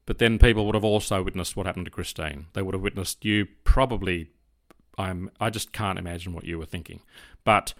but 0.05 0.17
then 0.17 0.37
people 0.37 0.65
would 0.65 0.75
have 0.75 0.83
also 0.83 1.23
witnessed 1.23 1.55
what 1.55 1.65
happened 1.65 1.85
to 1.85 1.91
Christine. 1.91 2.47
They 2.53 2.61
would 2.61 2.73
have 2.73 2.81
witnessed 2.81 3.23
you 3.23 3.47
probably. 3.63 4.31
I'm. 4.97 5.31
I 5.39 5.49
just 5.49 5.71
can't 5.71 5.99
imagine 5.99 6.33
what 6.33 6.45
you 6.45 6.59
were 6.59 6.65
thinking. 6.65 7.01
But 7.43 7.73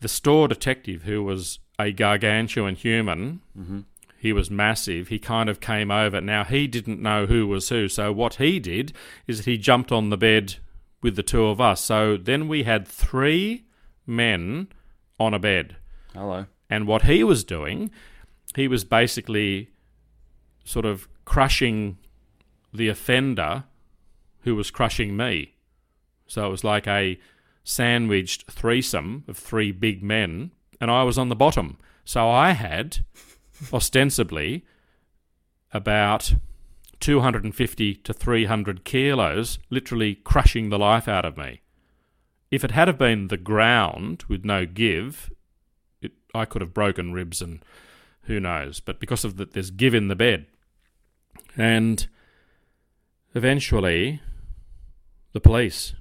the 0.00 0.08
store 0.08 0.48
detective, 0.48 1.02
who 1.02 1.22
was 1.22 1.58
a 1.78 1.92
gargantuan 1.92 2.74
human, 2.74 3.40
mm-hmm. 3.58 3.80
he 4.18 4.32
was 4.32 4.50
massive. 4.50 5.08
He 5.08 5.18
kind 5.18 5.48
of 5.48 5.60
came 5.60 5.90
over. 5.90 6.20
Now 6.20 6.44
he 6.44 6.66
didn't 6.66 7.00
know 7.00 7.26
who 7.26 7.46
was 7.46 7.68
who. 7.68 7.88
So 7.88 8.12
what 8.12 8.34
he 8.34 8.58
did 8.58 8.92
is 9.26 9.38
that 9.38 9.50
he 9.50 9.58
jumped 9.58 9.92
on 9.92 10.10
the 10.10 10.16
bed 10.16 10.56
with 11.02 11.16
the 11.16 11.22
two 11.22 11.46
of 11.46 11.60
us. 11.60 11.82
So 11.82 12.16
then 12.16 12.48
we 12.48 12.64
had 12.64 12.86
three 12.86 13.64
men 14.06 14.68
on 15.18 15.34
a 15.34 15.38
bed. 15.38 15.76
Hello. 16.14 16.46
And 16.68 16.86
what 16.86 17.02
he 17.02 17.22
was 17.22 17.44
doing, 17.44 17.90
he 18.54 18.68
was 18.68 18.84
basically 18.84 19.70
sort 20.64 20.84
of 20.84 21.08
crushing 21.24 21.98
the 22.72 22.88
offender 22.88 23.64
who 24.40 24.54
was 24.54 24.70
crushing 24.70 25.16
me. 25.16 25.54
So 26.26 26.46
it 26.46 26.50
was 26.50 26.64
like 26.64 26.86
a 26.86 27.18
sandwiched 27.64 28.50
threesome 28.50 29.24
of 29.28 29.36
three 29.36 29.72
big 29.72 30.02
men, 30.02 30.52
and 30.80 30.90
I 30.90 31.02
was 31.02 31.18
on 31.18 31.28
the 31.28 31.36
bottom. 31.36 31.78
So 32.04 32.28
I 32.28 32.52
had, 32.52 33.04
ostensibly, 33.72 34.64
about 35.72 36.34
250 37.00 37.94
to 37.94 38.12
300 38.12 38.84
kilos 38.84 39.58
literally 39.70 40.14
crushing 40.14 40.70
the 40.70 40.78
life 40.78 41.08
out 41.08 41.24
of 41.24 41.36
me. 41.36 41.60
If 42.50 42.64
it 42.64 42.70
had 42.70 42.88
have 42.88 42.98
been 42.98 43.28
the 43.28 43.36
ground 43.36 44.24
with 44.28 44.44
no 44.44 44.66
give, 44.66 45.30
it, 46.00 46.12
I 46.34 46.44
could 46.44 46.62
have 46.62 46.72
broken 46.72 47.12
ribs 47.12 47.42
and 47.42 47.64
who 48.22 48.40
knows. 48.40 48.80
But 48.80 49.00
because 49.00 49.24
of 49.24 49.36
that, 49.36 49.52
there's 49.52 49.70
give 49.70 49.94
in 49.94 50.08
the 50.08 50.16
bed, 50.16 50.46
and 51.56 52.06
eventually, 53.34 54.20
the 55.32 55.40
police 55.40 55.94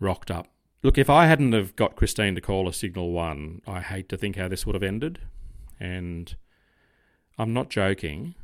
rocked 0.00 0.30
up. 0.30 0.48
Look, 0.82 0.98
if 0.98 1.10
I 1.10 1.26
hadn't 1.26 1.52
have 1.52 1.74
got 1.76 1.96
Christine 1.96 2.34
to 2.34 2.40
call 2.40 2.68
a 2.68 2.72
signal 2.72 3.10
one, 3.12 3.62
I 3.66 3.80
hate 3.80 4.08
to 4.10 4.16
think 4.16 4.36
how 4.36 4.48
this 4.48 4.64
would 4.66 4.74
have 4.74 4.82
ended. 4.82 5.18
And 5.80 6.34
I'm 7.38 7.52
not 7.52 7.70
joking. 7.70 8.34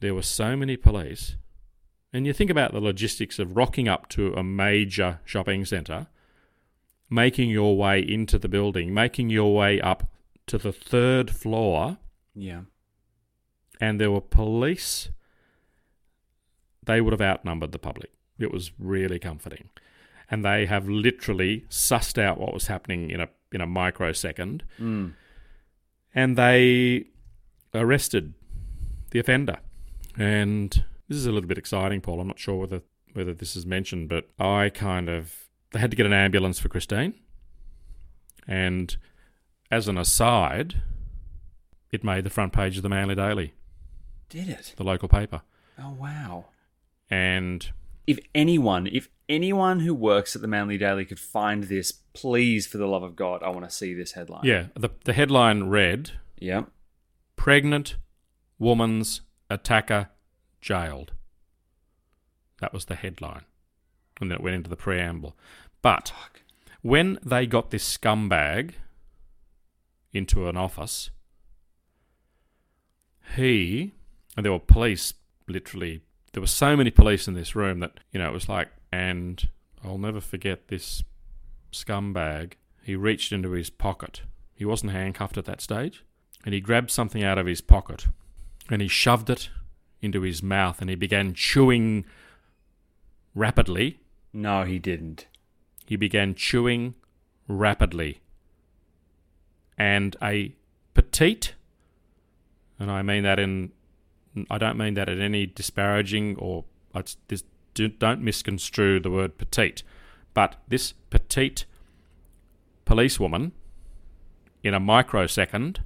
There 0.00 0.14
were 0.14 0.22
so 0.22 0.56
many 0.56 0.76
police, 0.76 1.36
and 2.12 2.24
you 2.26 2.32
think 2.32 2.50
about 2.50 2.72
the 2.72 2.80
logistics 2.80 3.38
of 3.38 3.56
rocking 3.56 3.88
up 3.88 4.08
to 4.10 4.32
a 4.34 4.44
major 4.44 5.20
shopping 5.24 5.64
centre 5.64 6.06
making 7.10 7.48
your 7.48 7.74
way 7.74 8.00
into 8.00 8.38
the 8.38 8.48
building, 8.50 8.92
making 8.92 9.30
your 9.30 9.54
way 9.54 9.80
up 9.80 10.10
to 10.46 10.58
the 10.58 10.72
third 10.72 11.30
floor, 11.30 11.96
Yeah. 12.34 12.64
and 13.80 13.98
there 13.98 14.10
were 14.10 14.20
police. 14.20 15.08
They 16.82 17.00
would 17.00 17.12
have 17.14 17.22
outnumbered 17.22 17.72
the 17.72 17.78
public. 17.78 18.10
It 18.38 18.52
was 18.52 18.72
really 18.78 19.18
comforting. 19.18 19.70
And 20.30 20.44
they 20.44 20.66
have 20.66 20.88
literally 20.88 21.64
sussed 21.70 22.20
out 22.22 22.38
what 22.38 22.52
was 22.52 22.66
happening 22.66 23.10
in 23.10 23.20
a 23.20 23.28
in 23.52 23.60
a 23.60 23.66
microsecond. 23.66 24.62
Mm. 24.78 25.14
And 26.14 26.36
they 26.36 27.06
arrested 27.74 28.34
the 29.10 29.18
offender. 29.18 29.58
And 30.18 30.84
this 31.08 31.16
is 31.16 31.26
a 31.26 31.32
little 31.32 31.48
bit 31.48 31.56
exciting, 31.58 32.00
Paul. 32.00 32.20
I'm 32.20 32.26
not 32.26 32.38
sure 32.38 32.56
whether 32.56 32.82
whether 33.14 33.32
this 33.32 33.56
is 33.56 33.64
mentioned, 33.64 34.08
but 34.08 34.28
I 34.38 34.68
kind 34.68 35.08
of 35.08 35.48
they 35.72 35.78
had 35.78 35.90
to 35.90 35.96
get 35.96 36.06
an 36.06 36.12
ambulance 36.12 36.58
for 36.58 36.68
Christine. 36.68 37.14
And 38.46 38.96
as 39.70 39.88
an 39.88 39.98
aside, 39.98 40.76
it 41.90 42.04
made 42.04 42.24
the 42.24 42.30
front 42.30 42.52
page 42.52 42.76
of 42.76 42.82
the 42.82 42.88
Manly 42.88 43.14
Daily, 43.14 43.54
Did 44.28 44.48
it? 44.48 44.74
the 44.76 44.84
local 44.84 45.08
paper. 45.08 45.42
Oh 45.78 45.96
wow. 45.98 46.46
And 47.10 47.70
If 48.06 48.18
anyone, 48.34 48.86
if 48.86 49.08
anyone 49.28 49.80
who 49.80 49.94
works 49.94 50.34
at 50.34 50.42
the 50.42 50.48
Manly 50.48 50.78
Daily 50.78 51.04
could 51.04 51.20
find 51.20 51.64
this, 51.64 51.92
please, 51.92 52.66
for 52.66 52.78
the 52.78 52.86
love 52.86 53.02
of 53.02 53.16
God, 53.16 53.42
I 53.42 53.50
want 53.50 53.64
to 53.64 53.70
see 53.70 53.94
this 53.94 54.12
headline. 54.12 54.44
yeah, 54.44 54.66
the 54.74 54.90
the 55.04 55.12
headline 55.12 55.64
read 55.64 56.12
Yeah. 56.38 56.64
Pregnant 57.36 57.96
woman's 58.58 59.20
attacker 59.48 60.08
jailed. 60.60 61.12
That 62.60 62.72
was 62.72 62.86
the 62.86 62.96
headline. 62.96 63.44
And 64.20 64.30
then 64.30 64.38
it 64.38 64.42
went 64.42 64.56
into 64.56 64.70
the 64.70 64.76
preamble. 64.76 65.36
But 65.80 66.12
when 66.82 67.18
they 67.24 67.46
got 67.46 67.70
this 67.70 67.96
scumbag 67.96 68.72
into 70.12 70.48
an 70.48 70.56
office, 70.56 71.10
he, 73.36 73.92
and 74.36 74.44
there 74.44 74.52
were 74.52 74.58
police 74.58 75.14
literally, 75.46 76.02
there 76.32 76.40
were 76.40 76.46
so 76.48 76.76
many 76.76 76.90
police 76.90 77.28
in 77.28 77.34
this 77.34 77.54
room 77.54 77.78
that, 77.80 78.00
you 78.12 78.18
know, 78.18 78.28
it 78.28 78.32
was 78.32 78.48
like, 78.48 78.68
and 78.90 79.48
I'll 79.84 79.98
never 79.98 80.20
forget 80.20 80.68
this 80.68 81.02
scumbag. 81.72 82.54
He 82.82 82.96
reached 82.96 83.32
into 83.32 83.50
his 83.50 83.70
pocket. 83.70 84.22
He 84.54 84.64
wasn't 84.64 84.92
handcuffed 84.92 85.38
at 85.38 85.44
that 85.44 85.60
stage. 85.60 86.04
And 86.44 86.54
he 86.54 86.60
grabbed 86.60 86.90
something 86.90 87.22
out 87.22 87.38
of 87.38 87.46
his 87.46 87.60
pocket 87.60 88.06
and 88.70 88.80
he 88.80 88.88
shoved 88.88 89.28
it 89.30 89.50
into 90.00 90.22
his 90.22 90.42
mouth 90.42 90.80
and 90.80 90.88
he 90.88 90.96
began 90.96 91.34
chewing 91.34 92.04
rapidly. 93.34 94.00
No, 94.32 94.64
he 94.64 94.78
didn't. 94.78 95.26
He 95.86 95.96
began 95.96 96.34
chewing 96.34 96.94
rapidly. 97.46 98.20
And 99.76 100.16
a 100.22 100.54
petite, 100.94 101.54
and 102.78 102.90
I 102.90 103.02
mean 103.02 103.22
that 103.22 103.38
in, 103.38 103.72
I 104.50 104.58
don't 104.58 104.76
mean 104.76 104.94
that 104.94 105.08
in 105.08 105.20
any 105.20 105.46
disparaging 105.46 106.36
or, 106.36 106.64
it's, 106.94 107.16
this, 107.28 107.44
do- 107.78 107.88
don't 107.88 108.20
misconstrue 108.20 109.00
the 109.00 109.10
word 109.10 109.38
petite, 109.38 109.82
but 110.34 110.56
this 110.68 110.92
petite 111.10 111.64
policewoman, 112.84 113.52
in 114.62 114.74
a 114.74 114.80
microsecond, 114.80 115.80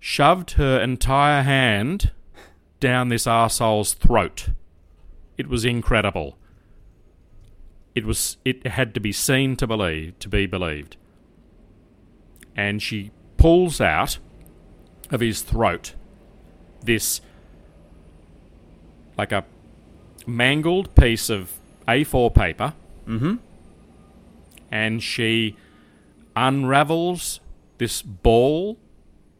shoved 0.00 0.52
her 0.52 0.80
entire 0.80 1.42
hand 1.42 2.10
down 2.80 3.08
this 3.08 3.26
arsehole's 3.26 3.94
throat. 3.94 4.50
It 5.36 5.48
was 5.48 5.64
incredible. 5.64 6.36
It 7.94 8.04
was 8.04 8.36
it 8.44 8.66
had 8.66 8.94
to 8.94 9.00
be 9.00 9.12
seen 9.12 9.56
to 9.56 9.66
believe 9.66 10.18
to 10.18 10.28
be 10.28 10.46
believed. 10.46 10.96
And 12.56 12.82
she 12.82 13.12
pulls 13.36 13.80
out 13.80 14.18
of 15.10 15.20
his 15.20 15.42
throat 15.42 15.94
this 16.82 17.20
like 19.16 19.32
a 19.32 19.44
mangled 20.28 20.94
piece 20.94 21.28
of 21.30 21.52
A4 21.88 22.34
paper. 22.34 22.74
Mm-hmm. 23.06 23.36
And 24.70 25.02
she 25.02 25.56
unravels 26.36 27.40
this 27.78 28.02
ball 28.02 28.78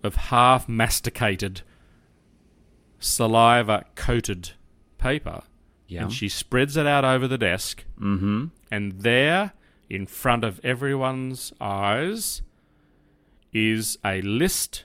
of 0.02 0.14
half 0.16 0.68
masticated 0.68 1.62
saliva 2.98 3.84
coated 3.94 4.50
paper 4.96 5.42
Yeah. 5.86 6.02
and 6.04 6.12
she 6.12 6.28
spreads 6.28 6.76
it 6.76 6.86
out 6.86 7.04
over 7.04 7.28
the 7.28 7.38
desk 7.38 7.84
Mm-hmm. 8.00 8.46
and 8.70 8.92
there 9.00 9.52
in 9.88 10.06
front 10.06 10.44
of 10.44 10.60
everyone's 10.64 11.52
eyes 11.60 12.42
is 13.52 13.98
a 14.04 14.20
list 14.22 14.84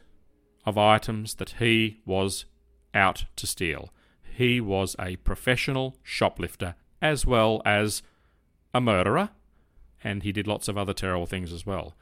of 0.66 0.78
items 0.78 1.36
that 1.36 1.56
he 1.60 1.98
was 2.06 2.46
out 2.94 3.26
to 3.36 3.46
steal. 3.48 3.90
He 4.36 4.60
was 4.60 4.96
a 5.00 5.16
professional 5.18 5.96
shoplifter 6.04 6.76
as 7.02 7.26
well 7.26 7.62
as 7.66 8.02
a 8.74 8.82
murderer, 8.82 9.30
and 10.04 10.24
he 10.24 10.32
did 10.32 10.48
lots 10.48 10.68
of 10.68 10.78
other 10.78 10.94
terrible 10.94 11.26
things 11.26 11.52
as 11.54 11.66
well. 11.66 11.96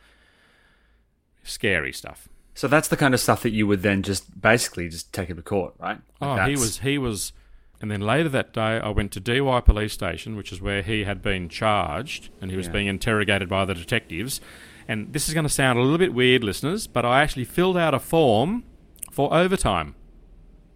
Scary 1.43 1.91
stuff. 1.91 2.29
So 2.53 2.67
that's 2.67 2.88
the 2.88 2.97
kind 2.97 3.13
of 3.13 3.19
stuff 3.19 3.41
that 3.43 3.49
you 3.51 3.65
would 3.67 3.82
then 3.82 4.03
just 4.03 4.39
basically 4.39 4.89
just 4.89 5.11
take 5.13 5.29
him 5.29 5.38
to 5.38 5.41
court, 5.43 5.73
right? 5.79 5.99
Like 6.19 6.39
Oh, 6.39 6.45
he 6.49 6.51
was 6.55 6.79
he 6.79 6.97
was, 6.97 7.34
and 7.82 7.89
then 7.89 8.01
later 8.01 8.29
that 8.29 8.53
day, 8.53 8.79
I 8.79 8.89
went 8.89 9.11
to 9.13 9.19
Dee 9.19 9.41
Why 9.41 9.59
Police 9.61 9.93
Station, 9.93 10.36
which 10.36 10.51
is 10.51 10.61
where 10.61 10.82
he 10.84 11.03
had 11.05 11.21
been 11.21 11.49
charged, 11.49 12.29
and 12.41 12.51
he 12.51 12.57
was 12.57 12.67
Yeah. 12.67 12.73
being 12.73 12.88
interrogated 12.88 13.49
by 13.49 13.65
the 13.65 13.73
detectives. 13.73 14.39
And 14.88 15.13
this 15.13 15.27
is 15.27 15.34
going 15.34 15.45
to 15.45 15.49
sound 15.49 15.79
a 15.79 15.82
little 15.82 15.97
bit 15.97 16.13
weird, 16.13 16.43
listeners, 16.43 16.86
but 16.88 17.05
I 17.05 17.21
actually 17.21 17.45
filled 17.45 17.77
out 17.77 17.93
a 17.93 17.99
form 17.99 18.63
for 19.11 19.34
overtime 19.34 19.95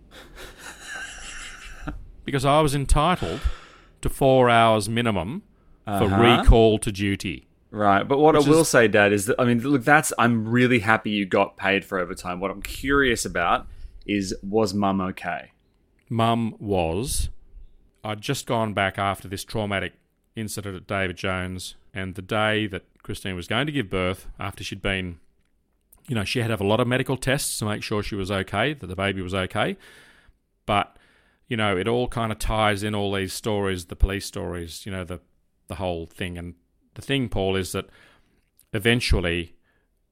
because 2.26 2.44
I 2.46 2.60
was 2.62 2.76
entitled 2.76 3.40
to 4.02 4.10
four 4.10 4.50
hours 4.50 4.90
minimum 4.90 5.44
for 5.86 5.92
Uh-huh. 6.06 6.40
recall 6.42 6.80
to 6.80 6.92
duty. 6.92 7.48
Right, 7.72 8.04
but 8.08 8.20
what 8.20 8.36
I 8.36 8.40
will 8.40 8.62
is- 8.62 8.70
say, 8.70 8.88
Dad, 8.88 9.12
is 9.14 9.26
that 9.28 9.36
I 9.40 9.46
mean, 9.46 9.60
look, 9.60 9.84
that's 9.84 10.12
I'm 10.18 10.48
really 10.48 10.80
happy 10.80 11.12
you 11.12 11.26
got 11.26 11.58
paid 11.58 11.84
for 11.86 12.00
overtime. 12.00 12.40
What 12.40 12.50
I'm 12.52 12.62
curious 12.62 13.26
about 13.26 13.68
is 14.06 14.34
was 14.42 14.74
Mum 14.74 15.02
okay? 15.02 15.52
Mum 16.10 16.56
was. 16.60 17.30
I'd 18.04 18.22
just 18.22 18.46
gone 18.46 18.74
back 18.74 18.98
after 19.00 19.28
this 19.28 19.44
traumatic 19.44 19.94
incident 20.36 20.76
at 20.76 20.86
David 20.88 21.18
Jones, 21.18 21.76
and 21.94 22.14
the 22.16 22.22
day 22.22 22.68
that 22.68 22.84
Christine 23.04 23.36
was 23.36 23.48
going 23.48 23.66
to 23.66 23.72
give 23.72 23.90
birth, 23.90 24.28
after 24.40 24.64
she'd 24.64 24.82
been, 24.82 25.18
you 26.08 26.14
know, 26.16 26.24
she 26.24 26.40
had 26.40 26.48
to 26.48 26.54
have 26.54 26.62
a 26.62 26.66
lot 26.68 26.80
of 26.80 26.88
medical 26.88 27.18
tests 27.18 27.58
to 27.60 27.66
make 27.66 27.82
sure 27.84 28.04
she 28.04 28.16
was 28.16 28.30
okay, 28.30 28.74
that 28.74 28.86
the 28.88 28.96
baby 28.96 29.22
was 29.24 29.34
okay. 29.34 29.76
But, 30.68 30.96
you 31.48 31.58
know, 31.58 31.78
it 31.78 31.88
all 31.88 32.08
kind 32.08 32.32
of 32.32 32.40
ties 32.40 32.84
in 32.84 32.96
all 32.96 33.14
these 33.14 33.34
stories, 33.34 33.86
the 33.86 33.96
police 33.96 34.26
stories, 34.26 34.86
you 34.86 34.92
know, 34.92 35.04
the 35.04 35.20
the 35.68 35.76
whole 35.76 36.06
thing. 36.06 36.38
And 36.38 36.56
the 36.94 37.02
thing, 37.02 37.30
Paul, 37.30 37.56
is 37.56 37.72
that 37.74 37.86
eventually 38.74 39.56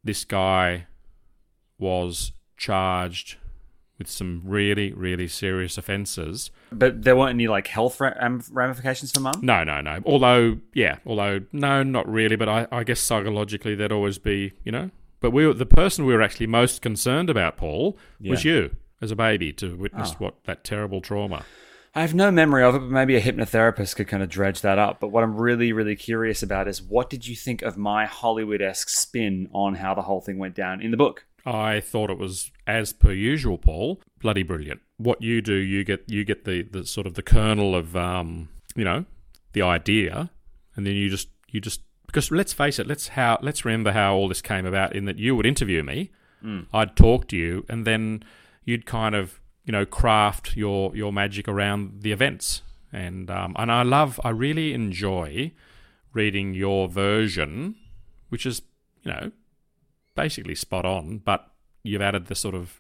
this 0.04 0.26
guy 0.26 0.88
was 1.78 2.32
charged 2.58 3.38
with 3.98 4.10
some 4.10 4.42
really, 4.44 4.92
really 4.94 5.28
serious 5.28 5.78
offences. 5.78 6.52
But 6.72 7.04
there 7.04 7.16
weren't 7.16 7.32
any 7.32 7.48
like 7.48 7.68
health 7.68 8.00
ramifications 8.00 9.12
for 9.12 9.20
Mum. 9.20 9.40
No, 9.42 9.64
no, 9.64 9.82
no. 9.82 10.00
Although, 10.06 10.60
yeah, 10.74 10.98
although 11.06 11.42
no, 11.52 11.84
not 11.84 12.08
really. 12.08 12.36
But 12.36 12.50
I, 12.50 12.68
I 12.72 12.84
guess 12.84 13.00
psychologically, 13.00 13.76
there'd 13.76 13.92
always 13.92 14.18
be, 14.18 14.54
you 14.64 14.72
know. 14.72 14.92
But 15.20 15.32
we, 15.32 15.48
were, 15.48 15.54
the 15.54 15.66
person 15.66 16.06
we 16.06 16.14
were 16.14 16.22
actually 16.22 16.48
most 16.48 16.82
concerned 16.82 17.30
about, 17.30 17.56
Paul, 17.56 17.98
was 18.20 18.44
you 18.44 18.76
as 19.04 19.12
a 19.12 19.16
baby 19.16 19.52
to 19.54 19.76
witness 19.76 20.12
Oh. 20.14 20.16
what 20.20 20.44
that 20.46 20.64
terrible 20.64 21.02
trauma. 21.02 21.44
I 21.96 22.02
have 22.02 22.16
no 22.16 22.32
memory 22.32 22.64
of 22.64 22.74
it, 22.74 22.80
but 22.80 22.90
maybe 22.90 23.16
a 23.16 23.22
hypnotherapist 23.22 23.96
could 23.96 24.08
kind 24.08 24.24
of 24.24 24.30
dredge 24.30 24.62
that 24.62 24.80
up. 24.80 25.00
But 25.00 25.10
what 25.10 25.24
I'm 25.24 25.36
really, 25.36 25.72
really 25.74 25.96
curious 25.96 26.42
about 26.42 26.68
is 26.68 26.82
what 26.82 27.08
did 27.10 27.28
you 27.28 27.36
think 27.36 27.62
of 27.62 27.78
my 27.78 28.06
Hollywood 28.08 28.64
esque 28.64 28.90
spin 28.90 29.48
on 29.54 29.76
how 29.76 29.94
the 29.94 30.02
whole 30.02 30.20
thing 30.20 30.40
went 30.40 30.56
down 30.56 30.82
in 30.82 30.90
the 30.90 30.98
book? 30.98 31.26
I 31.46 31.82
thought 31.82 32.10
it 32.10 32.18
was 32.18 32.50
as 32.66 32.94
per 32.94 33.12
usual, 33.12 33.60
Paul. 33.60 34.02
Bloody 34.22 34.42
brilliant. 34.42 34.82
What 34.98 35.22
you 35.22 35.42
do, 35.42 35.54
you 35.54 35.84
get 35.84 36.04
you 36.10 36.24
get 36.24 36.46
the, 36.46 36.64
the 36.64 36.86
sort 36.86 37.06
of 37.06 37.14
the 37.14 37.22
kernel 37.22 37.76
of 37.76 37.96
um, 37.96 38.50
you 38.76 38.86
know, 38.86 39.06
the 39.52 39.62
idea, 39.62 40.32
and 40.76 40.88
then 40.88 40.94
you 40.96 41.10
just 41.10 41.28
you 41.50 41.60
just 41.62 41.82
because 42.08 42.32
let's 42.32 42.54
face 42.54 42.80
it, 42.80 42.88
let's 42.88 43.10
how 43.10 43.38
let's 43.42 43.66
remember 43.66 43.92
how 43.92 44.16
all 44.16 44.28
this 44.30 44.42
came 44.42 44.66
about 44.66 44.96
in 44.96 45.06
that 45.06 45.20
you 45.20 45.36
would 45.36 45.46
interview 45.46 45.84
me, 45.84 46.10
I'd 46.74 46.96
talk 46.96 47.28
to 47.30 47.38
you, 47.38 47.66
and 47.70 47.86
then 47.86 48.24
you'd 48.66 48.86
kind 48.86 49.16
of 49.16 49.40
you 49.66 49.72
know 49.72 49.86
craft 49.86 50.56
your 50.56 50.96
your 50.96 51.12
magic 51.14 51.48
around 51.48 52.02
the 52.02 52.12
events, 52.12 52.62
and 52.92 53.30
um, 53.30 53.56
and 53.58 53.72
I 53.72 53.84
love 53.84 54.20
I 54.24 54.30
really 54.30 54.74
enjoy 54.74 55.52
reading 56.14 56.54
your 56.54 56.88
version, 56.88 57.76
which 58.30 58.46
is 58.46 58.62
you 59.04 59.12
know 59.12 59.32
basically 60.16 60.56
spot 60.56 60.86
on, 60.86 61.18
but 61.20 61.50
you've 61.84 62.02
added 62.02 62.28
the 62.28 62.36
sort 62.36 62.56
of, 62.56 62.80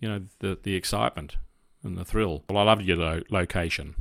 you 0.00 0.08
know, 0.08 0.22
the 0.40 0.58
the 0.62 0.74
excitement 0.74 1.36
and 1.82 1.96
the 1.96 2.04
thrill. 2.04 2.44
Well, 2.48 2.58
I 2.58 2.62
loved 2.62 2.82
your 2.82 2.96
lo- 2.96 3.22
location. 3.30 3.94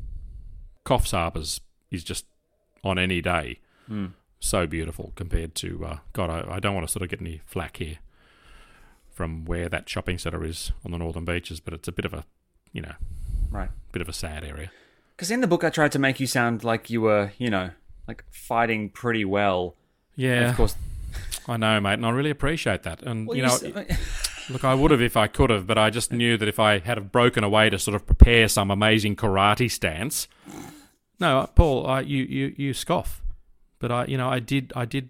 Coffs 0.86 1.12
Harbour's 1.12 1.62
is 1.92 2.04
just 2.04 2.26
on 2.84 3.00
any 3.00 3.22
day 3.22 3.60
so 4.40 4.68
beautiful 4.68 5.14
compared 5.16 5.56
to 5.56 5.86
uh, 5.86 5.98
God. 6.14 6.30
I, 6.30 6.56
I 6.56 6.60
don't 6.60 6.76
want 6.76 6.86
to 6.88 6.92
sort 6.92 7.04
of 7.04 7.10
get 7.10 7.22
any 7.22 7.42
flack 7.46 7.78
here 7.78 8.00
from 9.16 9.46
where 9.46 9.70
that 9.70 9.88
shopping 9.90 10.18
centre 10.18 10.44
is 10.44 10.72
on 10.84 10.92
the 10.92 10.98
northern 10.98 11.24
beaches, 11.26 11.60
but 11.62 11.74
it's 11.74 11.88
a 11.88 11.92
bit 11.92 12.04
of 12.06 12.14
a, 12.14 12.26
you 12.74 12.82
know, 12.82 12.94
Right. 13.50 13.70
bit 13.94 14.02
of 14.02 14.10
a 14.10 14.14
sad 14.14 14.44
area. 14.44 14.70
Because 15.16 15.32
in 15.32 15.40
the 15.40 15.48
book, 15.48 15.64
I 15.64 15.70
tried 15.70 15.94
to 15.94 16.00
make 16.00 16.20
you 16.20 16.28
sound 16.28 16.64
like 16.66 16.90
you 16.90 17.00
were, 17.02 17.32
you 17.38 17.50
know, 17.50 17.70
like 18.08 18.26
fighting 18.30 18.90
pretty 18.90 19.24
well. 19.24 19.76
And 20.18 20.24
Yeah, 20.24 20.50
of 20.50 20.58
course, 20.58 20.76
I 21.48 21.56
know, 21.56 21.80
mate, 21.80 21.94
and 21.94 22.06
I 22.06 22.10
really 22.10 22.30
appreciate 22.30 22.84
that. 22.84 23.02
And 23.04 23.28
well, 23.28 23.38
you 23.38 23.44
know, 23.44 23.58
Look, 24.50 24.64
I 24.64 24.76
would 24.76 24.92
have 24.92 25.02
if 25.02 25.18
I 25.18 25.26
could 25.28 25.50
have, 25.50 25.66
but 25.66 25.78
I 25.80 25.90
just 25.90 26.12
knew 26.12 26.38
that 26.38 26.48
if 26.48 26.60
I 26.60 26.78
had 26.78 27.12
broken 27.12 27.44
away 27.44 27.70
to 27.72 27.80
sort 27.80 27.96
of 27.96 28.06
prepare 28.06 28.48
some 28.48 28.70
amazing 28.70 29.16
karate 29.16 29.72
stance. 29.72 30.28
No, 31.20 31.50
Paul, 31.56 31.88
I, 31.88 32.02
you, 32.02 32.24
you, 32.26 32.54
you 32.58 32.74
scoff, 32.74 33.24
but 33.80 33.92
I, 33.92 34.06
you 34.06 34.18
know, 34.18 34.30
I 34.30 34.40
did, 34.40 34.72
I 34.76 34.86
did, 34.86 35.10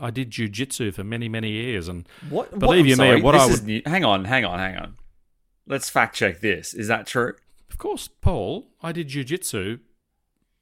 I 0.00 0.10
did 0.10 0.30
jujitsu 0.30 0.92
for 0.94 1.04
many, 1.04 1.28
many 1.28 1.50
years, 1.50 1.88
and 1.88 2.08
what? 2.30 2.50
what- 2.50 2.58
Believe 2.60 2.80
I'm 2.84 2.86
you 2.86 2.96
me, 3.16 3.22
what 3.22 3.34
I 3.34 3.46
would- 3.46 3.64
new- 3.64 3.82
hang 3.86 4.04
on, 4.04 4.24
hang 4.24 4.44
on, 4.44 4.58
hang 4.58 4.76
on. 4.76 4.94
Let's 5.66 5.88
fact 5.90 6.16
check 6.16 6.40
this. 6.40 6.74
Is 6.74 6.88
that 6.88 7.06
true? 7.06 7.34
of 7.70 7.78
course, 7.78 8.06
Paul, 8.08 8.68
I 8.82 8.92
did 8.92 9.08
jujitsu 9.08 9.80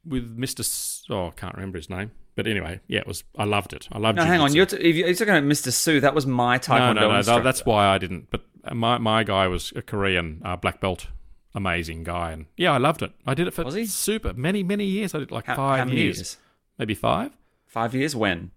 with 0.04 0.30
Mister. 0.36 0.62
S- 0.62 1.04
oh, 1.10 1.28
I 1.28 1.30
can't 1.30 1.54
remember 1.54 1.78
his 1.78 1.90
name, 1.90 2.12
but 2.36 2.46
anyway, 2.46 2.80
yeah, 2.86 3.00
it 3.00 3.06
was. 3.06 3.24
I 3.36 3.44
loved 3.44 3.72
it. 3.72 3.88
I 3.92 3.98
loved. 3.98 4.16
No, 4.16 4.24
hang 4.24 4.40
on. 4.40 4.54
You're, 4.54 4.66
t- 4.66 4.76
if 4.76 4.94
you're 4.96 5.12
talking 5.14 5.28
about 5.36 5.42
Mr. 5.44 5.72
Sue. 5.72 6.00
That 6.00 6.14
was 6.14 6.26
my 6.26 6.54
no, 6.56 6.60
Taekwondo 6.60 6.94
no, 6.94 7.10
no, 7.10 7.16
instructor. 7.16 7.42
That's 7.42 7.64
why 7.66 7.86
I 7.88 7.98
didn't. 7.98 8.30
But 8.30 8.42
my 8.74 8.98
my 8.98 9.24
guy 9.24 9.48
was 9.48 9.72
a 9.76 9.82
Korean 9.82 10.40
uh, 10.44 10.56
black 10.56 10.80
belt, 10.80 11.08
amazing 11.54 12.04
guy, 12.04 12.32
and 12.32 12.46
yeah, 12.56 12.72
I 12.72 12.78
loved 12.78 13.02
it. 13.02 13.12
I 13.26 13.34
did 13.34 13.48
it 13.48 13.54
for 13.54 13.70
super 13.86 14.32
many 14.34 14.62
many 14.62 14.84
years. 14.84 15.14
I 15.14 15.18
did 15.20 15.30
like 15.30 15.46
How- 15.46 15.56
five 15.56 15.88
how 15.88 15.94
years. 15.94 16.18
years? 16.18 16.36
maybe 16.78 16.94
five. 16.94 17.32
Five 17.66 17.94
years. 17.94 18.14
When? 18.16 18.50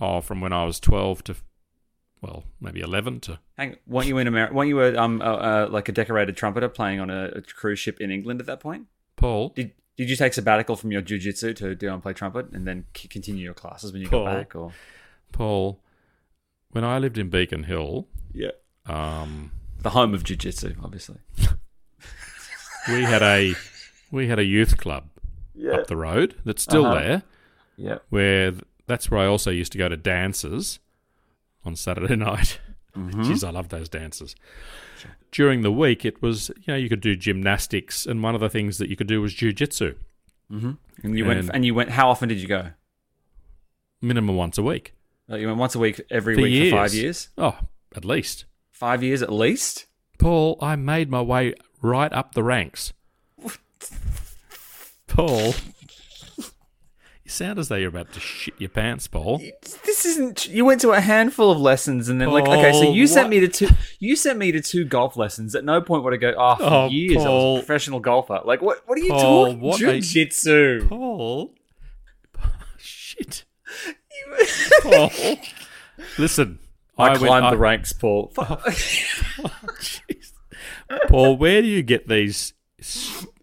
Oh, 0.00 0.20
from 0.20 0.40
when 0.40 0.52
I 0.52 0.64
was 0.64 0.80
twelve 0.80 1.22
to, 1.24 1.36
well, 2.22 2.44
maybe 2.60 2.80
eleven 2.80 3.20
to. 3.20 3.38
Hang. 3.58 3.76
Weren't 3.86 4.06
you 4.08 4.18
in 4.18 4.26
America? 4.26 4.54
Weren't 4.54 4.68
you 4.68 4.80
a, 4.80 4.96
um 4.96 5.20
uh, 5.20 5.24
uh, 5.24 5.68
like 5.70 5.88
a 5.88 5.92
decorated 5.92 6.36
trumpeter 6.36 6.68
playing 6.68 7.00
on 7.00 7.10
a, 7.10 7.24
a 7.36 7.42
cruise 7.42 7.78
ship 7.78 8.00
in 8.00 8.10
England 8.10 8.40
at 8.40 8.46
that 8.46 8.60
point? 8.60 8.86
Paul, 9.16 9.50
Did 9.50 9.72
Did 9.96 10.08
you 10.08 10.16
take 10.16 10.32
sabbatical 10.32 10.76
from 10.76 10.90
your 10.92 11.02
jujitsu 11.02 11.54
to 11.56 11.74
do 11.74 11.92
and 11.92 12.02
play 12.02 12.12
trumpet, 12.14 12.46
and 12.52 12.66
then 12.66 12.86
c- 12.96 13.08
continue 13.08 13.44
your 13.44 13.54
classes 13.54 13.92
when 13.92 14.00
you 14.00 14.08
Paul. 14.08 14.24
got 14.24 14.34
back? 14.34 14.54
Or 14.56 14.72
Paul, 15.32 15.82
when 16.70 16.84
I 16.84 16.98
lived 16.98 17.18
in 17.18 17.28
Beacon 17.28 17.64
Hill, 17.64 18.08
yeah, 18.32 18.52
um, 18.86 19.52
the 19.82 19.90
home 19.90 20.14
of 20.14 20.22
jujitsu, 20.24 20.76
obviously. 20.82 21.18
we 22.88 23.02
had 23.02 23.22
a 23.22 23.54
we 24.10 24.28
had 24.28 24.38
a 24.38 24.44
youth 24.44 24.76
club 24.78 25.04
up 25.72 25.86
the 25.88 25.96
road 25.96 26.36
that's 26.44 26.62
still 26.62 26.86
Uh-huh. 26.86 27.00
there. 27.00 27.22
Yeah. 27.76 27.98
where 28.10 28.52
that's 28.90 29.10
where 29.10 29.20
I 29.20 29.26
also 29.26 29.50
used 29.50 29.72
to 29.72 29.78
go 29.78 29.88
to 29.88 29.96
dances 29.96 30.78
on 31.64 31.76
Saturday 31.76 32.16
night. 32.30 32.58
Mm-hmm. 32.96 33.22
Jeez, 33.22 33.46
I 33.46 33.50
love 33.50 33.68
those 33.68 33.88
dances. 33.88 34.34
During 35.30 35.62
the 35.62 35.70
week, 35.70 36.04
it 36.04 36.20
was 36.20 36.48
you 36.58 36.64
know 36.68 36.76
you 36.76 36.88
could 36.88 37.00
do 37.00 37.14
gymnastics, 37.16 38.04
and 38.04 38.22
one 38.22 38.34
of 38.34 38.40
the 38.40 38.50
things 38.50 38.78
that 38.78 38.88
you 38.90 38.96
could 38.96 39.06
do 39.06 39.20
was 39.22 39.32
jujitsu, 39.34 39.94
And 40.50 40.76
you 41.02 41.24
went. 41.24 41.38
And- 41.40 41.54
And 41.54 41.64
you 41.64 41.74
went. 41.74 41.90
How 41.90 42.10
often 42.10 42.28
did 42.28 42.38
you 42.38 42.48
go? 42.48 42.70
minimum 44.02 44.34
once 44.34 44.56
a 44.56 44.62
week 44.62 44.94
Like, 45.28 45.42
you 45.42 45.46
went 45.46 45.58
once 45.58 45.74
a 45.74 45.78
week 45.78 46.00
every 46.10 46.34
for 46.34 46.40
week 46.40 46.52
years. 46.54 46.70
for 46.70 46.76
five 46.78 46.94
years. 46.94 47.28
Oh, 47.36 47.58
at 47.94 48.04
least. 48.04 48.46
Five 48.70 49.02
years 49.02 49.20
at 49.22 49.30
least. 49.30 49.86
Paul, 50.18 50.56
I 50.62 50.74
made 50.76 51.10
my 51.10 51.20
way 51.20 51.54
right 51.82 52.10
up 52.12 52.34
the 52.34 52.42
ranks. 52.42 52.92
Paul, 55.06 55.54
you 57.30 57.46
sound 57.46 57.58
as 57.60 57.68
though 57.68 57.76
you're 57.76 57.88
about 57.90 58.12
to 58.12 58.18
shit 58.20 58.54
your 58.58 58.70
pants, 58.70 59.06
Paul. 59.06 59.38
This 59.84 60.04
isn't. 60.04 60.48
You 60.48 60.64
went 60.64 60.80
to 60.80 60.90
a 60.90 61.00
handful 61.00 61.52
of 61.52 61.60
lessons, 61.60 62.08
and 62.08 62.20
then 62.20 62.30
like, 62.30 62.44
okay, 62.48 62.72
so 62.72 62.82
Paul, 62.86 62.94
you 62.96 63.06
sent 63.06 63.28
me 63.28 63.38
to 63.40 63.46
two. 63.48 63.68
You 64.00 64.16
sent 64.16 64.36
me 64.38 64.50
to 64.50 64.60
two 64.60 64.84
golf 64.84 65.16
lessons. 65.16 65.54
At 65.54 65.64
no 65.64 65.80
point 65.80 66.02
would 66.02 66.12
I 66.12 66.16
go. 66.16 66.34
Oh, 66.36 66.56
for 66.56 66.64
Oh, 66.64 66.88
years 66.88 67.18
I 67.24 67.28
was 67.28 67.58
a 67.58 67.60
professional 67.64 68.00
golfer. 68.00 68.40
Like, 68.44 68.60
what? 68.62 68.82
What 68.86 68.98
are 68.98 69.02
you 69.02 69.10
Paul, 69.12 69.44
talking? 69.46 69.60
what 69.60 69.80
a- 69.80 70.00
Jiu-jitsu. 70.00 70.88
Paul. 70.88 71.54
Shit. 72.78 73.44
Paul. 74.82 75.10
Listen. 76.18 76.58
I, 76.98 77.10
went- 77.10 77.18
climbed 77.22 77.46
I- 77.46 77.50
the 77.52 77.58
ranks, 77.58 77.92
Paul. 77.92 78.32
Oh, 78.38 78.56
jeez. 79.78 80.32
Paul, 81.08 81.36
where 81.36 81.62
do 81.62 81.68
you 81.68 81.82
get 81.82 82.08
these? 82.08 82.52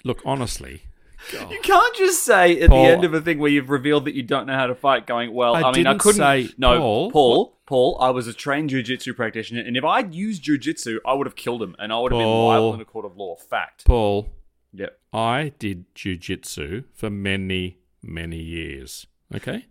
Look, 0.04 0.22
honestly. 0.26 0.84
God. 1.32 1.52
You 1.52 1.60
can't 1.62 1.96
just 1.96 2.24
say 2.24 2.60
at 2.62 2.70
Paul- 2.70 2.84
the 2.84 2.90
end 2.92 3.04
of 3.04 3.14
a 3.14 3.22
thing 3.22 3.40
where 3.40 3.52
you've 3.52 3.70
revealed 3.70 4.06
that 4.06 4.14
you 4.16 4.24
don't 4.24 4.48
know 4.48 4.54
how 4.54 4.68
to 4.68 4.76
fight, 4.76 5.06
going, 5.08 5.34
"Well, 5.34 5.56
I 5.56 5.62
I, 5.62 5.72
mean, 5.74 5.88
I 5.88 5.92
didn't 5.92 6.00
couldn't." 6.02 6.18
say- 6.22 6.50
no, 6.58 6.78
Paul, 6.80 7.12
Paul, 7.12 7.58
Paul, 7.66 7.98
I 8.00 8.10
was 8.12 8.28
a 8.28 8.34
trained 8.34 8.70
jujitsu 8.70 9.16
practitioner, 9.16 9.62
and 9.62 9.76
if 9.78 9.84
I'd 9.84 10.14
used 10.14 10.44
jujitsu, 10.44 10.98
I 11.06 11.14
would 11.14 11.28
have 11.28 11.36
killed 11.36 11.62
him, 11.62 11.76
and 11.80 11.92
I 11.92 12.00
would 12.00 12.12
have 12.12 12.20
been 12.20 12.26
Paul. 12.26 12.48
liable 12.48 12.74
in 12.76 12.82
a 12.82 12.86
court 12.86 13.06
of 13.06 13.18
law. 13.18 13.36
Fact. 13.36 13.86
Paul, 13.86 14.30
Yep. 14.74 15.00
I 15.14 15.54
did 15.60 15.86
jujitsu 15.96 16.86
for 16.94 17.10
many, 17.10 17.78
many 18.04 18.42
years. 18.42 19.08
Okay? 19.36 19.66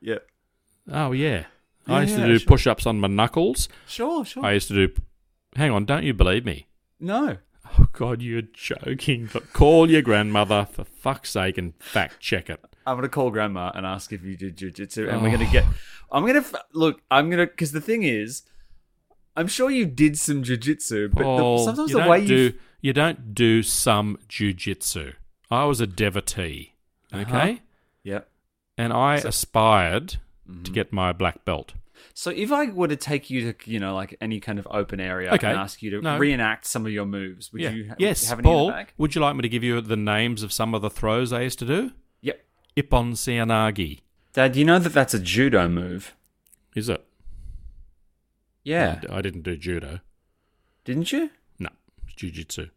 Yep. 0.00 0.26
Oh, 0.92 1.12
yeah. 1.12 1.46
I 1.86 1.92
Yeah, 1.96 2.00
used 2.02 2.16
to 2.16 2.26
do 2.26 2.38
sure. 2.38 2.46
push 2.46 2.66
ups 2.66 2.86
on 2.86 3.00
my 3.00 3.08
knuckles. 3.08 3.68
Sure. 3.88 4.24
Sure. 4.24 4.44
I 4.44 4.52
used 4.52 4.68
to 4.68 4.74
do. 4.86 4.94
Hang 5.56 5.70
on, 5.72 5.84
don't 5.84 6.04
you 6.04 6.14
believe 6.14 6.44
me? 6.44 6.66
no. 7.00 7.38
Oh, 7.78 7.86
God, 7.92 8.22
you're 8.22 8.42
joking. 8.42 9.28
But 9.32 9.52
call 9.52 9.90
your 9.90 10.02
grandmother, 10.02 10.66
for 10.70 10.84
fuck's 10.84 11.30
sake, 11.30 11.58
and 11.58 11.74
fact 11.78 12.20
check 12.20 12.50
it. 12.50 12.60
I'm 12.86 12.96
gonna 12.96 13.08
call 13.08 13.30
grandma 13.30 13.70
and 13.74 13.84
ask 13.86 14.12
if 14.12 14.22
you 14.24 14.36
did 14.36 14.56
jujitsu, 14.56 15.08
and 15.08 15.22
we're 15.22 15.28
Oh. 15.28 15.32
gonna 15.32 15.50
get. 15.52 15.64
I'm 16.10 16.26
gonna 16.26 16.44
look. 16.72 17.02
I'm 17.10 17.30
gonna 17.30 17.46
because 17.46 17.72
the 17.72 17.80
thing 17.80 18.02
is, 18.02 18.42
I'm 19.36 19.46
sure 19.46 19.70
you 19.70 19.86
did 19.86 20.18
some 20.18 20.42
jujitsu, 20.42 21.12
but 21.12 21.22
Paul, 21.22 21.58
the, 21.58 21.64
sometimes 21.64 21.90
you 21.90 22.02
the 22.02 22.08
way 22.08 22.26
do 22.26 22.34
you 22.34 22.54
you 22.80 22.92
don't 22.92 23.34
do 23.34 23.62
some 23.62 24.18
jujitsu. 24.28 25.14
I 25.50 25.64
was 25.64 25.80
a 25.80 25.86
devotee. 25.86 26.74
Okay, 27.14 27.22
Uh-huh. 27.52 27.54
Yep. 28.04 28.28
and 28.78 28.92
I 28.92 29.16
aspired 29.16 30.16
Mm-hmm. 30.48 30.62
to 30.64 30.70
get 30.72 30.92
my 30.92 31.12
black 31.12 31.44
belt. 31.44 31.74
So 32.14 32.30
if 32.30 32.50
I 32.52 32.66
were 32.66 32.88
to 32.88 32.96
take 32.96 33.30
you 33.30 33.52
to, 33.52 33.70
you 33.70 33.78
know, 33.80 33.94
like 33.94 34.16
any 34.20 34.40
kind 34.40 34.58
of 34.58 34.66
open 34.70 35.00
area 35.00 35.32
Okay. 35.34 35.48
and 35.48 35.58
ask 35.58 35.82
you 35.82 35.90
to 35.90 36.00
No. 36.00 36.18
reenact 36.18 36.66
some 36.66 36.84
of 36.86 36.92
your 36.92 37.06
moves, 37.06 37.52
would 37.52 37.62
yeah. 37.62 37.70
you 37.70 37.88
ha- 37.88 37.94
yes, 37.98 38.28
have 38.28 38.38
any 38.40 38.44
Paul. 38.46 38.74
Would 38.98 39.14
you 39.14 39.20
like 39.20 39.36
me 39.36 39.42
to 39.42 39.48
give 39.48 39.62
you 39.64 39.80
the 39.80 39.96
names 39.96 40.42
of 40.42 40.52
some 40.52 40.74
of 40.74 40.82
the 40.82 40.90
throws 40.90 41.32
I 41.32 41.42
used 41.42 41.58
to 41.60 41.66
do? 41.66 41.92
Yep. 42.22 42.44
Ippon 42.76 43.12
Seoi 43.16 43.44
Nage. 43.46 44.00
Dad, 44.32 44.54
you 44.56 44.64
know 44.64 44.78
that 44.78 44.92
that's 44.92 45.14
a 45.14 45.18
judo 45.18 45.68
move? 45.68 46.14
Is 46.76 46.88
it? 46.88 47.04
Yeah. 48.62 49.00
I 49.10 49.20
didn't 49.22 49.42
do 49.42 49.56
judo. 49.56 50.00
Didn't 50.84 51.12
you? 51.12 51.30
No, 51.58 51.68
it's 52.06 52.14
jujitsu. 52.14 52.70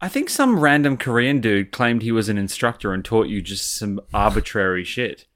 I 0.00 0.08
think 0.08 0.30
some 0.30 0.58
random 0.58 0.96
Korean 0.96 1.40
dude 1.40 1.72
claimed 1.72 2.02
he 2.02 2.10
was 2.12 2.28
an 2.30 2.38
instructor 2.38 2.94
and 2.94 3.04
taught 3.04 3.28
you 3.28 3.42
just 3.42 3.74
some 3.76 4.00
arbitrary 4.14 4.82
shit. 4.84 5.26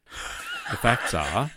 The 0.71 0.77
facts 0.79 1.13
are, 1.13 1.51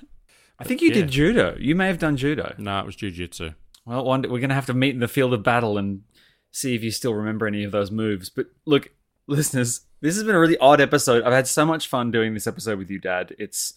I 0.59 0.63
think 0.63 0.81
you 0.81 0.89
Yeah. 0.89 0.95
did 0.95 1.09
judo. 1.11 1.55
You 1.59 1.75
may 1.75 1.87
have 1.87 1.99
done 1.99 2.17
judo. 2.17 2.55
no, 2.57 2.79
it 2.79 2.85
was 2.85 2.95
jujitsu. 2.95 3.55
Well, 3.85 4.03
one 4.03 4.21
day 4.21 4.29
we're 4.29 4.39
going 4.39 4.49
to 4.49 4.55
have 4.55 4.65
to 4.67 4.73
meet 4.73 4.93
in 4.95 4.99
the 4.99 5.07
field 5.07 5.33
of 5.33 5.43
battle 5.43 5.77
and 5.77 6.01
see 6.51 6.75
if 6.75 6.83
you 6.83 6.91
still 6.91 7.13
remember 7.13 7.47
any 7.47 7.63
of 7.63 7.71
those 7.71 7.91
moves. 7.91 8.29
But 8.29 8.47
look, 8.65 8.89
listeners, 9.27 9.81
this 10.01 10.15
has 10.15 10.23
been 10.23 10.35
a 10.35 10.39
really 10.39 10.57
odd 10.57 10.81
episode. 10.81 11.23
I've 11.23 11.33
had 11.33 11.47
so 11.47 11.65
much 11.65 11.87
fun 11.87 12.11
doing 12.11 12.33
this 12.33 12.47
episode 12.47 12.77
with 12.79 12.89
you, 12.89 12.99
Dad. 12.99 13.35
It's 13.39 13.73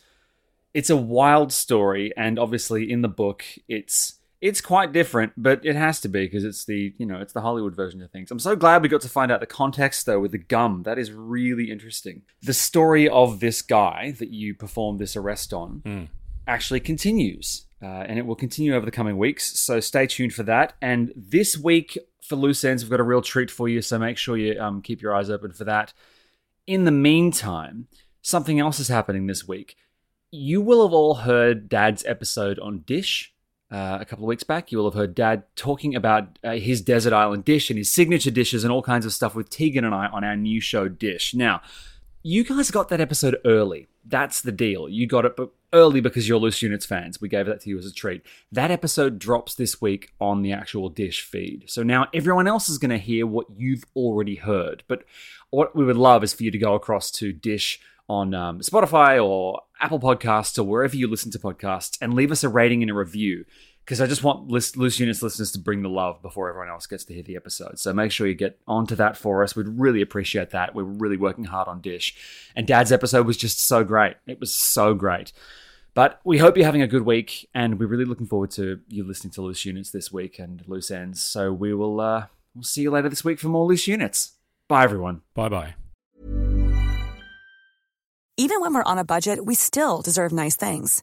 it's 0.73 0.91
a 0.91 0.97
wild 0.97 1.53
story, 1.53 2.13
and 2.17 2.39
obviously 2.39 2.91
in 2.91 3.03
the 3.03 3.09
book, 3.09 3.45
it's 3.69 4.15
it's 4.41 4.61
quite 4.61 4.93
different, 4.93 5.33
but 5.37 5.65
it 5.67 5.77
has 5.77 6.01
to 6.01 6.09
be 6.09 6.25
because 6.25 6.45
it's 6.45 6.65
the 6.65 6.95
you 6.99 7.07
know 7.07 7.21
it's 7.21 7.33
the 7.33 7.41
Hollywood 7.43 7.75
version 7.77 8.01
of 8.03 8.11
things. 8.11 8.31
I'm 8.31 8.39
so 8.39 8.57
glad 8.57 8.83
we 8.83 8.89
got 8.89 9.01
to 9.03 9.09
find 9.09 9.31
out 9.31 9.41
the 9.41 9.47
context 9.47 10.07
though 10.07 10.21
with 10.21 10.33
the 10.33 10.39
gum. 10.39 10.83
That 10.85 10.99
is 10.99 11.13
really 11.13 11.71
interesting. 11.71 12.23
The 12.43 12.55
story 12.55 13.09
of 13.09 13.41
this 13.41 13.63
guy 13.63 14.15
that 14.19 14.31
you 14.31 14.55
performed 14.55 14.99
this 14.99 15.17
arrest 15.17 15.53
on 15.53 15.83
hmm. 15.85 16.05
Actually 16.51 16.81
continues. 16.81 17.67
Uh, 17.83 18.05
and 18.07 18.19
it 18.19 18.27
will 18.27 18.37
continue 18.37 18.75
over 18.75 18.85
the 18.85 18.93
coming 18.93 19.17
weeks. 19.17 19.59
So 19.59 19.81
stay 19.81 20.07
tuned 20.07 20.35
for 20.35 20.43
that. 20.43 20.75
And 20.83 21.13
this 21.17 21.57
week 21.57 21.97
for 22.23 22.37
Loose 22.37 22.63
Ends, 22.63 22.83
we've 22.83 22.91
got 22.91 23.01
a 23.01 23.05
real 23.05 23.23
treat 23.23 23.51
for 23.51 23.69
you. 23.69 23.81
So 23.81 23.99
make 23.99 24.19
sure 24.19 24.37
you 24.37 24.61
um, 24.61 24.83
keep 24.83 25.01
your 25.01 25.15
eyes 25.15 25.31
open 25.31 25.53
for 25.53 25.65
that. 25.65 25.95
In 26.67 26.85
the 26.85 26.91
meantime, 26.91 27.87
something 28.21 28.61
else 28.61 28.81
is 28.81 28.89
happening 28.89 29.27
this 29.27 29.49
week. 29.49 29.77
You 30.31 30.61
will 30.61 30.87
have 30.87 30.93
all 30.93 31.15
heard 31.15 31.69
Dad's 31.69 32.05
episode 32.05 32.59
on 32.59 32.81
Dish 32.81 33.33
uh, 33.71 33.99
a 34.01 34.05
couple 34.05 34.25
of 34.25 34.29
weeks 34.29 34.45
back. 34.45 34.71
You 34.71 34.79
will 34.79 34.91
have 34.91 34.99
heard 34.99 35.15
Dad 35.15 35.45
talking 35.57 35.95
about 35.95 36.39
uh, 36.45 36.53
his 36.53 36.83
desert 36.83 37.13
island 37.13 37.45
dish 37.45 37.71
and 37.71 37.79
his 37.79 37.91
signature 37.91 38.31
dishes 38.31 38.63
and 38.63 38.73
all 38.73 38.83
kinds 38.83 39.07
of 39.07 39.13
stuff 39.13 39.35
with 39.35 39.49
Tegan 39.49 39.85
and 39.85 39.95
I 39.95 40.07
on 40.09 40.25
our 40.25 40.37
new 40.37 40.61
show 40.61 40.89
Dish. 40.89 41.35
Now, 41.35 41.63
you 42.23 42.45
guys 42.45 42.71
got 42.71 42.89
that 42.91 43.01
episode 43.01 43.37
early. 43.45 43.89
That's 44.05 44.43
the 44.43 44.53
deal. 44.53 44.89
You 44.89 45.07
got 45.07 45.25
it 45.25 45.37
but 45.37 45.51
early 45.73 46.01
because 46.01 46.29
you're 46.29 46.39
Loose 46.39 46.63
Units 46.63 46.87
fans. 46.87 47.21
We 47.21 47.29
gave 47.29 47.47
that 47.47 47.61
to 47.63 47.71
you 47.71 47.79
as 47.79 47.87
a 47.87 47.93
treat. 47.93 48.23
That 48.51 48.71
episode 48.71 49.19
drops 49.19 49.55
this 49.55 49.81
week 49.81 50.13
on 50.21 50.43
the 50.43 50.53
actual 50.53 50.89
Dish 50.89 51.23
feed. 51.23 51.65
So 51.69 51.83
now 51.83 52.09
everyone 52.13 52.47
else 52.47 52.69
is 52.69 52.79
going 52.79 52.91
to 52.91 52.99
hear 52.99 53.27
what 53.27 53.47
you've 53.57 53.85
already 53.95 54.37
heard. 54.37 54.83
But 54.89 55.05
what 55.51 55.75
we 55.75 55.85
would 55.85 55.97
love 55.97 56.25
is 56.25 56.33
for 56.33 56.43
you 56.43 56.51
to 56.51 56.59
go 56.59 56.75
across 56.75 57.11
to 57.13 57.33
Dish 57.33 57.81
on 58.09 58.35
um, 58.35 58.59
Spotify 58.59 59.25
or 59.25 59.63
Apple 59.81 60.01
Podcasts 60.01 60.59
or 60.59 60.65
wherever 60.65 60.97
you 60.97 61.07
listen 61.07 61.31
to 61.31 61.39
podcasts 61.39 61.97
and 62.01 62.15
leave 62.15 62.33
us 62.33 62.43
a 62.43 62.49
rating 62.49 62.83
and 62.83 62.91
a 62.91 62.95
review 62.95 63.45
because 63.91 64.01
I 64.01 64.07
just 64.07 64.23
want 64.23 64.47
Loose 64.47 64.77
Loose 64.77 65.01
Units 65.01 65.21
listeners 65.21 65.51
to 65.51 65.59
bring 65.59 65.83
the 65.83 65.89
love 65.89 66.23
before 66.23 66.49
everyone 66.49 66.69
else 66.69 66.87
gets 66.87 67.05
to 67.07 67.13
hear 67.13 67.25
the 67.25 67.35
episode. 67.35 67.81
So 67.81 67.93
make 67.93 68.13
sure 68.13 68.29
you 68.29 68.35
get 68.35 68.57
onto 68.69 68.95
that 68.95 69.17
for 69.17 69.43
us. 69.43 69.57
We'd 69.57 69.67
really 69.67 70.01
appreciate 70.01 70.51
that. 70.51 70.77
We're 70.77 70.85
really 70.85 71.17
working 71.17 71.43
hard 71.43 71.67
on 71.67 71.81
Dish. 71.81 72.15
And 72.55 72.69
Dad's 72.69 72.93
episode 72.93 73.27
was 73.27 73.37
just 73.37 73.59
so 73.59 73.83
great. 73.83 74.15
It 74.29 74.39
was 74.39 74.55
so 74.55 74.95
great. 74.95 75.33
But 75.93 76.21
we 76.23 76.39
hope 76.39 76.57
you're 76.57 76.67
having 76.67 76.83
a 76.83 76.87
good 76.87 77.03
week, 77.03 77.49
and 77.53 77.81
we're 77.81 77.89
really 77.89 78.05
looking 78.05 78.29
forward 78.29 78.53
to 78.53 78.79
you 78.87 79.03
listening 79.03 79.33
to 79.33 79.43
Loose 79.43 79.65
Units 79.65 79.91
this 79.91 80.13
week 80.13 80.39
and 80.39 80.63
Loose 80.69 80.93
Ends. 80.93 81.21
So 81.21 81.53
we 81.53 81.75
will 81.75 82.01
uh, 82.01 82.27
we'll 82.55 82.63
see 82.63 82.83
you 82.83 82.93
later 82.93 83.09
this 83.09 83.25
week 83.25 83.41
for 83.41 83.49
more 83.49 83.67
Loose 83.67 83.89
Units. 83.89 84.35
Bye, 84.69 84.85
everyone. 84.85 85.23
Bye 85.35 85.49
bye. 85.49 85.75
Even 88.37 88.61
when 88.61 88.73
we're 88.73 88.85
on 88.85 88.99
a 88.99 89.05
budget, 89.05 89.45
we 89.45 89.57
still 89.57 90.01
deserve 90.01 90.31
nice 90.31 90.55
things. 90.55 91.03